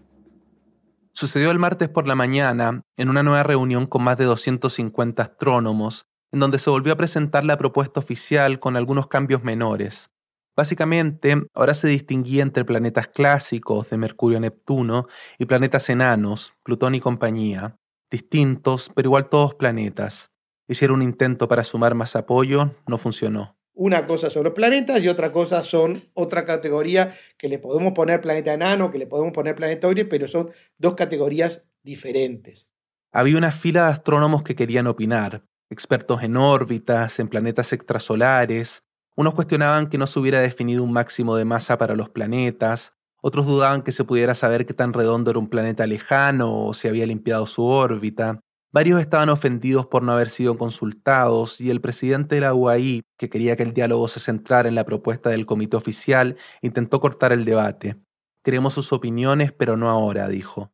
Sucedió 1.12 1.50
el 1.50 1.58
martes 1.58 1.88
por 1.88 2.06
la 2.06 2.14
mañana, 2.14 2.82
en 2.96 3.08
una 3.08 3.22
nueva 3.22 3.42
reunión 3.42 3.86
con 3.86 4.02
más 4.02 4.18
de 4.18 4.24
250 4.24 5.22
astrónomos, 5.22 6.06
en 6.32 6.40
donde 6.40 6.58
se 6.58 6.70
volvió 6.70 6.92
a 6.92 6.96
presentar 6.96 7.44
la 7.44 7.56
propuesta 7.56 8.00
oficial 8.00 8.58
con 8.58 8.76
algunos 8.76 9.06
cambios 9.06 9.44
menores. 9.44 10.10
Básicamente, 10.56 11.36
ahora 11.54 11.74
se 11.74 11.86
distinguía 11.86 12.42
entre 12.42 12.64
planetas 12.64 13.08
clásicos 13.08 13.88
de 13.90 13.98
Mercurio-Neptuno 13.98 15.06
y 15.38 15.46
planetas 15.46 15.88
enanos, 15.90 16.54
Plutón 16.64 16.96
y 16.96 17.00
compañía, 17.00 17.78
distintos, 18.10 18.90
pero 18.94 19.08
igual 19.08 19.28
todos 19.28 19.54
planetas. 19.54 20.32
Hicieron 20.68 20.96
un 20.96 21.02
intento 21.02 21.48
para 21.48 21.64
sumar 21.64 21.94
más 21.94 22.14
apoyo, 22.14 22.74
no 22.86 22.98
funcionó. 22.98 23.56
Una 23.74 24.06
cosa 24.06 24.28
son 24.28 24.44
los 24.44 24.54
planetas 24.54 25.02
y 25.02 25.08
otra 25.08 25.32
cosa 25.32 25.64
son 25.64 26.02
otra 26.14 26.44
categoría 26.44 27.14
que 27.38 27.48
le 27.48 27.58
podemos 27.58 27.92
poner 27.92 28.20
planeta 28.20 28.52
enano, 28.52 28.90
que 28.90 28.98
le 28.98 29.06
podemos 29.06 29.32
poner 29.32 29.54
planeta 29.54 29.86
Oire, 29.88 30.04
pero 30.04 30.26
son 30.28 30.50
dos 30.78 30.94
categorías 30.94 31.66
diferentes. 31.82 32.68
Había 33.12 33.38
una 33.38 33.52
fila 33.52 33.86
de 33.86 33.92
astrónomos 33.92 34.42
que 34.42 34.56
querían 34.56 34.88
opinar, 34.88 35.44
expertos 35.70 36.22
en 36.22 36.36
órbitas, 36.36 37.18
en 37.20 37.28
planetas 37.28 37.72
extrasolares. 37.72 38.82
Unos 39.16 39.34
cuestionaban 39.34 39.88
que 39.88 39.96
no 39.96 40.06
se 40.06 40.18
hubiera 40.18 40.40
definido 40.40 40.82
un 40.82 40.92
máximo 40.92 41.36
de 41.36 41.44
masa 41.44 41.78
para 41.78 41.94
los 41.94 42.10
planetas, 42.10 42.92
otros 43.20 43.46
dudaban 43.46 43.82
que 43.82 43.92
se 43.92 44.04
pudiera 44.04 44.34
saber 44.34 44.66
qué 44.66 44.74
tan 44.74 44.92
redondo 44.92 45.30
era 45.30 45.38
un 45.38 45.48
planeta 45.48 45.86
lejano 45.86 46.66
o 46.66 46.74
si 46.74 46.88
había 46.88 47.06
limpiado 47.06 47.46
su 47.46 47.64
órbita. 47.64 48.40
Varios 48.70 49.00
estaban 49.00 49.30
ofendidos 49.30 49.86
por 49.86 50.02
no 50.02 50.12
haber 50.12 50.28
sido 50.28 50.58
consultados 50.58 51.58
y 51.60 51.70
el 51.70 51.80
presidente 51.80 52.34
de 52.34 52.42
la 52.42 52.52
UAI, 52.52 53.02
que 53.16 53.30
quería 53.30 53.56
que 53.56 53.62
el 53.62 53.72
diálogo 53.72 54.08
se 54.08 54.20
centrara 54.20 54.68
en 54.68 54.74
la 54.74 54.84
propuesta 54.84 55.30
del 55.30 55.46
comité 55.46 55.76
oficial, 55.78 56.36
intentó 56.60 57.00
cortar 57.00 57.32
el 57.32 57.46
debate. 57.46 57.96
Queremos 58.44 58.74
sus 58.74 58.92
opiniones, 58.92 59.52
pero 59.52 59.78
no 59.78 59.88
ahora, 59.88 60.28
dijo. 60.28 60.70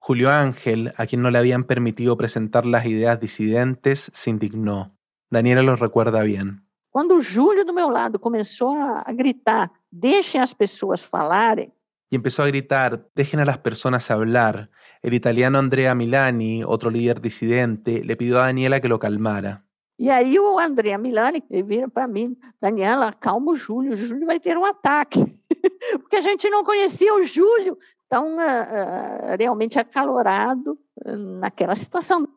Julio 0.00 0.30
Ángel, 0.30 0.92
a 0.96 1.06
quien 1.06 1.22
no 1.22 1.30
le 1.30 1.38
habían 1.38 1.64
permitido 1.64 2.16
presentar 2.16 2.66
las 2.66 2.84
ideas 2.86 3.20
disidentes, 3.20 4.10
se 4.12 4.30
indignó. 4.30 4.96
Daniela 5.30 5.62
lo 5.62 5.76
recuerda 5.76 6.22
bien. 6.22 6.62
Quando 6.90 7.16
o 7.16 7.22
Júlio 7.22 7.64
do 7.64 7.74
meu 7.74 7.90
lado 7.90 8.18
começou 8.18 8.70
a, 8.70 9.04
a 9.06 9.12
gritar, 9.12 9.70
deixem 9.92 10.40
as 10.40 10.54
pessoas 10.54 11.04
falarem, 11.04 11.70
y 12.10 12.16
empezó 12.16 12.42
a 12.42 12.46
gritar, 12.46 13.08
dejen 13.14 13.40
a 13.40 13.44
las 13.44 13.58
personas 13.58 14.10
hablar. 14.10 14.70
El 15.02 15.14
italiano 15.14 15.58
Andrea 15.58 15.94
Milani, 15.94 16.62
otro 16.64 16.90
líder 16.90 17.20
disidente, 17.20 18.04
le 18.04 18.16
pidió 18.16 18.38
a 18.38 18.46
Daniela 18.46 18.80
que 18.80 18.88
lo 18.88 18.98
calmara. 18.98 19.64
E 19.98 20.10
aí 20.10 20.38
o 20.38 20.58
André 20.58 20.98
Milani 20.98 21.42
vira 21.48 21.88
para 21.88 22.06
mim, 22.06 22.36
Daniela, 22.60 23.12
calma 23.14 23.52
o 23.52 23.54
Júlio, 23.54 23.94
o 23.94 23.96
Júlio 23.96 24.26
vai 24.26 24.38
ter 24.38 24.58
um 24.58 24.64
ataque. 24.64 25.24
Porque 26.00 26.16
a 26.16 26.20
gente 26.20 26.50
não 26.50 26.62
conhecia 26.62 27.14
o 27.14 27.22
Júlio 27.24 27.78
tão 28.08 28.36
uh, 28.36 28.38
uh, 28.38 29.36
realmente 29.38 29.78
acalorado 29.78 30.78
uh, 31.04 31.16
naquela 31.40 31.74
situação. 31.74 32.28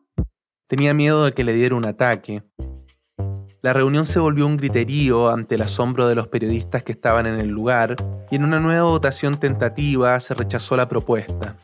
Tenía 0.68 0.94
miedo 0.94 1.26
de 1.26 1.32
que 1.32 1.44
le 1.44 1.52
diera 1.52 1.74
un 1.74 1.86
ataque. 1.86 2.42
La 3.62 3.74
reunión 3.74 4.06
se 4.06 4.18
volvió 4.18 4.46
un 4.46 4.56
griterío 4.56 5.28
ante 5.28 5.56
el 5.56 5.62
asombro 5.62 6.08
de 6.08 6.14
los 6.14 6.28
periodistas 6.28 6.82
que 6.82 6.92
estaban 6.92 7.26
en 7.26 7.38
el 7.38 7.48
lugar 7.48 7.94
y 8.30 8.36
en 8.36 8.44
una 8.44 8.58
nueva 8.58 8.84
votación 8.84 9.34
tentativa 9.34 10.18
se 10.18 10.32
rechazó 10.32 10.78
la 10.78 10.88
propuesta. 10.88 11.56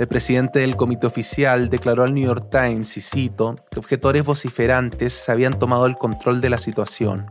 El 0.00 0.08
presidente 0.08 0.58
del 0.58 0.74
comité 0.74 1.06
oficial 1.06 1.70
declaró 1.70 2.02
al 2.02 2.12
New 2.12 2.26
York 2.26 2.48
Times, 2.50 2.96
y 2.96 3.00
cito, 3.00 3.54
que 3.70 3.78
objetores 3.78 4.24
vociferantes 4.24 5.28
habían 5.28 5.52
tomado 5.52 5.86
el 5.86 5.94
control 5.94 6.40
de 6.40 6.50
la 6.50 6.58
situación. 6.58 7.26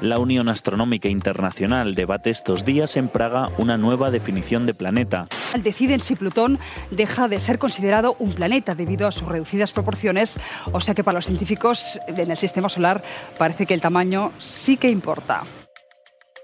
La 0.00 0.20
Unión 0.20 0.48
Astronómica 0.48 1.08
Internacional 1.08 1.96
debate 1.96 2.30
estos 2.30 2.64
días 2.64 2.96
en 2.96 3.08
Praga 3.08 3.50
una 3.58 3.76
nueva 3.76 4.12
definición 4.12 4.64
de 4.64 4.72
planeta. 4.72 5.26
Deciden 5.60 5.98
si 5.98 6.14
Plutón 6.14 6.60
deja 6.92 7.26
de 7.26 7.40
ser 7.40 7.58
considerado 7.58 8.14
un 8.20 8.32
planeta 8.32 8.76
debido 8.76 9.08
a 9.08 9.12
sus 9.12 9.26
reducidas 9.26 9.72
proporciones, 9.72 10.38
o 10.70 10.80
sea 10.80 10.94
que 10.94 11.02
para 11.02 11.16
los 11.16 11.26
científicos 11.26 11.98
en 12.06 12.30
el 12.30 12.36
sistema 12.36 12.68
solar 12.68 13.02
parece 13.38 13.66
que 13.66 13.74
el 13.74 13.80
tamaño 13.80 14.30
sí 14.38 14.76
que 14.76 14.88
importa. 14.88 15.42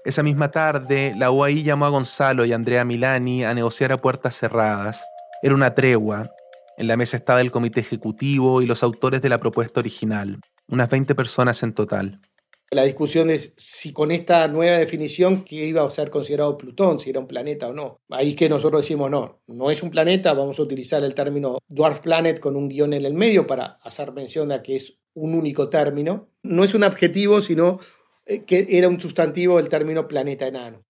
Esa 0.03 0.21
misma 0.21 0.51
tarde, 0.51 1.13
la 1.15 1.31
UAI 1.31 1.63
llamó 1.63 1.85
a 1.85 1.89
Gonzalo 1.89 2.43
y 2.43 2.51
Andrea 2.51 2.83
Milani 2.83 3.45
a 3.45 3.53
negociar 3.53 3.93
a 3.93 4.01
puertas 4.01 4.37
cerradas. 4.37 5.05
Era 5.41 5.55
una 5.55 5.73
tregua. 5.73 6.29
En 6.77 6.87
la 6.87 6.97
mesa 6.97 7.15
estaba 7.15 7.39
el 7.39 7.51
comité 7.51 7.79
ejecutivo 7.79 8.61
y 8.61 8.65
los 8.65 8.83
autores 8.83 9.21
de 9.21 9.29
la 9.29 9.39
propuesta 9.39 9.79
original, 9.79 10.41
unas 10.67 10.89
20 10.89 11.15
personas 11.15 11.63
en 11.63 11.73
total. 11.73 12.19
La 12.71 12.83
discusión 12.83 13.29
es 13.29 13.53
si 13.57 13.93
con 13.93 14.11
esta 14.11 14.47
nueva 14.47 14.77
definición 14.77 15.43
que 15.43 15.55
iba 15.55 15.83
a 15.83 15.89
ser 15.91 16.09
considerado 16.09 16.57
Plutón, 16.57 16.99
si 16.99 17.09
era 17.09 17.19
un 17.19 17.27
planeta 17.27 17.67
o 17.67 17.73
no. 17.73 17.99
Ahí 18.09 18.31
es 18.31 18.35
que 18.35 18.49
nosotros 18.49 18.81
decimos 18.81 19.11
no, 19.11 19.41
no 19.47 19.69
es 19.69 19.83
un 19.83 19.91
planeta, 19.91 20.33
vamos 20.33 20.59
a 20.59 20.63
utilizar 20.63 21.03
el 21.03 21.13
término 21.13 21.59
dwarf 21.67 21.99
planet 21.99 22.39
con 22.39 22.55
un 22.55 22.67
guion 22.67 22.93
en 22.93 23.05
el 23.05 23.13
medio 23.13 23.45
para 23.45 23.77
hacer 23.83 24.11
mención 24.13 24.49
de 24.49 24.61
que 24.61 24.75
es 24.75 24.97
un 25.13 25.35
único 25.35 25.69
término. 25.69 26.29
No 26.43 26.63
es 26.63 26.73
un 26.73 26.83
adjetivo, 26.83 27.41
sino 27.41 27.79
eh, 28.25 28.43
que 28.43 28.67
era 28.69 28.89
un 28.89 28.99
sustantivo 28.99 29.59
el 29.59 29.69
término 29.69 30.07
planeta 30.07 30.47
enano. 30.47 30.83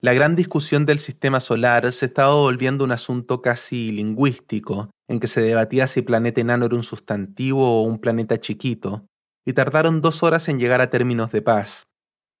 La 0.00 0.14
gran 0.14 0.34
discusión 0.34 0.84
del 0.84 0.98
sistema 0.98 1.38
solar 1.38 1.92
se 1.92 2.06
estaba 2.06 2.34
volviendo 2.34 2.82
un 2.82 2.90
asunto 2.90 3.40
casi 3.40 3.92
lingüístico, 3.92 4.90
en 5.06 5.20
que 5.20 5.28
se 5.28 5.40
debatía 5.40 5.86
si 5.86 6.02
planeta 6.02 6.40
enano 6.40 6.66
era 6.66 6.74
un 6.74 6.82
sustantivo 6.82 7.80
o 7.80 7.82
un 7.84 8.00
planeta 8.00 8.40
chiquito, 8.40 9.06
y 9.44 9.52
tardaron 9.52 10.00
dos 10.00 10.22
horas 10.22 10.48
en 10.48 10.58
llegar 10.58 10.80
a 10.80 10.90
términos 10.90 11.32
de 11.32 11.42
paz. 11.42 11.88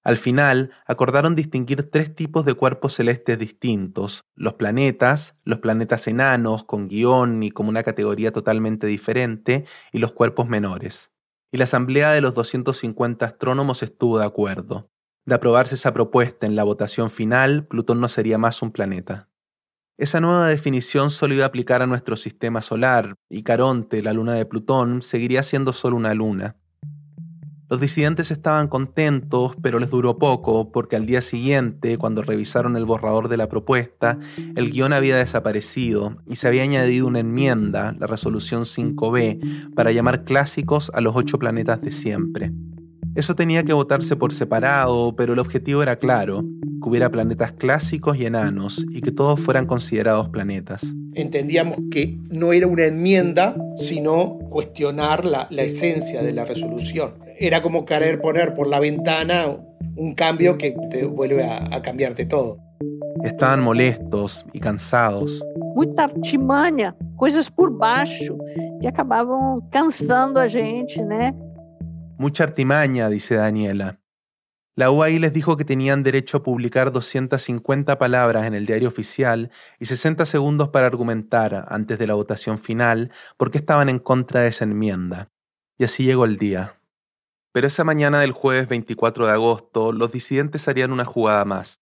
Al 0.04 0.16
final, 0.16 0.72
acordaron 0.84 1.36
distinguir 1.36 1.88
tres 1.88 2.14
tipos 2.14 2.44
de 2.44 2.54
cuerpos 2.54 2.94
celestes 2.94 3.38
distintos, 3.38 4.24
los 4.34 4.54
planetas, 4.54 5.36
los 5.44 5.60
planetas 5.60 6.08
enanos, 6.08 6.64
con 6.64 6.88
guion 6.88 7.42
y 7.42 7.52
como 7.52 7.68
una 7.68 7.84
categoría 7.84 8.32
totalmente 8.32 8.88
diferente, 8.88 9.64
y 9.92 9.98
los 9.98 10.12
cuerpos 10.12 10.48
menores. 10.48 11.12
Y 11.52 11.58
la 11.58 11.64
asamblea 11.64 12.10
de 12.12 12.20
los 12.20 12.34
250 12.34 13.24
astrónomos 13.24 13.82
estuvo 13.82 14.18
de 14.18 14.24
acuerdo. 14.24 14.90
De 15.24 15.36
aprobarse 15.36 15.76
esa 15.76 15.92
propuesta 15.92 16.46
en 16.46 16.56
la 16.56 16.64
votación 16.64 17.08
final, 17.08 17.66
Plutón 17.66 18.00
no 18.00 18.08
sería 18.08 18.38
más 18.38 18.60
un 18.60 18.72
planeta. 18.72 19.28
Esa 19.98 20.20
nueva 20.20 20.48
definición 20.48 21.10
solo 21.10 21.34
iba 21.34 21.44
a 21.44 21.48
aplicar 21.48 21.80
a 21.80 21.86
nuestro 21.86 22.16
sistema 22.16 22.60
solar, 22.60 23.14
y 23.28 23.44
Caronte, 23.44 24.02
la 24.02 24.12
luna 24.12 24.34
de 24.34 24.46
Plutón, 24.46 25.00
seguiría 25.02 25.44
siendo 25.44 25.72
solo 25.72 25.96
una 25.96 26.12
luna. 26.12 26.56
Los 27.72 27.80
disidentes 27.80 28.30
estaban 28.30 28.68
contentos, 28.68 29.56
pero 29.62 29.78
les 29.78 29.88
duró 29.88 30.18
poco, 30.18 30.70
porque 30.70 30.94
al 30.94 31.06
día 31.06 31.22
siguiente, 31.22 31.96
cuando 31.96 32.22
revisaron 32.22 32.76
el 32.76 32.84
borrador 32.84 33.30
de 33.30 33.38
la 33.38 33.48
propuesta, 33.48 34.18
el 34.56 34.72
guion 34.72 34.92
había 34.92 35.16
desaparecido 35.16 36.18
y 36.28 36.36
se 36.36 36.48
había 36.48 36.64
añadido 36.64 37.06
una 37.06 37.20
enmienda, 37.20 37.96
la 37.98 38.06
resolución 38.06 38.64
5B, 38.64 39.72
para 39.72 39.90
llamar 39.90 40.24
clásicos 40.24 40.92
a 40.92 41.00
los 41.00 41.16
ocho 41.16 41.38
planetas 41.38 41.80
de 41.80 41.92
siempre. 41.92 42.52
Eso 43.14 43.34
tenía 43.34 43.62
que 43.62 43.72
votarse 43.72 44.16
por 44.16 44.34
separado, 44.34 45.16
pero 45.16 45.32
el 45.32 45.38
objetivo 45.38 45.82
era 45.82 45.96
claro, 45.96 46.44
que 46.82 46.88
hubiera 46.90 47.10
planetas 47.10 47.52
clásicos 47.52 48.18
y 48.18 48.26
enanos, 48.26 48.84
y 48.90 49.00
que 49.00 49.12
todos 49.12 49.40
fueran 49.40 49.64
considerados 49.64 50.28
planetas. 50.28 50.94
Entendíamos 51.14 51.78
que 51.90 52.18
no 52.28 52.52
era 52.52 52.66
una 52.66 52.84
enmienda, 52.84 53.56
sino 53.78 54.38
cuestionar 54.50 55.24
la, 55.24 55.46
la 55.50 55.62
esencia 55.62 56.22
de 56.22 56.32
la 56.32 56.44
resolución. 56.44 57.22
Era 57.44 57.60
como 57.60 57.84
querer 57.84 58.20
poner 58.20 58.54
por 58.54 58.68
la 58.68 58.78
ventana 58.78 59.48
un 59.96 60.14
cambio 60.14 60.56
que 60.56 60.76
te 60.92 61.04
vuelve 61.04 61.42
a, 61.42 61.74
a 61.74 61.82
cambiarte 61.82 62.24
todo. 62.24 62.56
Estaban 63.24 63.60
molestos 63.60 64.46
y 64.52 64.60
cansados. 64.60 65.42
Muita 65.74 66.04
artimanha, 66.04 66.94
coisas 67.16 67.50
por 67.50 67.76
baixo, 67.76 68.38
que 68.80 68.86
acabavam 68.86 69.60
cansando 69.72 70.38
a 70.38 70.48
gente, 70.48 71.02
né? 71.02 71.34
Mucha 72.16 72.44
artimaña, 72.44 73.08
dice 73.08 73.34
Daniela. 73.34 73.98
La 74.76 74.92
UAI 74.92 75.18
les 75.18 75.32
dijo 75.32 75.56
que 75.56 75.64
tenían 75.64 76.04
derecho 76.04 76.36
a 76.36 76.42
publicar 76.44 76.92
250 76.92 77.98
palabras 77.98 78.46
en 78.46 78.54
el 78.54 78.66
diario 78.66 78.86
oficial 78.86 79.50
y 79.80 79.86
60 79.86 80.26
segundos 80.26 80.68
para 80.68 80.86
argumentar 80.86 81.66
antes 81.68 81.98
de 81.98 82.06
la 82.06 82.14
votación 82.14 82.60
final 82.60 83.10
por 83.36 83.50
qué 83.50 83.58
estaban 83.58 83.88
en 83.88 83.98
contra 83.98 84.42
de 84.42 84.48
esa 84.50 84.62
enmienda. 84.62 85.32
Y 85.76 85.82
así 85.82 86.04
llegó 86.04 86.24
el 86.24 86.36
día. 86.36 86.76
Pero 87.52 87.66
esa 87.66 87.84
mañana 87.84 88.20
del 88.20 88.32
jueves 88.32 88.66
24 88.68 89.26
de 89.26 89.32
agosto, 89.32 89.92
los 89.92 90.10
disidentes 90.10 90.68
harían 90.68 90.90
una 90.90 91.04
jugada 91.04 91.44
más. 91.44 91.80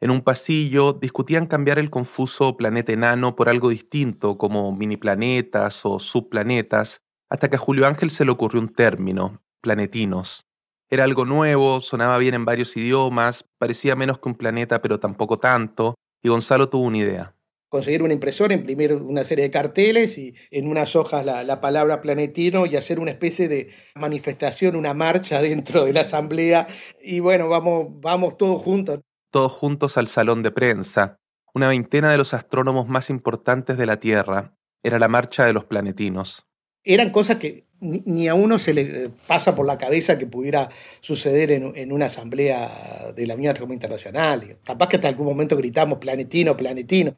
En 0.00 0.10
un 0.10 0.22
pasillo 0.22 0.94
discutían 0.94 1.46
cambiar 1.46 1.78
el 1.78 1.90
confuso 1.90 2.56
planeta 2.56 2.92
enano 2.92 3.36
por 3.36 3.50
algo 3.50 3.68
distinto, 3.68 4.38
como 4.38 4.74
mini 4.74 4.96
planetas 4.96 5.84
o 5.84 5.98
subplanetas, 5.98 7.02
hasta 7.28 7.50
que 7.50 7.56
a 7.56 7.58
Julio 7.58 7.86
Ángel 7.86 8.10
se 8.10 8.24
le 8.24 8.30
ocurrió 8.30 8.62
un 8.62 8.72
término, 8.72 9.42
planetinos. 9.60 10.46
Era 10.88 11.04
algo 11.04 11.26
nuevo, 11.26 11.82
sonaba 11.82 12.16
bien 12.16 12.34
en 12.34 12.46
varios 12.46 12.74
idiomas, 12.76 13.44
parecía 13.58 13.94
menos 13.94 14.18
que 14.18 14.28
un 14.30 14.34
planeta 14.36 14.80
pero 14.80 14.98
tampoco 15.00 15.38
tanto, 15.38 15.94
y 16.22 16.30
Gonzalo 16.30 16.70
tuvo 16.70 16.86
una 16.86 16.98
idea. 16.98 17.36
Conseguir 17.70 18.02
una 18.02 18.12
impresora, 18.12 18.52
imprimir 18.52 18.92
una 18.92 19.22
serie 19.22 19.44
de 19.44 19.50
carteles 19.52 20.18
y 20.18 20.34
en 20.50 20.66
unas 20.66 20.96
hojas 20.96 21.24
la, 21.24 21.44
la, 21.44 21.60
palabra 21.60 22.00
planetino 22.00 22.66
y 22.66 22.74
hacer 22.74 22.98
una 22.98 23.12
especie 23.12 23.48
de 23.48 23.70
manifestación, 23.94 24.74
una 24.74 24.92
marcha 24.92 25.40
dentro 25.42 25.84
de 25.84 25.92
la 25.92 26.00
asamblea. 26.00 26.66
Y 27.00 27.20
bueno, 27.20 27.48
vamos, 27.48 27.86
vamos 28.00 28.36
todos 28.36 28.60
juntos. 28.60 28.98
Todos 29.30 29.52
juntos 29.52 29.96
al 29.96 30.08
salón 30.08 30.42
de 30.42 30.50
prensa. 30.50 31.20
Una 31.54 31.68
veintena 31.68 32.10
de 32.10 32.18
los 32.18 32.34
astrónomos 32.34 32.88
más 32.88 33.08
importantes 33.08 33.78
de 33.78 33.86
la 33.86 34.00
Tierra. 34.00 34.56
Era 34.82 34.98
la 34.98 35.06
marcha 35.06 35.44
de 35.44 35.52
los 35.52 35.64
planetinos. 35.64 36.44
Eran 36.82 37.10
cosas 37.10 37.36
que 37.36 37.66
ni, 37.78 38.02
ni, 38.04 38.28
a 38.28 38.34
uno 38.34 38.58
se 38.58 38.74
le 38.74 39.10
pasa 39.28 39.54
por 39.54 39.66
la 39.66 39.78
cabeza 39.78 40.18
que 40.18 40.26
pudiera 40.26 40.70
suceder 41.00 41.52
en, 41.52 41.72
en 41.76 41.92
una 41.92 42.06
asamblea 42.06 43.12
de 43.14 43.26
la 43.26 43.34
Unión 43.34 43.52
Astronómica 43.52 43.86
Internacional. 43.86 44.58
Capaz 44.64 44.88
que 44.88 44.96
hasta 44.96 45.08
algún 45.08 45.26
momento 45.26 45.56
gritamos 45.56 45.98
planetino, 45.98 46.56
planetino. 46.56 47.16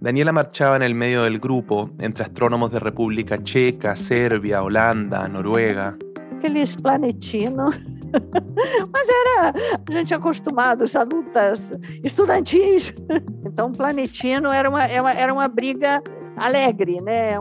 Daniela 0.00 0.32
marchaba 0.32 0.76
en 0.76 0.82
el 0.82 0.94
medio 0.94 1.22
del 1.22 1.38
grupo, 1.38 1.90
entre 1.98 2.24
astrónomos 2.24 2.70
de 2.70 2.80
República 2.80 3.38
Checa, 3.38 3.96
Serbia, 3.96 4.60
Holanda, 4.60 5.26
Noruega. 5.28 5.96
Aqueles 6.36 6.76
planetinos. 6.76 7.78
Mas 8.92 9.08
era 9.24 9.54
gente 9.90 10.14
acostumados 10.14 10.94
a 10.96 11.04
lutas 11.04 11.72
estudantis. 12.02 12.94
Então, 13.46 13.72
planetino 13.72 14.52
era 14.52 14.68
uma, 14.68 14.84
era 14.84 15.32
uma 15.32 15.48
briga 15.48 16.02
alegre, 16.36 17.00
né? 17.02 17.38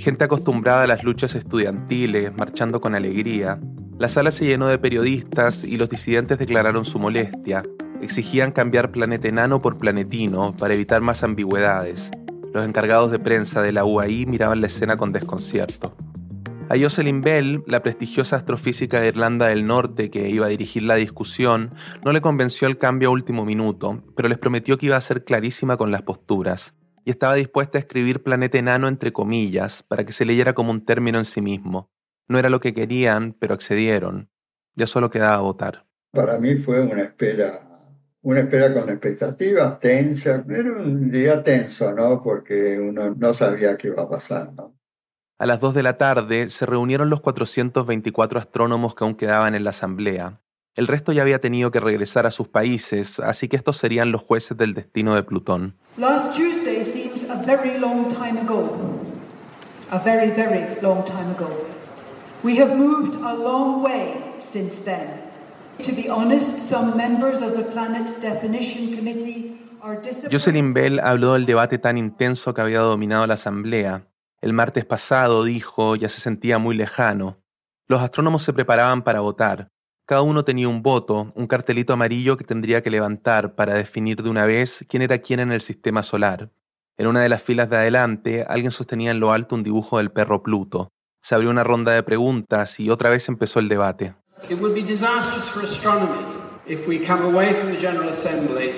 gente 0.00 0.24
acostumbrada 0.24 0.84
a 0.84 0.86
las 0.86 1.04
luchas 1.04 1.34
estudiantiles, 1.34 2.34
marchando 2.36 2.80
con 2.80 2.94
alegría. 2.94 3.60
La 3.98 4.08
sala 4.08 4.30
se 4.30 4.46
llenó 4.46 4.66
de 4.68 4.78
periodistas 4.78 5.62
y 5.62 5.76
los 5.76 5.88
disidentes 5.88 6.38
declararon 6.38 6.84
su 6.84 6.98
molestia. 6.98 7.62
Exigían 8.00 8.52
cambiar 8.52 8.92
planeta 8.92 9.28
enano 9.28 9.60
por 9.60 9.78
planetino 9.78 10.56
para 10.56 10.74
evitar 10.74 11.02
más 11.02 11.22
ambigüedades. 11.22 12.10
Los 12.54 12.64
encargados 12.64 13.10
de 13.12 13.18
prensa 13.18 13.62
de 13.62 13.72
la 13.72 13.84
UAI 13.84 14.26
miraban 14.26 14.60
la 14.60 14.68
escena 14.68 14.96
con 14.96 15.12
desconcierto. 15.12 15.94
A 16.70 16.78
Jocelyn 16.78 17.20
Bell, 17.20 17.62
la 17.66 17.82
prestigiosa 17.82 18.36
astrofísica 18.36 19.00
de 19.00 19.08
Irlanda 19.08 19.48
del 19.48 19.66
Norte 19.66 20.08
que 20.08 20.28
iba 20.30 20.46
a 20.46 20.50
dirigir 20.50 20.84
la 20.84 20.94
discusión, 20.94 21.68
no 22.04 22.12
le 22.12 22.20
convenció 22.20 22.68
el 22.68 22.78
cambio 22.78 23.08
a 23.08 23.12
último 23.12 23.44
minuto, 23.44 24.02
pero 24.16 24.28
les 24.28 24.38
prometió 24.38 24.78
que 24.78 24.86
iba 24.86 24.96
a 24.96 25.00
ser 25.00 25.24
clarísima 25.24 25.76
con 25.76 25.90
las 25.90 26.02
posturas 26.02 26.74
y 27.04 27.10
estaba 27.10 27.34
dispuesta 27.34 27.76
a 27.76 27.80
escribir 27.80 28.22
planeta 28.22 28.58
enano 28.58 28.88
entre 28.88 29.12
comillas 29.12 29.82
para 29.82 30.04
que 30.04 30.12
se 30.12 30.24
leyera 30.24 30.54
como 30.54 30.70
un 30.70 30.84
término 30.84 31.18
en 31.18 31.24
sí 31.24 31.40
mismo. 31.40 31.90
No 32.28 32.38
era 32.38 32.48
lo 32.48 32.60
que 32.60 32.72
querían, 32.72 33.34
pero 33.38 33.54
accedieron. 33.54 34.30
Ya 34.76 34.86
solo 34.86 35.10
quedaba 35.10 35.40
votar. 35.40 35.86
Para 36.12 36.38
mí 36.38 36.56
fue 36.56 36.80
una 36.80 37.02
espera 37.02 37.69
uno 38.22 38.38
espera 38.38 38.72
con 38.72 38.88
expectativa, 38.88 39.78
tensa. 39.78 40.44
Era 40.48 40.72
un 40.72 41.10
día 41.10 41.42
tenso, 41.42 41.92
¿no? 41.92 42.20
Porque 42.20 42.78
uno 42.78 43.14
no 43.16 43.32
sabía 43.32 43.76
qué 43.76 43.88
iba 43.88 44.02
a 44.02 44.08
pasar, 44.08 44.52
¿no? 44.52 44.74
A 45.38 45.46
las 45.46 45.58
2 45.58 45.74
de 45.74 45.82
la 45.82 45.96
tarde 45.96 46.50
se 46.50 46.66
reunieron 46.66 47.08
los 47.08 47.22
424 47.22 48.38
astrónomos 48.38 48.94
que 48.94 49.04
aún 49.04 49.14
quedaban 49.14 49.54
en 49.54 49.64
la 49.64 49.70
asamblea. 49.70 50.42
El 50.76 50.86
resto 50.86 51.12
ya 51.12 51.22
había 51.22 51.40
tenido 51.40 51.70
que 51.70 51.80
regresar 51.80 52.26
a 52.26 52.30
sus 52.30 52.48
países, 52.48 53.18
así 53.20 53.48
que 53.48 53.56
estos 53.56 53.78
serían 53.78 54.12
los 54.12 54.20
jueces 54.20 54.56
del 54.58 54.74
destino 54.74 55.14
de 55.14 55.22
Plutón. 55.22 55.76
Last 55.96 56.36
Tuesday 56.36 56.84
seems 56.84 57.28
a 57.28 57.42
very 57.42 57.78
long 57.78 58.06
time 58.08 58.38
ago. 58.38 58.76
A 59.90 59.98
very, 59.98 60.30
very 60.30 60.80
long 60.82 61.04
time 61.04 61.30
ago. 61.34 61.48
We 62.44 62.60
have 62.60 62.76
moved 62.76 63.16
a 63.22 63.34
long 63.34 63.82
way 63.82 64.14
since 64.38 64.84
then. 64.84 65.29
Jocelyn 70.30 70.72
Bell 70.72 71.00
habló 71.00 71.32
del 71.34 71.46
debate 71.46 71.78
tan 71.78 71.96
intenso 71.96 72.52
que 72.52 72.60
había 72.60 72.80
dominado 72.80 73.26
la 73.26 73.34
asamblea. 73.34 74.06
El 74.40 74.52
martes 74.52 74.84
pasado, 74.84 75.44
dijo, 75.44 75.96
ya 75.96 76.08
se 76.08 76.20
sentía 76.20 76.58
muy 76.58 76.76
lejano. 76.76 77.38
Los 77.88 78.02
astrónomos 78.02 78.42
se 78.42 78.52
preparaban 78.52 79.02
para 79.02 79.20
votar. 79.20 79.70
Cada 80.06 80.22
uno 80.22 80.44
tenía 80.44 80.68
un 80.68 80.82
voto, 80.82 81.32
un 81.34 81.46
cartelito 81.46 81.92
amarillo 81.92 82.36
que 82.36 82.44
tendría 82.44 82.82
que 82.82 82.90
levantar 82.90 83.54
para 83.54 83.74
definir 83.74 84.22
de 84.22 84.28
una 84.28 84.44
vez 84.44 84.84
quién 84.88 85.02
era 85.02 85.18
quién 85.18 85.40
en 85.40 85.52
el 85.52 85.60
sistema 85.60 86.02
solar. 86.02 86.50
En 86.98 87.06
una 87.06 87.22
de 87.22 87.28
las 87.28 87.42
filas 87.42 87.70
de 87.70 87.76
adelante, 87.76 88.44
alguien 88.46 88.70
sostenía 88.70 89.12
en 89.12 89.20
lo 89.20 89.32
alto 89.32 89.54
un 89.54 89.62
dibujo 89.62 89.98
del 89.98 90.10
perro 90.10 90.42
Pluto. 90.42 90.90
Se 91.22 91.34
abrió 91.34 91.50
una 91.50 91.64
ronda 91.64 91.92
de 91.92 92.02
preguntas 92.02 92.80
y 92.80 92.90
otra 92.90 93.08
vez 93.08 93.28
empezó 93.28 93.60
el 93.60 93.68
debate. 93.68 94.14
It 94.48 94.58
would 94.58 94.74
be 94.74 94.82
disastrous 94.82 95.48
for 95.48 95.60
astronomy 95.60 96.40
if 96.66 96.86
we 96.88 96.98
come 96.98 97.22
away 97.22 97.52
from 97.52 97.72
the 97.72 97.78
General 97.78 98.08
Assembly 98.08 98.74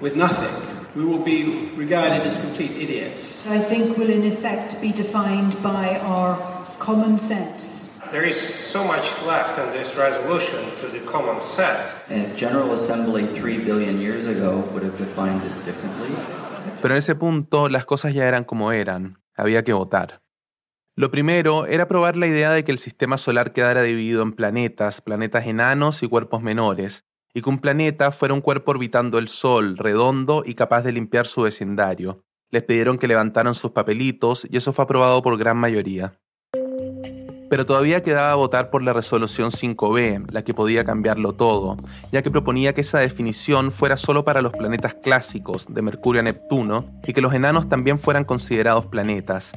with 0.00 0.16
nothing. 0.16 0.52
We 0.94 1.04
will 1.04 1.22
be 1.22 1.70
regarded 1.76 2.26
as 2.26 2.38
complete 2.38 2.72
idiots. 2.72 3.46
I 3.46 3.58
think 3.58 3.96
will 3.96 4.10
in 4.10 4.24
effect 4.24 4.80
be 4.80 4.92
defined 4.92 5.56
by 5.62 5.98
our 6.00 6.36
common 6.78 7.18
sense. 7.18 8.00
There 8.10 8.24
is 8.24 8.36
so 8.38 8.84
much 8.84 9.06
left 9.26 9.58
in 9.58 9.72
this 9.72 9.96
resolution 9.96 10.60
to 10.80 10.88
the 10.88 11.00
common 11.00 11.40
sense. 11.40 11.94
And 12.10 12.36
General 12.36 12.72
Assembly 12.72 13.26
three 13.26 13.58
billion 13.58 13.98
years 13.98 14.26
ago 14.26 14.58
would 14.72 14.82
have 14.82 14.98
defined 14.98 15.42
it 15.44 15.64
differently. 15.64 16.14
Pero 16.82 16.94
en 16.94 16.98
ese 16.98 17.14
punto 17.14 17.68
las 17.68 17.86
cosas 17.86 18.12
ya 18.12 18.26
eran 18.26 18.44
como 18.44 18.72
eran. 18.72 19.18
Había 19.36 19.62
que 19.62 19.72
votar. 19.72 20.21
Lo 20.94 21.10
primero 21.10 21.64
era 21.64 21.88
probar 21.88 22.18
la 22.18 22.26
idea 22.26 22.50
de 22.50 22.64
que 22.64 22.72
el 22.72 22.76
sistema 22.76 23.16
solar 23.16 23.54
quedara 23.54 23.80
dividido 23.80 24.22
en 24.22 24.32
planetas, 24.32 25.00
planetas 25.00 25.46
enanos 25.46 26.02
y 26.02 26.08
cuerpos 26.08 26.42
menores, 26.42 27.06
y 27.32 27.40
que 27.40 27.48
un 27.48 27.60
planeta 27.60 28.12
fuera 28.12 28.34
un 28.34 28.42
cuerpo 28.42 28.72
orbitando 28.72 29.16
el 29.16 29.28
Sol, 29.28 29.78
redondo 29.78 30.42
y 30.44 30.54
capaz 30.54 30.82
de 30.82 30.92
limpiar 30.92 31.26
su 31.26 31.42
vecindario. 31.42 32.26
Les 32.50 32.62
pidieron 32.62 32.98
que 32.98 33.08
levantaran 33.08 33.54
sus 33.54 33.70
papelitos 33.70 34.46
y 34.50 34.58
eso 34.58 34.74
fue 34.74 34.84
aprobado 34.84 35.22
por 35.22 35.38
gran 35.38 35.56
mayoría. 35.56 36.12
Pero 37.48 37.64
todavía 37.64 38.02
quedaba 38.02 38.34
votar 38.34 38.68
por 38.68 38.82
la 38.82 38.92
resolución 38.92 39.48
5b, 39.48 40.30
la 40.30 40.44
que 40.44 40.52
podía 40.52 40.84
cambiarlo 40.84 41.32
todo, 41.32 41.78
ya 42.10 42.20
que 42.20 42.30
proponía 42.30 42.74
que 42.74 42.82
esa 42.82 42.98
definición 42.98 43.72
fuera 43.72 43.96
solo 43.96 44.26
para 44.26 44.42
los 44.42 44.52
planetas 44.52 44.94
clásicos, 44.96 45.64
de 45.70 45.80
Mercurio 45.80 46.20
a 46.20 46.24
Neptuno, 46.24 47.00
y 47.06 47.14
que 47.14 47.22
los 47.22 47.32
enanos 47.32 47.70
también 47.70 47.98
fueran 47.98 48.24
considerados 48.24 48.86
planetas. 48.86 49.52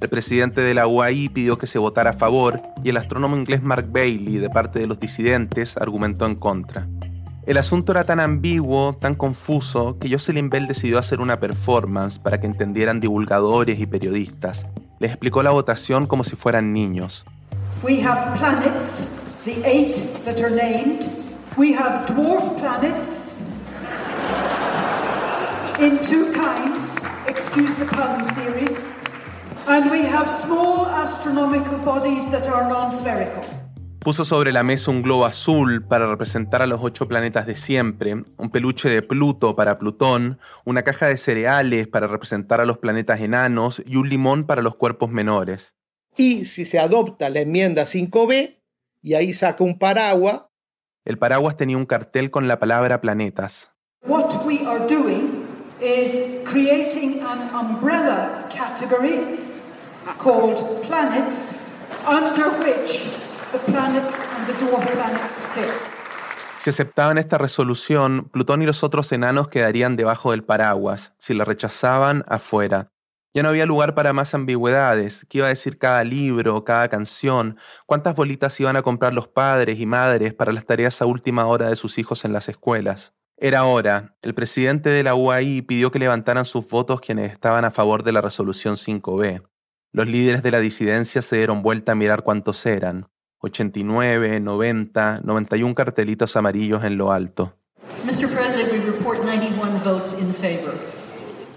El 0.00 0.08
presidente 0.08 0.62
de 0.62 0.72
la 0.72 0.86
UAI 0.86 1.28
pidió 1.28 1.58
que 1.58 1.66
se 1.66 1.78
votara 1.78 2.10
a 2.10 2.14
favor 2.14 2.62
y 2.82 2.88
el 2.88 2.96
astrónomo 2.96 3.36
inglés 3.36 3.62
Mark 3.62 3.86
Bailey, 3.92 4.38
de 4.38 4.48
parte 4.48 4.78
de 4.78 4.86
los 4.86 4.98
disidentes, 4.98 5.76
argumentó 5.76 6.24
en 6.24 6.36
contra. 6.36 6.88
El 7.46 7.58
asunto 7.58 7.92
era 7.92 8.04
tan 8.04 8.18
ambiguo, 8.18 8.96
tan 8.98 9.14
confuso, 9.14 9.98
que 9.98 10.10
Jocelyn 10.10 10.48
Bell 10.48 10.66
decidió 10.66 10.98
hacer 10.98 11.20
una 11.20 11.38
performance 11.38 12.18
para 12.18 12.40
que 12.40 12.46
entendieran 12.46 12.98
divulgadores 13.00 13.78
y 13.78 13.84
periodistas. 13.84 14.66
Les 15.00 15.10
explicó 15.10 15.42
la 15.42 15.50
votación 15.50 16.06
como 16.06 16.24
si 16.24 16.34
fueran 16.34 16.72
niños. 16.72 17.26
We 17.82 18.02
have 18.02 18.38
planets, 18.38 19.06
the 19.44 19.60
eight 19.64 19.96
that 20.24 20.40
are 20.40 20.50
named. 20.50 21.04
We 21.58 21.74
have 21.74 22.06
dwarf 22.06 22.58
planets 22.58 23.34
in 25.78 25.98
two 25.98 26.32
kinds, 26.32 26.96
excuse 27.26 27.74
the 27.74 27.84
pun 27.84 28.24
series. 28.24 28.80
And 29.66 29.90
we 29.90 30.02
have 30.06 30.28
small 30.28 30.86
astronomical 30.86 31.78
bodies 31.84 32.30
that 32.30 32.48
are 32.48 32.68
non-spherical. 32.68 33.42
Puso 34.00 34.24
sobre 34.24 34.50
la 34.50 34.62
mesa 34.62 34.90
un 34.90 35.02
globo 35.02 35.26
azul 35.26 35.84
para 35.86 36.06
representar 36.06 36.62
a 36.62 36.66
los 36.66 36.80
ocho 36.82 37.06
planetas 37.06 37.46
de 37.46 37.54
siempre, 37.54 38.14
un 38.14 38.50
peluche 38.50 38.88
de 38.88 39.02
Pluto 39.02 39.54
para 39.54 39.78
Plutón, 39.78 40.38
una 40.64 40.82
caja 40.82 41.06
de 41.06 41.18
cereales 41.18 41.86
para 41.86 42.06
representar 42.06 42.62
a 42.62 42.64
los 42.64 42.78
planetas 42.78 43.20
enanos 43.20 43.82
y 43.84 43.96
un 43.96 44.08
limón 44.08 44.46
para 44.46 44.62
los 44.62 44.76
cuerpos 44.76 45.10
menores. 45.10 45.74
Y 46.16 46.46
si 46.46 46.64
se 46.64 46.78
adopta 46.78 47.28
la 47.28 47.40
enmienda 47.40 47.82
5B, 47.82 48.56
y 49.02 49.14
ahí 49.14 49.34
saca 49.34 49.64
un 49.64 49.78
paraguas. 49.78 50.44
El 51.04 51.18
paraguas 51.18 51.58
tenía 51.58 51.76
un 51.76 51.86
cartel 51.86 52.30
con 52.30 52.48
la 52.48 52.58
palabra 52.58 53.02
planetas. 53.02 53.70
What 54.06 54.46
we 54.46 54.64
are 54.66 54.80
doing 54.86 55.44
is 55.82 56.42
creating 56.46 57.20
an 57.20 57.54
umbrella 57.54 58.48
category 58.48 59.49
called 60.18 60.82
planets 60.82 61.54
under 62.06 62.50
which 62.64 63.04
the 63.52 63.58
planets 63.70 64.24
and 64.36 64.46
the 64.46 64.54
dwarf 64.64 64.86
planets 64.92 65.42
fit. 65.54 66.00
Si 66.60 66.68
aceptaban 66.68 67.16
esta 67.16 67.38
resolución, 67.38 68.28
Plutón 68.30 68.60
y 68.60 68.66
los 68.66 68.84
otros 68.84 69.10
enanos 69.12 69.48
quedarían 69.48 69.96
debajo 69.96 70.32
del 70.32 70.44
paraguas. 70.44 71.14
Si 71.18 71.32
la 71.32 71.44
rechazaban, 71.44 72.22
afuera. 72.28 72.90
Ya 73.32 73.42
no 73.42 73.48
había 73.48 73.64
lugar 73.64 73.94
para 73.94 74.12
más 74.12 74.34
ambigüedades. 74.34 75.24
¿Qué 75.28 75.38
iba 75.38 75.46
a 75.46 75.50
decir 75.50 75.78
cada 75.78 76.04
libro, 76.04 76.64
cada 76.64 76.88
canción? 76.88 77.56
¿Cuántas 77.86 78.14
bolitas 78.14 78.58
iban 78.60 78.76
a 78.76 78.82
comprar 78.82 79.14
los 79.14 79.28
padres 79.28 79.78
y 79.78 79.86
madres 79.86 80.34
para 80.34 80.52
las 80.52 80.66
tareas 80.66 81.00
a 81.00 81.06
última 81.06 81.46
hora 81.46 81.68
de 81.68 81.76
sus 81.76 81.96
hijos 81.96 82.24
en 82.24 82.32
las 82.32 82.48
escuelas? 82.48 83.14
Era 83.38 83.64
hora. 83.64 84.16
El 84.20 84.34
presidente 84.34 84.90
de 84.90 85.02
la 85.02 85.14
UAI 85.14 85.62
pidió 85.62 85.90
que 85.90 85.98
levantaran 85.98 86.44
sus 86.44 86.68
votos 86.68 87.00
quienes 87.00 87.32
estaban 87.32 87.64
a 87.64 87.70
favor 87.70 88.02
de 88.02 88.12
la 88.12 88.20
resolución 88.20 88.74
5B. 88.74 89.49
Los 89.92 90.06
líderes 90.06 90.44
de 90.44 90.52
la 90.52 90.60
disidencia 90.60 91.20
se 91.20 91.36
dieron 91.36 91.62
vuelta 91.62 91.92
a 91.92 91.94
mirar 91.96 92.22
cuántos 92.22 92.64
eran. 92.64 93.08
89, 93.38 94.38
90, 94.38 95.22
91 95.24 95.74
cartelitos 95.74 96.36
amarillos 96.36 96.84
en 96.84 96.96
lo 96.96 97.10
alto. 97.10 97.56
Mr. 98.04 98.28
President, 98.28 98.70
we 98.70 98.78
report 98.78 99.18
91 99.24 99.80
votes 99.84 100.16
in 100.20 100.32
favor. 100.34 100.74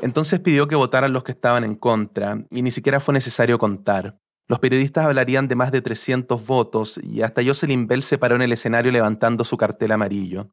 Entonces 0.01 0.39
pidió 0.39 0.67
que 0.67 0.75
votaran 0.75 1.13
los 1.13 1.23
que 1.23 1.33
estaban 1.33 1.63
en 1.63 1.75
contra, 1.75 2.43
y 2.49 2.63
ni 2.63 2.71
siquiera 2.71 2.99
fue 2.99 3.13
necesario 3.13 3.59
contar. 3.59 4.17
Los 4.47 4.59
periodistas 4.59 5.05
hablarían 5.05 5.47
de 5.47 5.55
más 5.55 5.71
de 5.71 5.81
300 5.81 6.43
votos, 6.45 6.99
y 7.03 7.21
hasta 7.21 7.43
Jocelyn 7.43 7.85
Bell 7.85 8.01
se 8.01 8.17
paró 8.17 8.35
en 8.35 8.41
el 8.41 8.51
escenario 8.51 8.91
levantando 8.91 9.43
su 9.43 9.57
cartel 9.57 9.91
amarillo. 9.91 10.49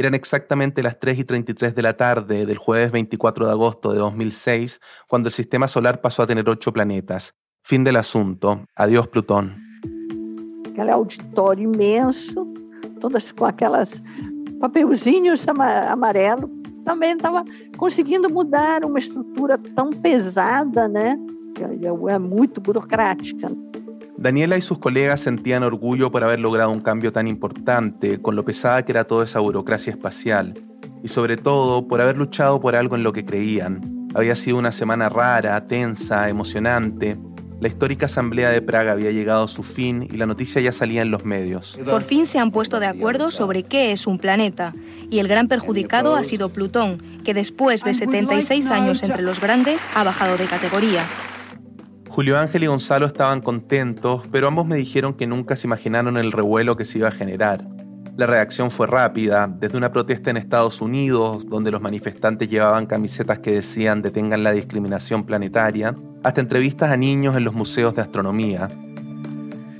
Eran 0.00 0.14
exactamente 0.14 0.82
las 0.82 0.98
3 0.98 1.18
y 1.18 1.24
33 1.24 1.74
de 1.74 1.82
la 1.82 1.94
tarde 1.94 2.46
del 2.46 2.56
jueves 2.56 2.90
24 2.90 3.44
de 3.44 3.52
agosto 3.52 3.92
de 3.92 3.98
2006, 3.98 4.80
cuando 5.06 5.28
el 5.28 5.34
sistema 5.34 5.68
solar 5.68 6.00
pasó 6.00 6.22
a 6.22 6.26
tener 6.26 6.48
ocho 6.48 6.72
planetas. 6.72 7.34
Fin 7.62 7.84
del 7.84 7.96
asunto. 7.96 8.64
Adiós, 8.76 9.08
Plutón. 9.08 9.58
Aquele 10.70 10.90
auditório 10.90 11.64
imenso, 11.64 12.50
todas 12.98 13.30
com 13.30 13.44
aquelas 13.44 14.02
papelzinhos 14.58 15.46
amarelo, 15.46 16.50
também 16.86 17.12
estava 17.12 17.44
conseguindo 17.76 18.30
mudar 18.30 18.86
uma 18.86 18.98
estrutura 18.98 19.58
tão 19.58 19.90
pesada, 19.90 20.88
né? 20.88 21.18
Que 21.54 21.62
é 22.08 22.18
muito 22.18 22.58
burocrática. 22.58 23.48
Daniela 24.20 24.58
y 24.58 24.60
sus 24.60 24.78
colegas 24.78 25.20
sentían 25.20 25.62
orgullo 25.62 26.12
por 26.12 26.22
haber 26.22 26.40
logrado 26.40 26.70
un 26.70 26.80
cambio 26.80 27.10
tan 27.10 27.26
importante, 27.26 28.20
con 28.20 28.36
lo 28.36 28.44
pesada 28.44 28.84
que 28.84 28.92
era 28.92 29.04
toda 29.04 29.24
esa 29.24 29.40
burocracia 29.40 29.92
espacial, 29.92 30.52
y 31.02 31.08
sobre 31.08 31.38
todo 31.38 31.88
por 31.88 32.02
haber 32.02 32.18
luchado 32.18 32.60
por 32.60 32.76
algo 32.76 32.96
en 32.96 33.02
lo 33.02 33.14
que 33.14 33.24
creían. 33.24 34.08
Había 34.14 34.36
sido 34.36 34.58
una 34.58 34.72
semana 34.72 35.08
rara, 35.08 35.66
tensa, 35.66 36.28
emocionante. 36.28 37.16
La 37.60 37.68
histórica 37.68 38.06
Asamblea 38.06 38.50
de 38.50 38.60
Praga 38.60 38.92
había 38.92 39.10
llegado 39.10 39.44
a 39.44 39.48
su 39.48 39.62
fin 39.62 40.06
y 40.12 40.18
la 40.18 40.26
noticia 40.26 40.60
ya 40.60 40.74
salía 40.74 41.00
en 41.00 41.10
los 41.10 41.24
medios. 41.24 41.80
Por 41.88 42.02
fin 42.02 42.26
se 42.26 42.38
han 42.38 42.50
puesto 42.50 42.78
de 42.78 42.88
acuerdo 42.88 43.30
sobre 43.30 43.62
qué 43.62 43.90
es 43.90 44.06
un 44.06 44.18
planeta, 44.18 44.74
y 45.08 45.20
el 45.20 45.28
gran 45.28 45.48
perjudicado 45.48 46.14
ha 46.14 46.24
sido 46.24 46.50
Plutón, 46.50 46.98
que 47.24 47.32
después 47.32 47.84
de 47.84 47.94
76 47.94 48.68
años 48.68 49.02
entre 49.02 49.22
los 49.22 49.40
grandes 49.40 49.88
ha 49.94 50.04
bajado 50.04 50.36
de 50.36 50.44
categoría. 50.44 51.06
Julio 52.10 52.36
Ángel 52.36 52.64
y 52.64 52.66
Gonzalo 52.66 53.06
estaban 53.06 53.40
contentos, 53.40 54.24
pero 54.32 54.48
ambos 54.48 54.66
me 54.66 54.76
dijeron 54.76 55.14
que 55.14 55.28
nunca 55.28 55.54
se 55.54 55.68
imaginaron 55.68 56.16
el 56.16 56.32
revuelo 56.32 56.76
que 56.76 56.84
se 56.84 56.98
iba 56.98 57.06
a 57.06 57.12
generar. 57.12 57.64
La 58.16 58.26
reacción 58.26 58.72
fue 58.72 58.88
rápida, 58.88 59.46
desde 59.46 59.78
una 59.78 59.92
protesta 59.92 60.28
en 60.28 60.36
Estados 60.36 60.80
Unidos, 60.80 61.48
donde 61.48 61.70
los 61.70 61.80
manifestantes 61.80 62.50
llevaban 62.50 62.86
camisetas 62.86 63.38
que 63.38 63.52
decían 63.52 64.02
detengan 64.02 64.42
la 64.42 64.50
discriminación 64.50 65.24
planetaria, 65.24 65.94
hasta 66.24 66.40
entrevistas 66.40 66.90
a 66.90 66.96
niños 66.96 67.36
en 67.36 67.44
los 67.44 67.54
museos 67.54 67.94
de 67.94 68.02
astronomía. 68.02 68.66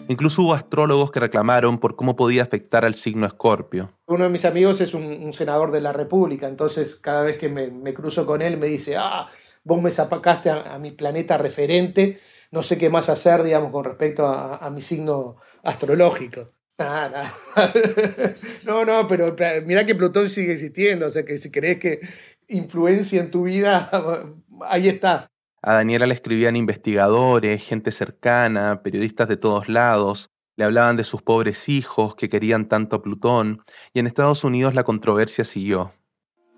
Incluso 0.06 0.42
hubo 0.42 0.54
astrólogos 0.54 1.10
que 1.10 1.20
reclamaron 1.20 1.78
por 1.78 1.96
cómo 1.96 2.14
podía 2.14 2.44
afectar 2.44 2.84
al 2.84 2.94
signo 2.94 3.26
Escorpio. 3.26 3.90
Uno 4.06 4.24
de 4.24 4.30
mis 4.30 4.44
amigos 4.44 4.80
es 4.80 4.94
un, 4.94 5.32
senador 5.32 5.72
de 5.72 5.80
la 5.80 5.92
República, 5.92 6.48
entonces 6.48 6.94
cada 6.94 7.22
vez 7.22 7.38
que 7.38 7.48
me, 7.48 7.92
cruzo 7.92 8.24
con 8.24 8.40
él 8.40 8.56
me 8.56 8.66
dice, 8.66 8.96
ah, 8.96 9.28
vos 9.64 9.82
me 9.82 9.90
sacaste 9.90 10.50
a, 10.50 10.78
mi 10.78 10.92
planeta 10.92 11.38
referente, 11.38 12.18
no 12.50 12.62
sé 12.62 12.78
qué 12.78 12.90
más 12.90 13.08
hacer, 13.08 13.42
digamos, 13.42 13.70
con 13.70 13.84
respecto 13.84 14.26
a, 14.26 14.70
mi 14.70 14.82
signo 14.82 15.36
astrológico. 15.62 16.52
Nada, 16.78 17.30
no, 18.64 18.86
no, 18.86 19.06
pero 19.06 19.36
mira 19.66 19.84
que 19.84 19.94
Plutón 19.94 20.30
sigue 20.30 20.52
existiendo, 20.52 21.08
o 21.08 21.10
sea 21.10 21.26
que 21.26 21.36
si 21.36 21.50
crees 21.50 21.78
que 21.78 22.00
influencia 22.48 23.20
en 23.20 23.30
tu 23.30 23.42
vida, 23.42 23.90
ahí 24.66 24.88
está. 24.88 25.30
A 25.62 25.74
Daniela 25.74 26.06
le 26.06 26.14
escribían 26.14 26.56
investigadores, 26.56 27.62
gente 27.62 27.92
cercana, 27.92 28.82
periodistas 28.82 29.28
de 29.28 29.36
todos 29.36 29.68
lados, 29.68 30.30
le 30.56 30.64
hablaban 30.64 30.96
de 30.96 31.04
sus 31.04 31.20
pobres 31.20 31.68
hijos 31.68 32.14
que 32.14 32.30
querían 32.30 32.66
tanto 32.66 32.96
a 32.96 33.02
Plutón, 33.02 33.62
y 33.92 34.00
en 34.00 34.06
Estados 34.06 34.42
Unidos 34.42 34.74
la 34.74 34.84
controversia 34.84 35.44
siguió. 35.44 35.92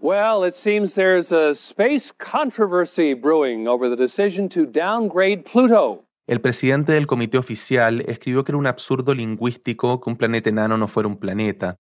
Well, 0.03 0.45
it 0.45 0.57
seems 0.57 0.97
there's 0.97 1.31
a 1.31 1.55
space 1.55 2.11
controversy 2.19 3.15
brewing 3.15 3.69
over 3.69 3.89
the 3.89 3.95
decision 3.95 4.49
to 4.49 4.67
downgrade 4.67 5.45
Pluto. 5.45 6.05
El 6.27 6.41
presidente 6.41 6.91
del 6.91 7.07
comité 7.07 7.39
oficial 7.39 8.01
escribió 8.09 8.43
que 8.43 8.51
era 8.51 8.59
un 8.59 8.67
absurdo 8.67 9.15
lingüístico 9.15 10.01
que 10.01 10.11
un 10.11 10.17
planeta 10.17 10.51
enano 10.51 10.77
no 10.77 10.89
fuera 10.89 11.09
un 11.09 11.19
planeta. 11.19 11.77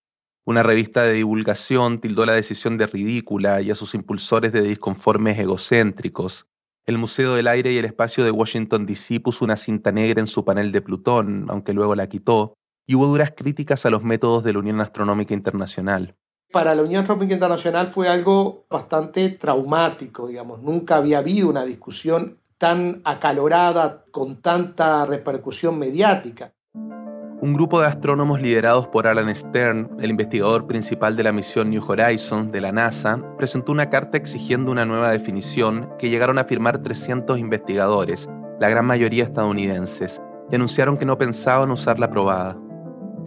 Una 0.46 0.62
revista 0.62 1.02
de 1.02 1.14
divulgación 1.14 2.00
tildó 2.00 2.24
la 2.24 2.34
decisión 2.34 2.78
de 2.78 2.86
ridícula 2.86 3.60
y 3.60 3.72
a 3.72 3.74
sus 3.74 3.92
impulsores 3.92 4.52
de 4.52 4.62
disconformes 4.62 5.36
egocéntricos. 5.40 6.46
El 6.86 6.98
Museo 6.98 7.34
del 7.34 7.48
Aire 7.48 7.72
y 7.72 7.78
el 7.78 7.86
Espacio 7.86 8.22
de 8.22 8.30
Washington, 8.30 8.86
D.C. 8.86 9.18
puso 9.18 9.44
una 9.44 9.56
cinta 9.56 9.90
negra 9.90 10.20
en 10.20 10.28
su 10.28 10.44
panel 10.44 10.70
de 10.70 10.80
Plutón, 10.80 11.46
aunque 11.48 11.72
luego 11.72 11.96
la 11.96 12.08
quitó, 12.08 12.54
y 12.86 12.94
hubo 12.94 13.08
duras 13.08 13.32
críticas 13.36 13.84
a 13.84 13.90
los 13.90 14.04
métodos 14.04 14.44
de 14.44 14.52
la 14.52 14.60
Unión 14.60 14.80
Astronómica 14.80 15.34
Internacional. 15.34 16.14
Para 16.53 16.74
la 16.74 16.82
Unión 16.82 17.00
Astronómica 17.00 17.34
Internacional 17.34 17.88
fue 17.88 18.09
algo 18.09 18.66
bastante 18.68 19.30
traumático, 19.30 20.28
digamos. 20.28 20.62
Nunca 20.62 20.96
había 20.96 21.18
habido 21.18 21.48
una 21.48 21.64
discusión 21.64 22.38
tan 22.59 23.00
acalorada, 23.05 24.05
con 24.11 24.40
tanta 24.40 25.05
repercusión 25.07 25.78
mediática 25.78 26.53
un 27.42 27.55
grupo 27.55 27.80
de 27.80 27.88
astrónomos 27.88 28.40
liderados 28.40 28.86
por 28.86 29.09
Alan 29.09 29.34
Stern, 29.34 29.96
el 29.98 30.11
investigador 30.11 30.68
principal 30.68 31.16
de 31.16 31.24
la 31.24 31.32
misión 31.32 31.70
New 31.70 31.82
Horizons 31.84 32.53
de 32.53 32.61
la 32.61 32.70
NASA, 32.70 33.20
presentó 33.36 33.72
una 33.72 33.90
carta 33.90 34.16
exigiendo 34.16 34.70
una 34.70 34.84
nueva 34.84 35.11
definición 35.11 35.88
que 35.98 36.09
llegaron 36.09 36.38
a 36.38 36.44
firmar 36.44 36.84
300 36.84 37.40
investigadores, 37.40 38.30
la 38.61 38.68
gran 38.68 38.84
mayoría 38.84 39.24
estadounidenses, 39.24 40.22
y 40.53 40.55
anunciaron 40.55 40.96
que 40.96 41.05
no 41.05 41.18
pensaban 41.18 41.72
usar 41.72 41.98
la 41.98 42.07
aprobada. 42.07 42.57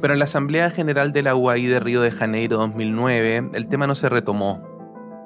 Pero 0.01 0.13
en 0.13 0.19
la 0.19 0.25
Asamblea 0.25 0.69
General 0.69 1.11
de 1.11 1.23
la 1.23 1.35
UAI 1.35 1.65
de 1.65 1.79
Río 1.79 2.01
de 2.01 2.11
Janeiro 2.11 2.57
2009, 2.57 3.51
el 3.53 3.67
tema 3.67 3.87
no 3.87 3.95
se 3.95 4.09
retomó, 4.09 4.75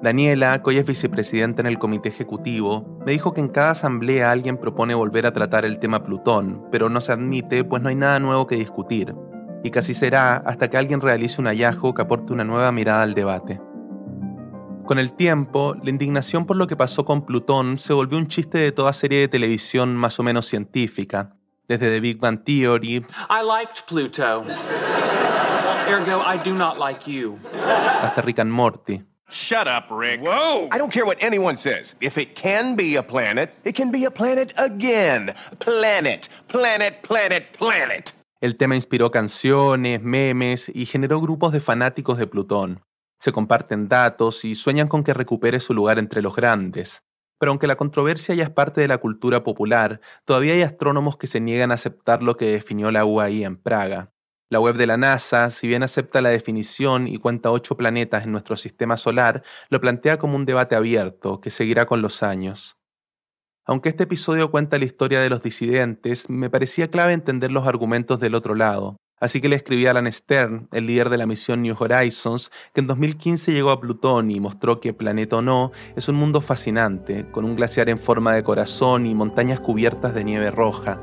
Daniela, 0.01 0.63
que 0.63 0.70
hoy 0.70 0.78
es 0.78 0.86
vicepresidenta 0.86 1.61
en 1.61 1.67
el 1.67 1.78
comité 1.78 2.07
ejecutivo, 2.07 3.01
me 3.05 3.11
dijo 3.11 3.34
que 3.34 3.41
en 3.41 3.49
cada 3.49 3.72
asamblea 3.72 4.32
alguien 4.32 4.55
propone 4.55 4.95
volver 4.95 5.26
a 5.26 5.34
tratar 5.34 5.65
el 5.65 5.78
tema 5.80 6.05
Plutón, 6.05 6.63
pero 6.72 6.88
no 6.89 7.01
se 7.01 7.11
admite 7.11 7.65
pues 7.65 7.84
no 7.84 7.89
hay 7.89 7.95
nada 7.95 8.17
nuevo 8.22 8.47
que 8.47 8.55
discutir, 8.55 9.13
y 9.61 9.72
casi 9.72 9.93
será 9.93 10.38
hasta 10.38 10.70
que 10.70 10.78
alguien 10.78 11.01
realice 11.01 11.41
un 11.41 11.47
hallazgo 11.47 11.93
que 11.93 12.01
aporte 12.01 12.32
una 12.32 12.45
nueva 12.45 12.72
mirada 12.72 13.03
al 13.03 13.13
debate. 13.13 13.59
Con 14.86 14.99
el 14.99 15.11
tiempo, 15.13 15.76
la 15.84 15.89
indignación 15.89 16.45
por 16.45 16.55
lo 16.55 16.65
que 16.65 16.78
pasó 16.78 17.03
con 17.03 17.26
Plutón 17.26 17.78
se 17.78 17.91
volvió 17.91 18.17
un 18.17 18.28
chiste 18.28 18.57
de 18.57 18.72
toda 18.72 18.93
serie 18.93 19.20
de 19.20 19.28
televisión 19.28 19.97
más 19.97 20.17
o 20.17 20.24
menos 20.24 20.45
científica, 20.45 21.36
desde 21.70 21.89
The 21.91 22.01
Big 22.01 22.20
Bang 22.20 22.43
Theory. 22.43 23.05
I 23.30 23.43
liked 23.43 23.86
Pluto. 23.88 24.43
Ergo, 25.88 26.20
I 26.20 26.38
do 26.43 26.53
not 26.53 26.78
like 26.78 27.07
you. 27.07 27.39
Hasta 27.53 28.22
Rick 28.22 28.39
and 28.39 28.51
Morty. 28.51 29.03
Shut 29.30 29.67
up, 29.67 29.91
Rick. 29.91 30.22
Whoa! 30.22 30.67
I 30.72 30.80
don't 30.80 30.91
care 30.91 31.05
what 31.05 31.17
anyone 31.22 31.55
says. 31.55 31.95
If 32.01 32.17
it 32.17 32.34
can 32.34 32.76
be 32.76 32.95
a 32.95 33.03
planet, 33.03 33.53
it 33.63 33.76
can 33.76 33.91
be 33.91 34.05
a 34.05 34.11
planet 34.11 34.51
again. 34.57 35.36
Planet, 35.59 36.28
planet, 36.47 37.03
planet, 37.03 37.55
planet. 37.57 38.13
El 38.41 38.57
tema 38.57 38.76
inspiró 38.76 39.11
canciones, 39.11 40.01
memes 40.01 40.72
y 40.74 40.86
generó 40.88 41.22
grupos 41.22 41.51
de 41.51 41.59
fanáticos 41.59 42.17
de 42.17 42.26
Plutón. 42.26 42.82
Se 43.20 43.32
comparten 43.32 43.88
datos 43.88 44.45
y 44.45 44.55
sueñan 44.55 44.88
con 44.88 45.03
que 45.03 45.13
recupere 45.13 45.59
su 45.59 45.74
lugar 45.74 45.99
entre 45.99 46.24
los 46.24 46.36
grandes. 46.36 47.03
Pero 47.40 47.52
aunque 47.52 47.68
la 47.68 47.78
controversia 47.78 48.36
ya 48.36 48.44
es 48.44 48.50
parte 48.50 48.82
de 48.82 48.88
la 48.88 49.00
cultura 49.00 49.44
popular, 49.44 50.02
todavía 50.26 50.54
hay 50.54 50.62
astrónomos 50.62 51.18
que 51.18 51.28
se 51.28 51.40
niegan 51.40 51.72
a 51.72 51.76
aceptar 51.76 52.22
lo 52.22 52.38
que 52.38 52.46
definió 52.52 52.92
la 52.92 53.06
UAI 53.06 53.46
en 53.46 53.58
Praga. 53.58 54.12
La 54.52 54.60
web 54.60 54.76
de 54.76 54.88
la 54.88 54.98
NASA, 54.98 55.50
si 55.52 55.68
bien 55.68 55.84
acepta 55.84 56.22
la 56.22 56.30
definición 56.30 57.08
y 57.08 57.18
cuenta 57.18 57.52
ocho 57.52 57.78
planetas 57.78 58.26
en 58.26 58.32
nuestro 58.32 58.56
sistema 58.56 58.98
solar, 58.98 59.44
lo 59.70 59.80
plantea 59.80 60.18
como 60.18 60.36
un 60.36 60.46
debate 60.46 60.76
abierto 60.76 61.40
que 61.40 61.52
seguirá 61.52 61.86
con 61.86 62.02
los 62.02 62.24
años. 62.24 62.78
Aunque 63.66 63.90
este 63.90 64.04
episodio 64.06 64.50
cuenta 64.50 64.80
la 64.80 64.86
historia 64.86 65.20
de 65.20 65.30
los 65.30 65.44
disidentes, 65.44 66.30
me 66.30 66.50
parecía 66.50 66.90
clave 66.90 67.14
entender 67.14 67.52
los 67.52 67.68
argumentos 67.68 68.20
del 68.20 68.34
otro 68.34 68.56
lado. 68.56 68.98
Así 69.20 69.41
que 69.41 69.49
le 69.49 69.57
escribí 69.57 69.86
a 69.86 69.91
Alan 69.91 70.11
Stern, 70.11 70.70
el 70.72 70.88
líder 70.88 71.09
de 71.09 71.17
la 71.17 71.26
misión 71.26 71.61
New 71.61 71.76
Horizons, 71.78 72.51
que 72.74 72.80
en 72.80 72.88
2015 72.88 73.51
llegó 73.51 73.72
a 73.72 73.82
Plutón 73.82 74.32
y 74.32 74.39
mostró 74.39 74.80
que, 74.80 74.93
planeta 74.93 75.38
o 75.38 75.41
no, 75.41 75.72
es 75.97 76.07
un 76.07 76.15
mundo 76.15 76.39
fascinante, 76.39 77.30
con 77.32 77.43
un 77.43 77.57
glaciar 77.57 77.89
en 77.89 77.99
forma 77.99 78.34
de 78.34 78.43
corazón 78.43 79.05
y 79.05 79.13
montañas 79.13 79.59
cubiertas 79.59 80.13
de 80.13 80.24
nieve 80.24 80.51
roja. 80.51 81.01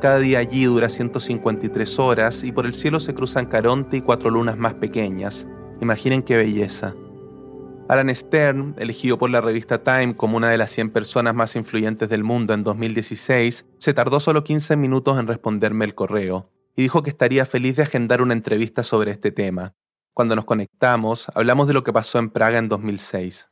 Cada 0.00 0.18
día 0.18 0.40
allí 0.40 0.64
dura 0.64 0.88
153 0.88 1.98
horas 2.00 2.42
y 2.42 2.50
por 2.50 2.66
el 2.66 2.74
cielo 2.74 2.98
se 2.98 3.14
cruzan 3.14 3.46
Caronte 3.46 3.98
y 3.98 4.00
cuatro 4.00 4.30
lunas 4.30 4.58
más 4.58 4.74
pequeñas. 4.74 5.46
Imaginen 5.80 6.22
qué 6.22 6.36
belleza. 6.36 6.94
Alan 7.88 8.12
Stern, 8.12 8.74
elegido 8.76 9.18
por 9.18 9.30
la 9.30 9.40
revista 9.40 9.84
Time 9.84 10.16
como 10.16 10.36
una 10.36 10.50
de 10.50 10.58
las 10.58 10.72
100 10.72 10.90
personas 10.90 11.36
más 11.36 11.54
influyentes 11.54 12.08
del 12.08 12.24
mundo 12.24 12.52
en 12.54 12.64
2016, 12.64 13.64
se 13.78 13.94
tardó 13.94 14.18
solo 14.18 14.42
15 14.42 14.74
minutos 14.76 15.16
en 15.20 15.28
responderme 15.28 15.84
el 15.84 15.94
correo 15.94 16.50
y 16.76 16.82
dijo 16.82 17.02
que 17.02 17.10
estaría 17.10 17.46
feliz 17.46 17.76
de 17.76 17.82
agendar 17.82 18.22
una 18.22 18.34
entrevista 18.34 18.82
sobre 18.82 19.10
este 19.10 19.32
tema. 19.32 19.74
Cuando 20.14 20.36
nos 20.36 20.44
conectamos, 20.44 21.26
hablamos 21.34 21.66
de 21.66 21.74
lo 21.74 21.82
que 21.82 21.92
pasó 21.92 22.18
en 22.18 22.30
Praga 22.30 22.58
en 22.58 22.68
2006. 22.68 23.48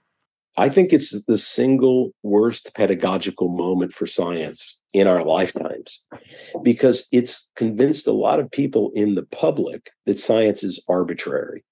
I 0.56 0.70
think 0.70 0.92
it's 0.92 1.24
the 1.26 1.36
single 1.36 2.12
worst 2.22 2.70
pedagogical 2.76 3.48
moment 3.48 3.92
for 3.92 4.06
science 4.06 4.80
in 4.92 5.08
our 5.08 5.24
lifetimes 5.24 6.06
because 6.62 7.08
it's 7.10 7.50
convinced 7.56 8.06
a 8.06 8.12
lot 8.12 8.38
of 8.38 8.48
people 8.50 8.92
in 8.94 9.16
the 9.16 9.24
public 9.24 9.90
that 10.06 10.18
science 10.18 10.64
is 10.64 10.80
arbitrary. 10.88 11.64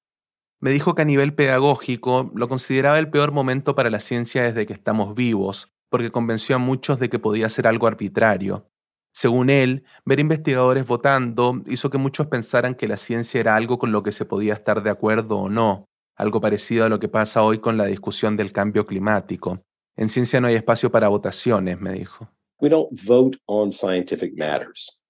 Me 0.60 0.72
dijo 0.72 0.94
que 0.94 1.02
a 1.02 1.04
nivel 1.04 1.34
pedagógico 1.34 2.30
lo 2.34 2.48
consideraba 2.48 2.98
el 2.98 3.08
peor 3.08 3.30
momento 3.30 3.74
para 3.74 3.90
la 3.90 4.00
ciencia 4.00 4.42
desde 4.42 4.66
que 4.66 4.72
estamos 4.72 5.14
vivos, 5.14 5.72
porque 5.88 6.10
convenció 6.10 6.56
a 6.56 6.58
muchos 6.58 6.98
de 6.98 7.08
que 7.08 7.18
podía 7.18 7.48
ser 7.48 7.68
algo 7.68 7.86
arbitrario. 7.86 8.71
Según 9.12 9.50
él, 9.50 9.84
ver 10.04 10.20
investigadores 10.20 10.86
votando 10.86 11.62
hizo 11.66 11.90
que 11.90 11.98
muchos 11.98 12.26
pensaran 12.26 12.74
que 12.74 12.88
la 12.88 12.96
ciencia 12.96 13.40
era 13.40 13.56
algo 13.56 13.78
con 13.78 13.92
lo 13.92 14.02
que 14.02 14.12
se 14.12 14.24
podía 14.24 14.54
estar 14.54 14.82
de 14.82 14.90
acuerdo 14.90 15.38
o 15.38 15.48
no, 15.48 15.84
algo 16.16 16.40
parecido 16.40 16.86
a 16.86 16.88
lo 16.88 16.98
que 16.98 17.08
pasa 17.08 17.42
hoy 17.42 17.58
con 17.58 17.76
la 17.76 17.86
discusión 17.86 18.36
del 18.36 18.52
cambio 18.52 18.86
climático. 18.86 19.62
En 19.96 20.08
ciencia 20.08 20.40
no 20.40 20.48
hay 20.48 20.54
espacio 20.54 20.90
para 20.90 21.08
votaciones, 21.08 21.78
me 21.78 21.92
dijo. 21.92 22.28
We 22.60 22.70
don't 22.70 22.88
vote 23.06 23.38
on 23.46 23.72
scientific 23.72 24.34
matters. 24.36 25.02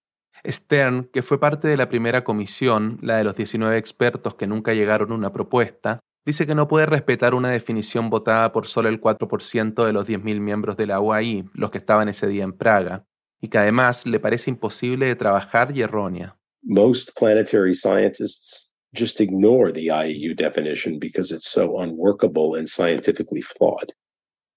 Stern, 0.45 1.09
que 1.13 1.23
fue 1.23 1.39
parte 1.39 1.69
de 1.69 1.77
la 1.77 1.89
primera 1.89 2.25
comisión, 2.25 2.99
la 3.01 3.19
de 3.19 3.25
los 3.25 3.37
19 3.37 3.79
expertos 3.79 4.35
que 4.35 4.49
nunca 4.49 4.75
llegaron 4.75 5.13
a 5.13 5.15
una 5.15 5.33
propuesta, 5.33 6.01
dice 6.27 6.47
que 6.47 6.57
no 6.57 6.67
puede 6.67 6.87
respetar 6.87 7.35
una 7.35 7.51
definición 7.51 8.11
votada 8.11 8.51
por 8.51 8.67
solo 8.67 8.89
el 8.89 9.01
4% 9.01 9.85
de 9.87 9.93
los 9.93 10.09
10.000 10.09 10.41
miembros 10.41 10.77
de 10.77 10.87
la 10.87 11.01
UAI, 11.01 11.45
los 11.53 11.71
que 11.71 11.79
estaban 11.79 12.09
ese 12.09 12.27
día 12.27 12.43
en 12.43 12.53
Praga, 12.53 13.05
y 13.43 13.49
que 13.49 13.59
además 13.59 14.07
le 14.07 14.21
parece 14.21 14.51
imposible 14.51 15.07
de 15.07 15.17
trabajar 15.17 15.77
y 15.77 15.83
errónea. 15.83 16.39
Most 16.63 17.11
planetary 17.19 17.75
scientists 17.75 18.73
just 18.97 19.21
ignore 19.21 19.73
the 19.73 19.89
IEU 19.89 20.35
definition 20.35 20.99
because 20.99 21.35
it's 21.35 21.51
so 21.51 21.81
unworkable 21.81 22.57
and 22.57 22.69
scientifically 22.69 23.43
flawed. 23.43 23.93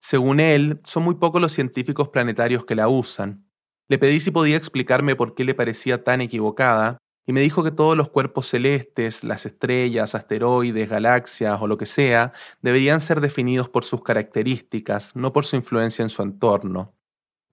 Según 0.01 0.39
él, 0.39 0.79
son 0.83 1.03
muy 1.03 1.15
pocos 1.15 1.41
los 1.41 1.51
científicos 1.51 2.09
planetarios 2.09 2.63
que 2.63 2.75
la 2.75 2.87
usan. 2.87 3.49
Le 3.89 3.97
pedí 3.97 4.19
si 4.19 4.29
podía 4.29 4.55
explicarme 4.55 5.15
por 5.15 5.33
qué 5.33 5.43
le 5.43 5.55
parecía 5.55 6.03
tan 6.03 6.21
equivocada, 6.21 6.99
y 7.27 7.33
me 7.33 7.41
dijo 7.41 7.63
que 7.63 7.71
todos 7.71 7.97
los 7.97 8.09
cuerpos 8.09 8.47
celestes, 8.47 9.23
las 9.23 9.47
estrellas, 9.47 10.13
asteroides, 10.13 10.87
galaxias 10.87 11.59
o 11.59 11.65
lo 11.65 11.77
que 11.77 11.87
sea, 11.87 12.33
deberían 12.61 13.01
ser 13.01 13.19
definidos 13.19 13.67
por 13.67 13.83
sus 13.83 14.03
características, 14.03 15.15
no 15.15 15.33
por 15.33 15.45
su 15.45 15.55
influencia 15.55 16.03
en 16.03 16.09
su 16.09 16.21
entorno. 16.21 16.93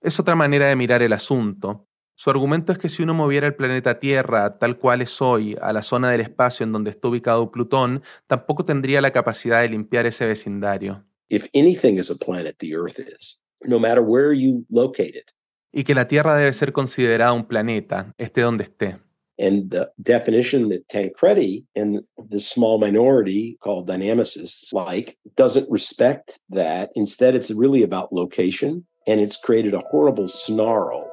Es 0.02 0.18
otra 0.20 0.34
manera 0.34 0.68
de 0.68 0.76
mirar 0.76 1.02
el 1.02 1.12
asunto, 1.12 1.86
su 2.14 2.30
argumento 2.30 2.70
es 2.72 2.78
que 2.78 2.88
si 2.88 3.02
uno 3.02 3.14
moviera 3.14 3.46
el 3.46 3.54
planeta 3.56 3.98
Tierra 3.98 4.58
tal 4.58 4.78
cual 4.78 5.02
es 5.02 5.20
hoy 5.20 5.56
a 5.60 5.72
la 5.72 5.82
zona 5.82 6.10
del 6.10 6.20
espacio 6.20 6.62
en 6.62 6.72
donde 6.72 6.90
está 6.90 7.08
ubicado 7.08 7.50
Plutón, 7.50 8.02
tampoco 8.26 8.64
tendría 8.64 9.00
la 9.00 9.10
capacidad 9.10 9.62
de 9.62 9.70
limpiar 9.70 10.06
ese 10.06 10.26
vecindario. 10.26 11.04
If 11.30 11.48
anything 11.54 11.98
is 11.98 12.10
a 12.10 12.14
planet, 12.14 12.58
the 12.58 12.74
Earth 12.76 13.00
is, 13.00 13.42
no 13.62 13.80
matter 13.80 14.00
where 14.00 14.32
you 14.38 14.64
locate 14.70 15.18
it. 15.18 15.32
Y 15.72 15.84
que 15.84 15.94
la 15.94 16.06
Tierra 16.06 16.36
debe 16.36 16.52
ser 16.52 16.72
considerada 16.72 17.32
un 17.32 17.46
planeta, 17.46 18.14
esté 18.18 18.42
donde 18.42 18.64
esté. 18.64 19.00
And 19.38 19.70
the 19.70 19.90
definition 19.96 20.68
that 20.68 20.86
Tancredi 20.88 21.64
and 21.74 22.04
the 22.28 22.38
small 22.38 22.78
minority 22.78 23.56
called 23.60 23.88
dynamicists 23.88 24.72
like 24.72 25.16
doesn't 25.34 25.66
respect 25.70 26.38
that. 26.50 26.90
Instead, 26.94 27.34
it's 27.34 27.50
really 27.50 27.82
about 27.82 28.12
location, 28.12 28.86
and 29.06 29.20
it's 29.20 29.38
created 29.38 29.74
a 29.74 29.82
horrible 29.90 30.28
snarl 30.28 31.12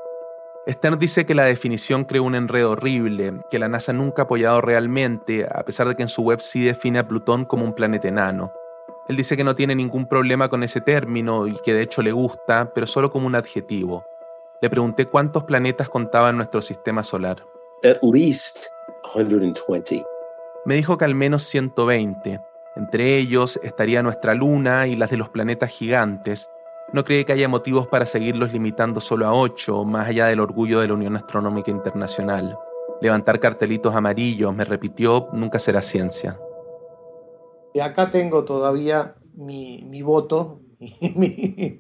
Stern 0.68 1.00
dice 1.00 1.26
que 1.26 1.34
la 1.34 1.46
definición 1.46 2.06
creó 2.06 2.24
un 2.24 2.36
enredo 2.36 2.72
horrible, 2.72 3.42
que 3.50 3.58
la 3.58 3.70
NASA 3.70 3.92
nunca 3.92 4.22
ha 4.22 4.26
apoyado 4.26 4.62
realmente, 4.62 5.48
a 5.50 5.64
pesar 5.64 5.88
de 5.88 5.96
que 5.96 6.04
en 6.04 6.10
su 6.10 6.22
web 6.22 6.42
sí 6.42 6.64
define 6.64 7.00
a 7.00 7.08
Plutón 7.08 7.46
como 7.46 7.66
un 7.66 7.74
planeta 7.74 8.08
enano. 8.08 8.52
Él 9.08 9.16
dice 9.16 9.36
que 9.36 9.44
no 9.44 9.56
tiene 9.56 9.74
ningún 9.74 10.06
problema 10.06 10.50
con 10.50 10.62
ese 10.62 10.82
término 10.82 11.48
y 11.48 11.56
que 11.64 11.74
de 11.74 11.82
hecho 11.82 12.04
le 12.04 12.12
gusta, 12.12 12.72
pero 12.76 12.86
solo 12.86 13.10
como 13.10 13.26
un 13.26 13.34
adjetivo. 13.34 14.06
Le 14.62 14.70
pregunté 14.70 15.06
cuántos 15.06 15.46
planetas 15.46 15.90
contaba 15.90 16.30
en 16.30 16.38
nuestro 16.38 16.62
sistema 16.62 17.02
solar. 17.02 17.44
At 17.84 17.98
least 18.04 18.66
120. 19.14 20.06
Me 20.66 20.76
dijo 20.76 21.00
que 21.00 21.06
al 21.06 21.16
menos 21.16 21.44
120. 21.44 22.40
Entre 22.76 23.18
ellos 23.18 23.60
estaría 23.64 24.04
nuestra 24.04 24.36
luna 24.36 24.86
y 24.86 24.96
las 24.96 25.10
de 25.10 25.18
los 25.18 25.30
planetas 25.30 25.72
gigantes. 25.72 26.48
No 26.92 27.04
cree 27.04 27.24
que 27.24 27.34
haya 27.34 27.48
motivos 27.48 27.88
para 27.88 28.08
seguirlos 28.08 28.52
limitando 28.52 29.00
solo 29.00 29.28
a 29.28 29.34
8, 29.34 29.86
más 29.86 30.08
allá 30.08 30.26
del 30.26 30.40
orgullo 30.40 30.80
de 30.80 30.88
la 30.88 30.96
Unión 30.96 31.16
Astronómica 31.16 31.70
Internacional. 31.70 32.58
Levantar 33.00 33.40
cartelitos 33.40 33.94
amarillos, 33.94 34.56
me 34.56 34.66
repitió, 34.66 35.30
nunca 35.32 35.60
será 35.60 35.84
ciencia. 35.84 36.40
Y 37.76 37.80
acá 37.80 38.10
tengo 38.10 38.44
todavía 38.44 39.16
mi, 39.36 39.84
mi 39.84 40.02
voto, 40.02 40.62
mi, 40.80 41.78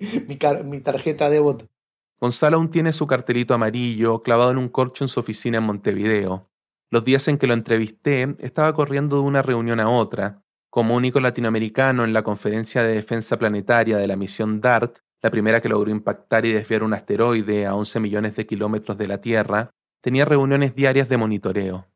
mi, 0.64 0.80
tarjeta 0.80 1.30
de 1.30 1.40
voto. 1.40 1.66
Gonzalo 2.22 2.58
aún 2.58 2.70
tiene 2.70 2.94
su 2.94 3.08
cartelito 3.08 3.56
amarillo 3.56 4.22
clavado 4.22 4.52
en 4.52 4.60
un 4.60 4.70
corcho 4.70 5.04
en 5.04 5.08
su 5.08 5.20
oficina 5.20 5.58
en 5.58 5.64
Montevideo. 5.64 6.50
Los 6.92 7.04
días 7.04 7.28
en 7.28 7.38
que 7.38 7.48
lo 7.48 7.54
entrevisté, 7.54 8.36
estaba 8.40 8.74
corriendo 8.74 9.18
de 9.18 9.24
una 9.24 9.42
reunión 9.42 9.80
a 9.80 9.90
otra. 9.90 10.44
Como 10.70 10.96
único 10.96 11.20
latinoamericano 11.20 12.04
en 12.04 12.14
la 12.14 12.22
conferencia 12.22 12.84
de 12.84 12.94
defensa 12.94 13.38
planetaria 13.38 13.98
de 13.98 14.08
la 14.08 14.16
misión 14.16 14.62
DART, 14.62 15.00
la 15.22 15.32
primera 15.32 15.62
que 15.62 15.70
logró 15.70 15.90
impactar 15.90 16.46
y 16.46 16.54
desviar 16.54 16.84
un 16.84 16.94
asteroide 16.94 17.66
a 17.66 17.76
11 17.76 18.00
millones 18.00 18.36
de 18.36 18.46
kilómetros 18.46 18.98
de 18.98 19.08
la 19.08 19.20
Tierra, 19.20 19.72
tenía 20.02 20.26
reuniones 20.26 20.76
diarias 20.76 21.10
de 21.10 21.18
monitoreo. 21.18 21.88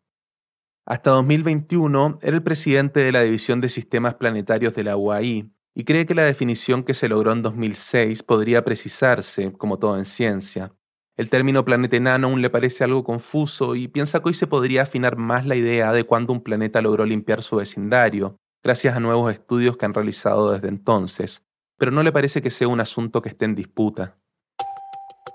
Hasta 0.85 1.11
2021 1.11 2.19
era 2.21 2.35
el 2.35 2.43
presidente 2.43 2.99
de 2.99 3.11
la 3.11 3.21
División 3.21 3.61
de 3.61 3.69
Sistemas 3.69 4.15
Planetarios 4.15 4.73
de 4.73 4.83
la 4.83 4.97
UAI 4.97 5.49
y 5.75 5.83
cree 5.85 6.05
que 6.05 6.15
la 6.15 6.23
definición 6.23 6.83
que 6.83 6.93
se 6.93 7.07
logró 7.07 7.31
en 7.31 7.41
2006 7.41 8.23
podría 8.23 8.65
precisarse, 8.65 9.53
como 9.53 9.79
todo 9.79 9.97
en 9.97 10.05
ciencia. 10.05 10.73
El 11.15 11.29
término 11.29 11.63
planeta 11.63 11.95
enano 11.95 12.27
aún 12.27 12.41
le 12.41 12.49
parece 12.49 12.83
algo 12.83 13.03
confuso 13.03 13.75
y 13.75 13.87
piensa 13.87 14.19
que 14.19 14.29
hoy 14.29 14.33
se 14.33 14.47
podría 14.47 14.81
afinar 14.81 15.15
más 15.15 15.45
la 15.45 15.55
idea 15.55 15.93
de 15.93 16.03
cuándo 16.03 16.33
un 16.33 16.41
planeta 16.41 16.81
logró 16.81 17.05
limpiar 17.05 17.43
su 17.43 17.57
vecindario, 17.57 18.39
gracias 18.63 18.95
a 18.95 18.99
nuevos 18.99 19.31
estudios 19.31 19.77
que 19.77 19.85
han 19.85 19.93
realizado 19.93 20.51
desde 20.51 20.69
entonces, 20.69 21.43
pero 21.77 21.91
no 21.91 22.01
le 22.01 22.11
parece 22.11 22.41
que 22.41 22.49
sea 22.49 22.67
un 22.67 22.79
asunto 22.79 23.21
que 23.21 23.29
esté 23.29 23.45
en 23.45 23.53
disputa. 23.55 24.17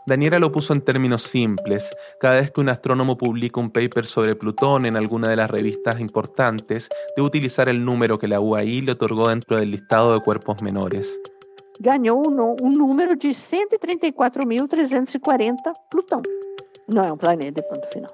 Daniela 0.06 0.38
lo 0.38 0.50
puso 0.50 0.72
en 0.72 0.80
términos 0.80 1.22
simples. 1.22 1.90
Cada 2.18 2.36
vez 2.36 2.50
que 2.50 2.62
un 2.62 2.70
astrónomo 2.70 3.18
publica 3.18 3.60
un 3.60 3.70
paper 3.70 4.06
sobre 4.06 4.34
Plutón 4.34 4.86
en 4.86 4.96
alguna 4.96 5.28
de 5.28 5.36
las 5.36 5.50
revistas 5.50 6.00
importantes, 6.00 6.88
debe 7.14 7.28
utilizar 7.28 7.68
el 7.68 7.84
número 7.84 8.18
que 8.18 8.26
la 8.26 8.40
UAI 8.40 8.80
le 8.80 8.92
otorgó 8.92 9.28
dentro 9.28 9.58
del 9.58 9.72
listado 9.72 10.14
de 10.14 10.20
cuerpos 10.20 10.62
menores. 10.62 11.20
Uno, 12.10 12.56
un 12.60 12.78
número 12.78 13.10
de 13.10 13.28
134.340 13.28 15.72
Plutón. 15.90 16.22
No 16.86 17.04
es 17.04 17.12
un 17.12 17.18
planeta, 17.18 17.60
punto 17.68 17.86
final. 17.92 18.10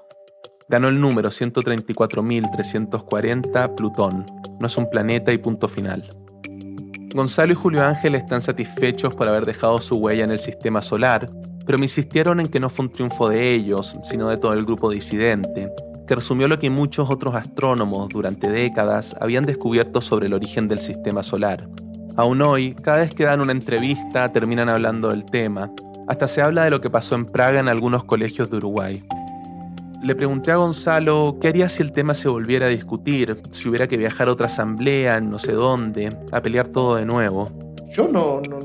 Ganó 0.68 0.88
el 0.88 1.00
número 1.00 1.30
134.340 1.30 3.74
Plutón. 3.74 4.26
No 4.60 4.66
es 4.66 4.76
un 4.76 4.88
planeta 4.88 5.32
y 5.32 5.38
punto 5.38 5.66
final. 5.68 6.08
Gonzalo 7.14 7.52
y 7.52 7.56
Julio 7.56 7.84
Ángel 7.84 8.14
están 8.14 8.42
satisfechos 8.42 9.14
por 9.14 9.28
haber 9.28 9.44
dejado 9.44 9.78
su 9.78 9.96
huella 9.96 10.24
en 10.24 10.30
el 10.30 10.38
sistema 10.38 10.80
solar, 10.82 11.26
pero 11.66 11.78
me 11.78 11.84
insistieron 11.84 12.40
en 12.40 12.46
que 12.46 12.60
no 12.60 12.70
fue 12.70 12.86
un 12.86 12.92
triunfo 12.92 13.28
de 13.28 13.52
ellos, 13.52 13.96
sino 14.02 14.28
de 14.28 14.36
todo 14.36 14.54
el 14.54 14.64
grupo 14.64 14.90
disidente, 14.90 15.70
que 16.06 16.14
resumió 16.14 16.46
lo 16.48 16.58
que 16.58 16.70
muchos 16.70 17.10
otros 17.10 17.34
astrónomos 17.34 18.08
durante 18.08 18.50
décadas 18.50 19.14
habían 19.20 19.44
descubierto 19.44 20.00
sobre 20.00 20.26
el 20.26 20.34
origen 20.34 20.66
del 20.66 20.80
sistema 20.80 21.22
solar. 21.22 21.68
Aún 22.16 22.42
hoy, 22.42 22.74
cada 22.74 22.98
vez 22.98 23.14
que 23.14 23.24
dan 23.24 23.40
una 23.40 23.52
entrevista 23.52 24.32
terminan 24.32 24.68
hablando 24.68 25.08
del 25.08 25.24
tema, 25.24 25.70
hasta 26.08 26.26
se 26.26 26.42
habla 26.42 26.64
de 26.64 26.70
lo 26.70 26.80
que 26.80 26.90
pasó 26.90 27.14
en 27.14 27.26
Praga 27.26 27.60
en 27.60 27.68
algunos 27.68 28.02
colegios 28.04 28.50
de 28.50 28.56
Uruguay. 28.56 29.04
Le 30.04 30.14
pregunté 30.14 30.50
a 30.50 30.56
Gonzalo 30.56 31.38
qué 31.40 31.48
haría 31.48 31.70
si 31.70 31.82
el 31.82 31.92
tema 31.92 32.12
se 32.12 32.28
volviera 32.28 32.66
a 32.66 32.68
discutir, 32.68 33.40
si 33.52 33.70
hubiera 33.70 33.88
que 33.88 33.96
viajar 33.96 34.28
a 34.28 34.32
otra 34.32 34.48
asamblea, 34.48 35.16
en 35.16 35.30
no 35.30 35.38
sé 35.38 35.52
dónde, 35.52 36.10
a 36.30 36.42
pelear 36.42 36.68
todo 36.68 36.96
de 36.96 37.06
nuevo. 37.06 37.48
Yo 37.88 38.06
no, 38.08 38.42
no, 38.50 38.58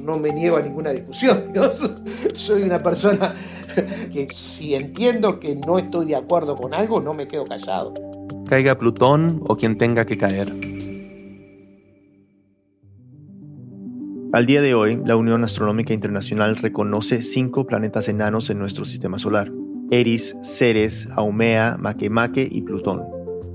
no 0.00 0.18
me 0.18 0.30
niego 0.30 0.56
a 0.56 0.62
ninguna 0.62 0.92
discusión. 0.92 1.52
soy 2.34 2.62
una 2.62 2.82
persona 2.82 3.34
que 4.10 4.28
si 4.30 4.74
entiendo 4.74 5.38
que 5.40 5.56
no 5.56 5.76
estoy 5.76 6.06
de 6.06 6.16
acuerdo 6.16 6.56
con 6.56 6.72
algo, 6.72 7.02
no 7.02 7.12
me 7.12 7.28
quedo 7.28 7.44
callado. 7.44 7.92
Caiga 8.48 8.78
Plutón 8.78 9.42
o 9.46 9.58
quien 9.58 9.76
tenga 9.76 10.06
que 10.06 10.16
caer. 10.16 10.50
Al 14.32 14.46
día 14.46 14.62
de 14.62 14.74
hoy, 14.74 15.02
la 15.04 15.16
Unión 15.16 15.44
Astronómica 15.44 15.92
Internacional 15.92 16.56
reconoce 16.56 17.20
cinco 17.20 17.66
planetas 17.66 18.08
enanos 18.08 18.48
en 18.48 18.58
nuestro 18.58 18.86
sistema 18.86 19.18
solar. 19.18 19.52
Eris, 19.90 20.36
Ceres, 20.42 21.08
Haumea, 21.14 21.76
Makemake 21.78 22.48
y 22.50 22.62
Plutón. 22.62 23.02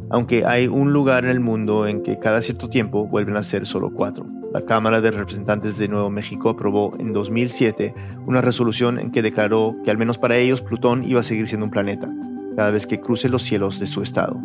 Aunque 0.09 0.45
hay 0.45 0.67
un 0.67 0.93
lugar 0.93 1.23
en 1.25 1.31
el 1.31 1.39
mundo 1.39 1.87
en 1.87 2.03
que 2.03 2.19
cada 2.19 2.41
cierto 2.41 2.69
tiempo 2.69 3.07
vuelven 3.07 3.37
a 3.37 3.43
ser 3.43 3.65
solo 3.65 3.93
cuatro. 3.93 4.25
La 4.53 4.65
Cámara 4.65 4.99
de 4.99 5.11
Representantes 5.11 5.77
de 5.77 5.87
Nuevo 5.87 6.09
México 6.09 6.49
aprobó 6.49 6.93
en 6.99 7.13
2007 7.13 7.93
una 8.25 8.41
resolución 8.41 8.99
en 8.99 9.11
que 9.11 9.21
declaró 9.21 9.75
que 9.83 9.91
al 9.91 9.97
menos 9.97 10.17
para 10.17 10.37
ellos 10.37 10.61
Plutón 10.61 11.03
iba 11.05 11.21
a 11.21 11.23
seguir 11.23 11.47
siendo 11.47 11.65
un 11.65 11.71
planeta, 11.71 12.13
cada 12.57 12.71
vez 12.71 12.85
que 12.85 12.99
cruce 12.99 13.29
los 13.29 13.43
cielos 13.43 13.79
de 13.79 13.87
su 13.87 14.01
estado. 14.01 14.41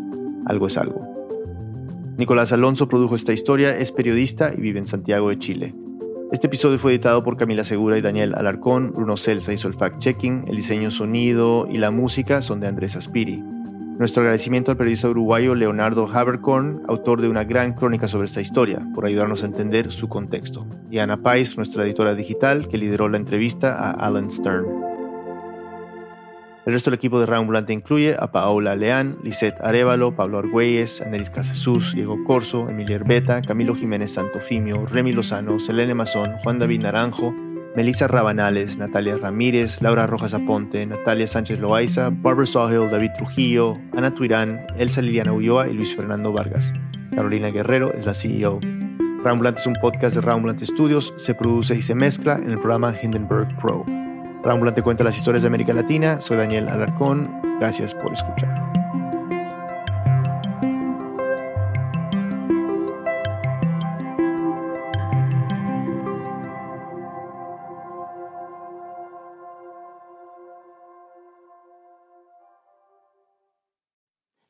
Algo 0.46 0.68
es 0.68 0.76
algo. 0.76 1.04
Nicolás 2.16 2.52
Alonso 2.52 2.88
produjo 2.88 3.16
esta 3.16 3.32
historia, 3.32 3.76
es 3.76 3.90
periodista 3.90 4.52
y 4.56 4.60
vive 4.60 4.78
en 4.78 4.86
Santiago 4.86 5.28
de 5.28 5.38
Chile. 5.38 5.74
Este 6.32 6.48
episodio 6.48 6.76
fue 6.80 6.90
editado 6.90 7.22
por 7.22 7.36
Camila 7.36 7.62
Segura 7.62 7.96
y 7.96 8.00
Daniel 8.00 8.34
Alarcón. 8.34 8.92
Bruno 8.92 9.16
Celsa 9.16 9.52
hizo 9.52 9.68
el 9.68 9.74
fact-checking, 9.74 10.48
el 10.48 10.56
diseño 10.56 10.90
sonido 10.90 11.68
y 11.70 11.78
la 11.78 11.92
música 11.92 12.42
son 12.42 12.58
de 12.58 12.66
Andrés 12.66 12.96
Aspiri. 12.96 13.44
Nuestro 13.98 14.22
agradecimiento 14.22 14.72
al 14.72 14.76
periodista 14.76 15.08
uruguayo 15.08 15.54
Leonardo 15.54 16.10
Haberkorn, 16.12 16.82
autor 16.88 17.22
de 17.22 17.28
una 17.28 17.44
gran 17.44 17.74
crónica 17.74 18.08
sobre 18.08 18.26
esta 18.26 18.40
historia, 18.40 18.84
por 18.92 19.06
ayudarnos 19.06 19.44
a 19.44 19.46
entender 19.46 19.92
su 19.92 20.08
contexto. 20.08 20.66
Y 20.90 20.98
Ana 20.98 21.22
Pais, 21.22 21.56
nuestra 21.56 21.84
editora 21.84 22.16
digital, 22.16 22.66
que 22.66 22.76
lideró 22.76 23.08
la 23.08 23.18
entrevista 23.18 23.78
a 23.78 23.92
Alan 23.92 24.28
Stern. 24.28 24.85
El 26.66 26.72
resto 26.72 26.90
del 26.90 26.96
equipo 26.96 27.20
de 27.20 27.26
Raambulante 27.26 27.72
incluye 27.72 28.16
a 28.18 28.32
Paola 28.32 28.74
Leán, 28.74 29.18
Lisette 29.22 29.60
Arevalo, 29.60 30.16
Pablo 30.16 30.38
Argüelles, 30.38 31.00
Anelis 31.00 31.30
Casesus, 31.30 31.94
Diego 31.94 32.16
Corso, 32.24 32.68
Emilia 32.68 32.96
Herbeta, 32.96 33.40
Camilo 33.40 33.76
Jiménez 33.76 34.14
Santofimio, 34.14 34.84
Remy 34.84 35.12
Lozano, 35.12 35.60
Selene 35.60 35.94
Mazón, 35.94 36.32
Juan 36.42 36.58
David 36.58 36.80
Naranjo, 36.80 37.32
Melissa 37.76 38.08
Rabanales, 38.08 38.78
Natalia 38.78 39.16
Ramírez, 39.16 39.80
Laura 39.80 40.08
Rojas 40.08 40.34
Aponte, 40.34 40.84
Natalia 40.86 41.28
Sánchez 41.28 41.60
Loaiza, 41.60 42.10
Barbara 42.10 42.46
Sawhill, 42.46 42.90
David 42.90 43.12
Trujillo, 43.16 43.74
Ana 43.96 44.10
Tuirán, 44.10 44.66
Elsa 44.76 45.02
Liliana 45.02 45.32
Ulloa 45.32 45.68
y 45.68 45.74
Luis 45.74 45.94
Fernando 45.94 46.32
Vargas. 46.32 46.72
Carolina 47.14 47.50
Guerrero 47.50 47.94
es 47.94 48.06
la 48.06 48.14
CEO. 48.14 48.58
Rambulante 49.22 49.60
es 49.60 49.68
un 49.68 49.74
podcast 49.74 50.16
de 50.16 50.20
Rambulante 50.20 50.66
Studios, 50.66 51.14
se 51.16 51.32
produce 51.34 51.76
y 51.76 51.82
se 51.82 51.94
mezcla 51.94 52.34
en 52.34 52.50
el 52.50 52.58
programa 52.58 52.92
Hindenburg 53.00 53.56
Pro. 53.60 53.84
Rambulante 54.46 54.80
cuenta 54.80 55.02
las 55.02 55.16
historias 55.16 55.42
de 55.42 55.48
América 55.48 55.74
Latina, 55.74 56.20
soy 56.20 56.36
Daniel 56.36 56.68
Alarcón, 56.68 57.58
gracias 57.58 57.92
por 57.96 58.12
escuchar. 58.12 58.54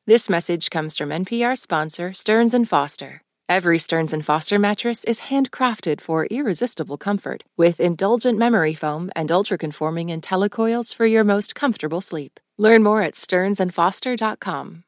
This 0.05 0.29
message 0.29 0.69
comes 0.69 0.95
from 0.95 1.09
NPR 1.09 1.57
sponsor 1.57 2.13
Stearns 2.13 2.53
and 2.53 2.69
Foster. 2.69 3.23
Every 3.49 3.79
Stearns 3.79 4.11
and 4.11 4.25
Foster 4.25 4.59
mattress 4.59 5.05
is 5.05 5.21
handcrafted 5.31 6.01
for 6.01 6.25
irresistible 6.25 6.97
comfort 6.97 7.45
with 7.55 7.79
indulgent 7.79 8.37
memory 8.37 8.73
foam 8.73 9.09
and 9.15 9.31
ultra-conforming 9.31 10.07
IntelliCoils 10.07 10.93
for 10.93 11.05
your 11.05 11.23
most 11.23 11.55
comfortable 11.55 12.01
sleep. 12.01 12.41
Learn 12.57 12.83
more 12.83 13.01
at 13.01 13.13
stearnsandfoster.com. 13.13 14.83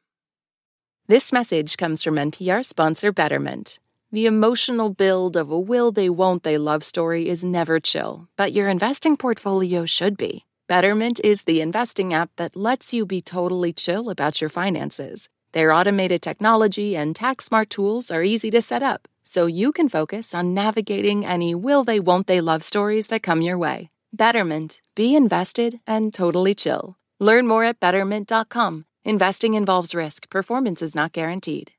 This 1.08 1.32
message 1.32 1.78
comes 1.78 2.02
from 2.02 2.16
NPR 2.16 2.62
sponsor 2.62 3.12
Betterment. 3.12 3.78
The 4.12 4.26
emotional 4.26 4.90
build 4.90 5.38
of 5.38 5.50
a 5.50 5.58
will 5.58 5.90
they, 5.90 6.10
won't 6.10 6.42
they 6.42 6.58
love 6.58 6.84
story 6.84 7.30
is 7.30 7.42
never 7.42 7.80
chill, 7.80 8.28
but 8.36 8.52
your 8.52 8.68
investing 8.68 9.16
portfolio 9.16 9.86
should 9.86 10.18
be. 10.18 10.44
Betterment 10.68 11.18
is 11.24 11.44
the 11.44 11.62
investing 11.62 12.12
app 12.12 12.30
that 12.36 12.56
lets 12.56 12.92
you 12.92 13.06
be 13.06 13.22
totally 13.22 13.72
chill 13.72 14.10
about 14.10 14.42
your 14.42 14.50
finances. 14.50 15.30
Their 15.52 15.72
automated 15.72 16.22
technology 16.22 16.96
and 16.96 17.14
tax 17.14 17.46
smart 17.46 17.70
tools 17.70 18.10
are 18.10 18.22
easy 18.22 18.50
to 18.52 18.62
set 18.62 18.82
up, 18.82 19.08
so 19.24 19.46
you 19.46 19.72
can 19.72 19.88
focus 19.88 20.32
on 20.34 20.54
navigating 20.54 21.26
any 21.26 21.54
will 21.54 21.82
they, 21.82 21.98
won't 21.98 22.28
they 22.28 22.40
love 22.40 22.62
stories 22.62 23.08
that 23.08 23.22
come 23.22 23.42
your 23.42 23.58
way. 23.58 23.90
Betterment. 24.12 24.80
Be 24.94 25.16
invested 25.16 25.80
and 25.86 26.14
totally 26.14 26.54
chill. 26.54 26.96
Learn 27.18 27.46
more 27.46 27.64
at 27.64 27.80
betterment.com. 27.80 28.84
Investing 29.04 29.54
involves 29.54 29.94
risk, 29.94 30.30
performance 30.30 30.82
is 30.82 30.94
not 30.94 31.12
guaranteed. 31.12 31.72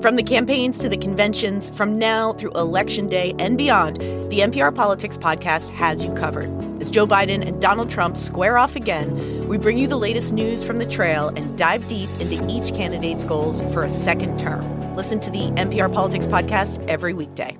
From 0.00 0.14
the 0.14 0.22
campaigns 0.22 0.78
to 0.78 0.88
the 0.88 0.96
conventions, 0.96 1.70
from 1.70 1.96
now 1.96 2.32
through 2.32 2.52
Election 2.52 3.08
Day 3.08 3.34
and 3.40 3.58
beyond, 3.58 3.96
the 4.30 4.38
NPR 4.38 4.72
Politics 4.72 5.18
Podcast 5.18 5.70
has 5.70 6.04
you 6.04 6.12
covered. 6.12 6.48
As 6.80 6.88
Joe 6.88 7.04
Biden 7.04 7.44
and 7.44 7.60
Donald 7.60 7.90
Trump 7.90 8.16
square 8.16 8.58
off 8.58 8.76
again, 8.76 9.48
we 9.48 9.58
bring 9.58 9.76
you 9.76 9.88
the 9.88 9.98
latest 9.98 10.32
news 10.32 10.62
from 10.62 10.76
the 10.76 10.86
trail 10.86 11.32
and 11.34 11.58
dive 11.58 11.88
deep 11.88 12.08
into 12.20 12.46
each 12.48 12.72
candidate's 12.76 13.24
goals 13.24 13.60
for 13.72 13.82
a 13.82 13.88
second 13.88 14.38
term. 14.38 14.94
Listen 14.94 15.18
to 15.18 15.30
the 15.32 15.50
NPR 15.56 15.92
Politics 15.92 16.28
Podcast 16.28 16.86
every 16.86 17.12
weekday. 17.12 17.58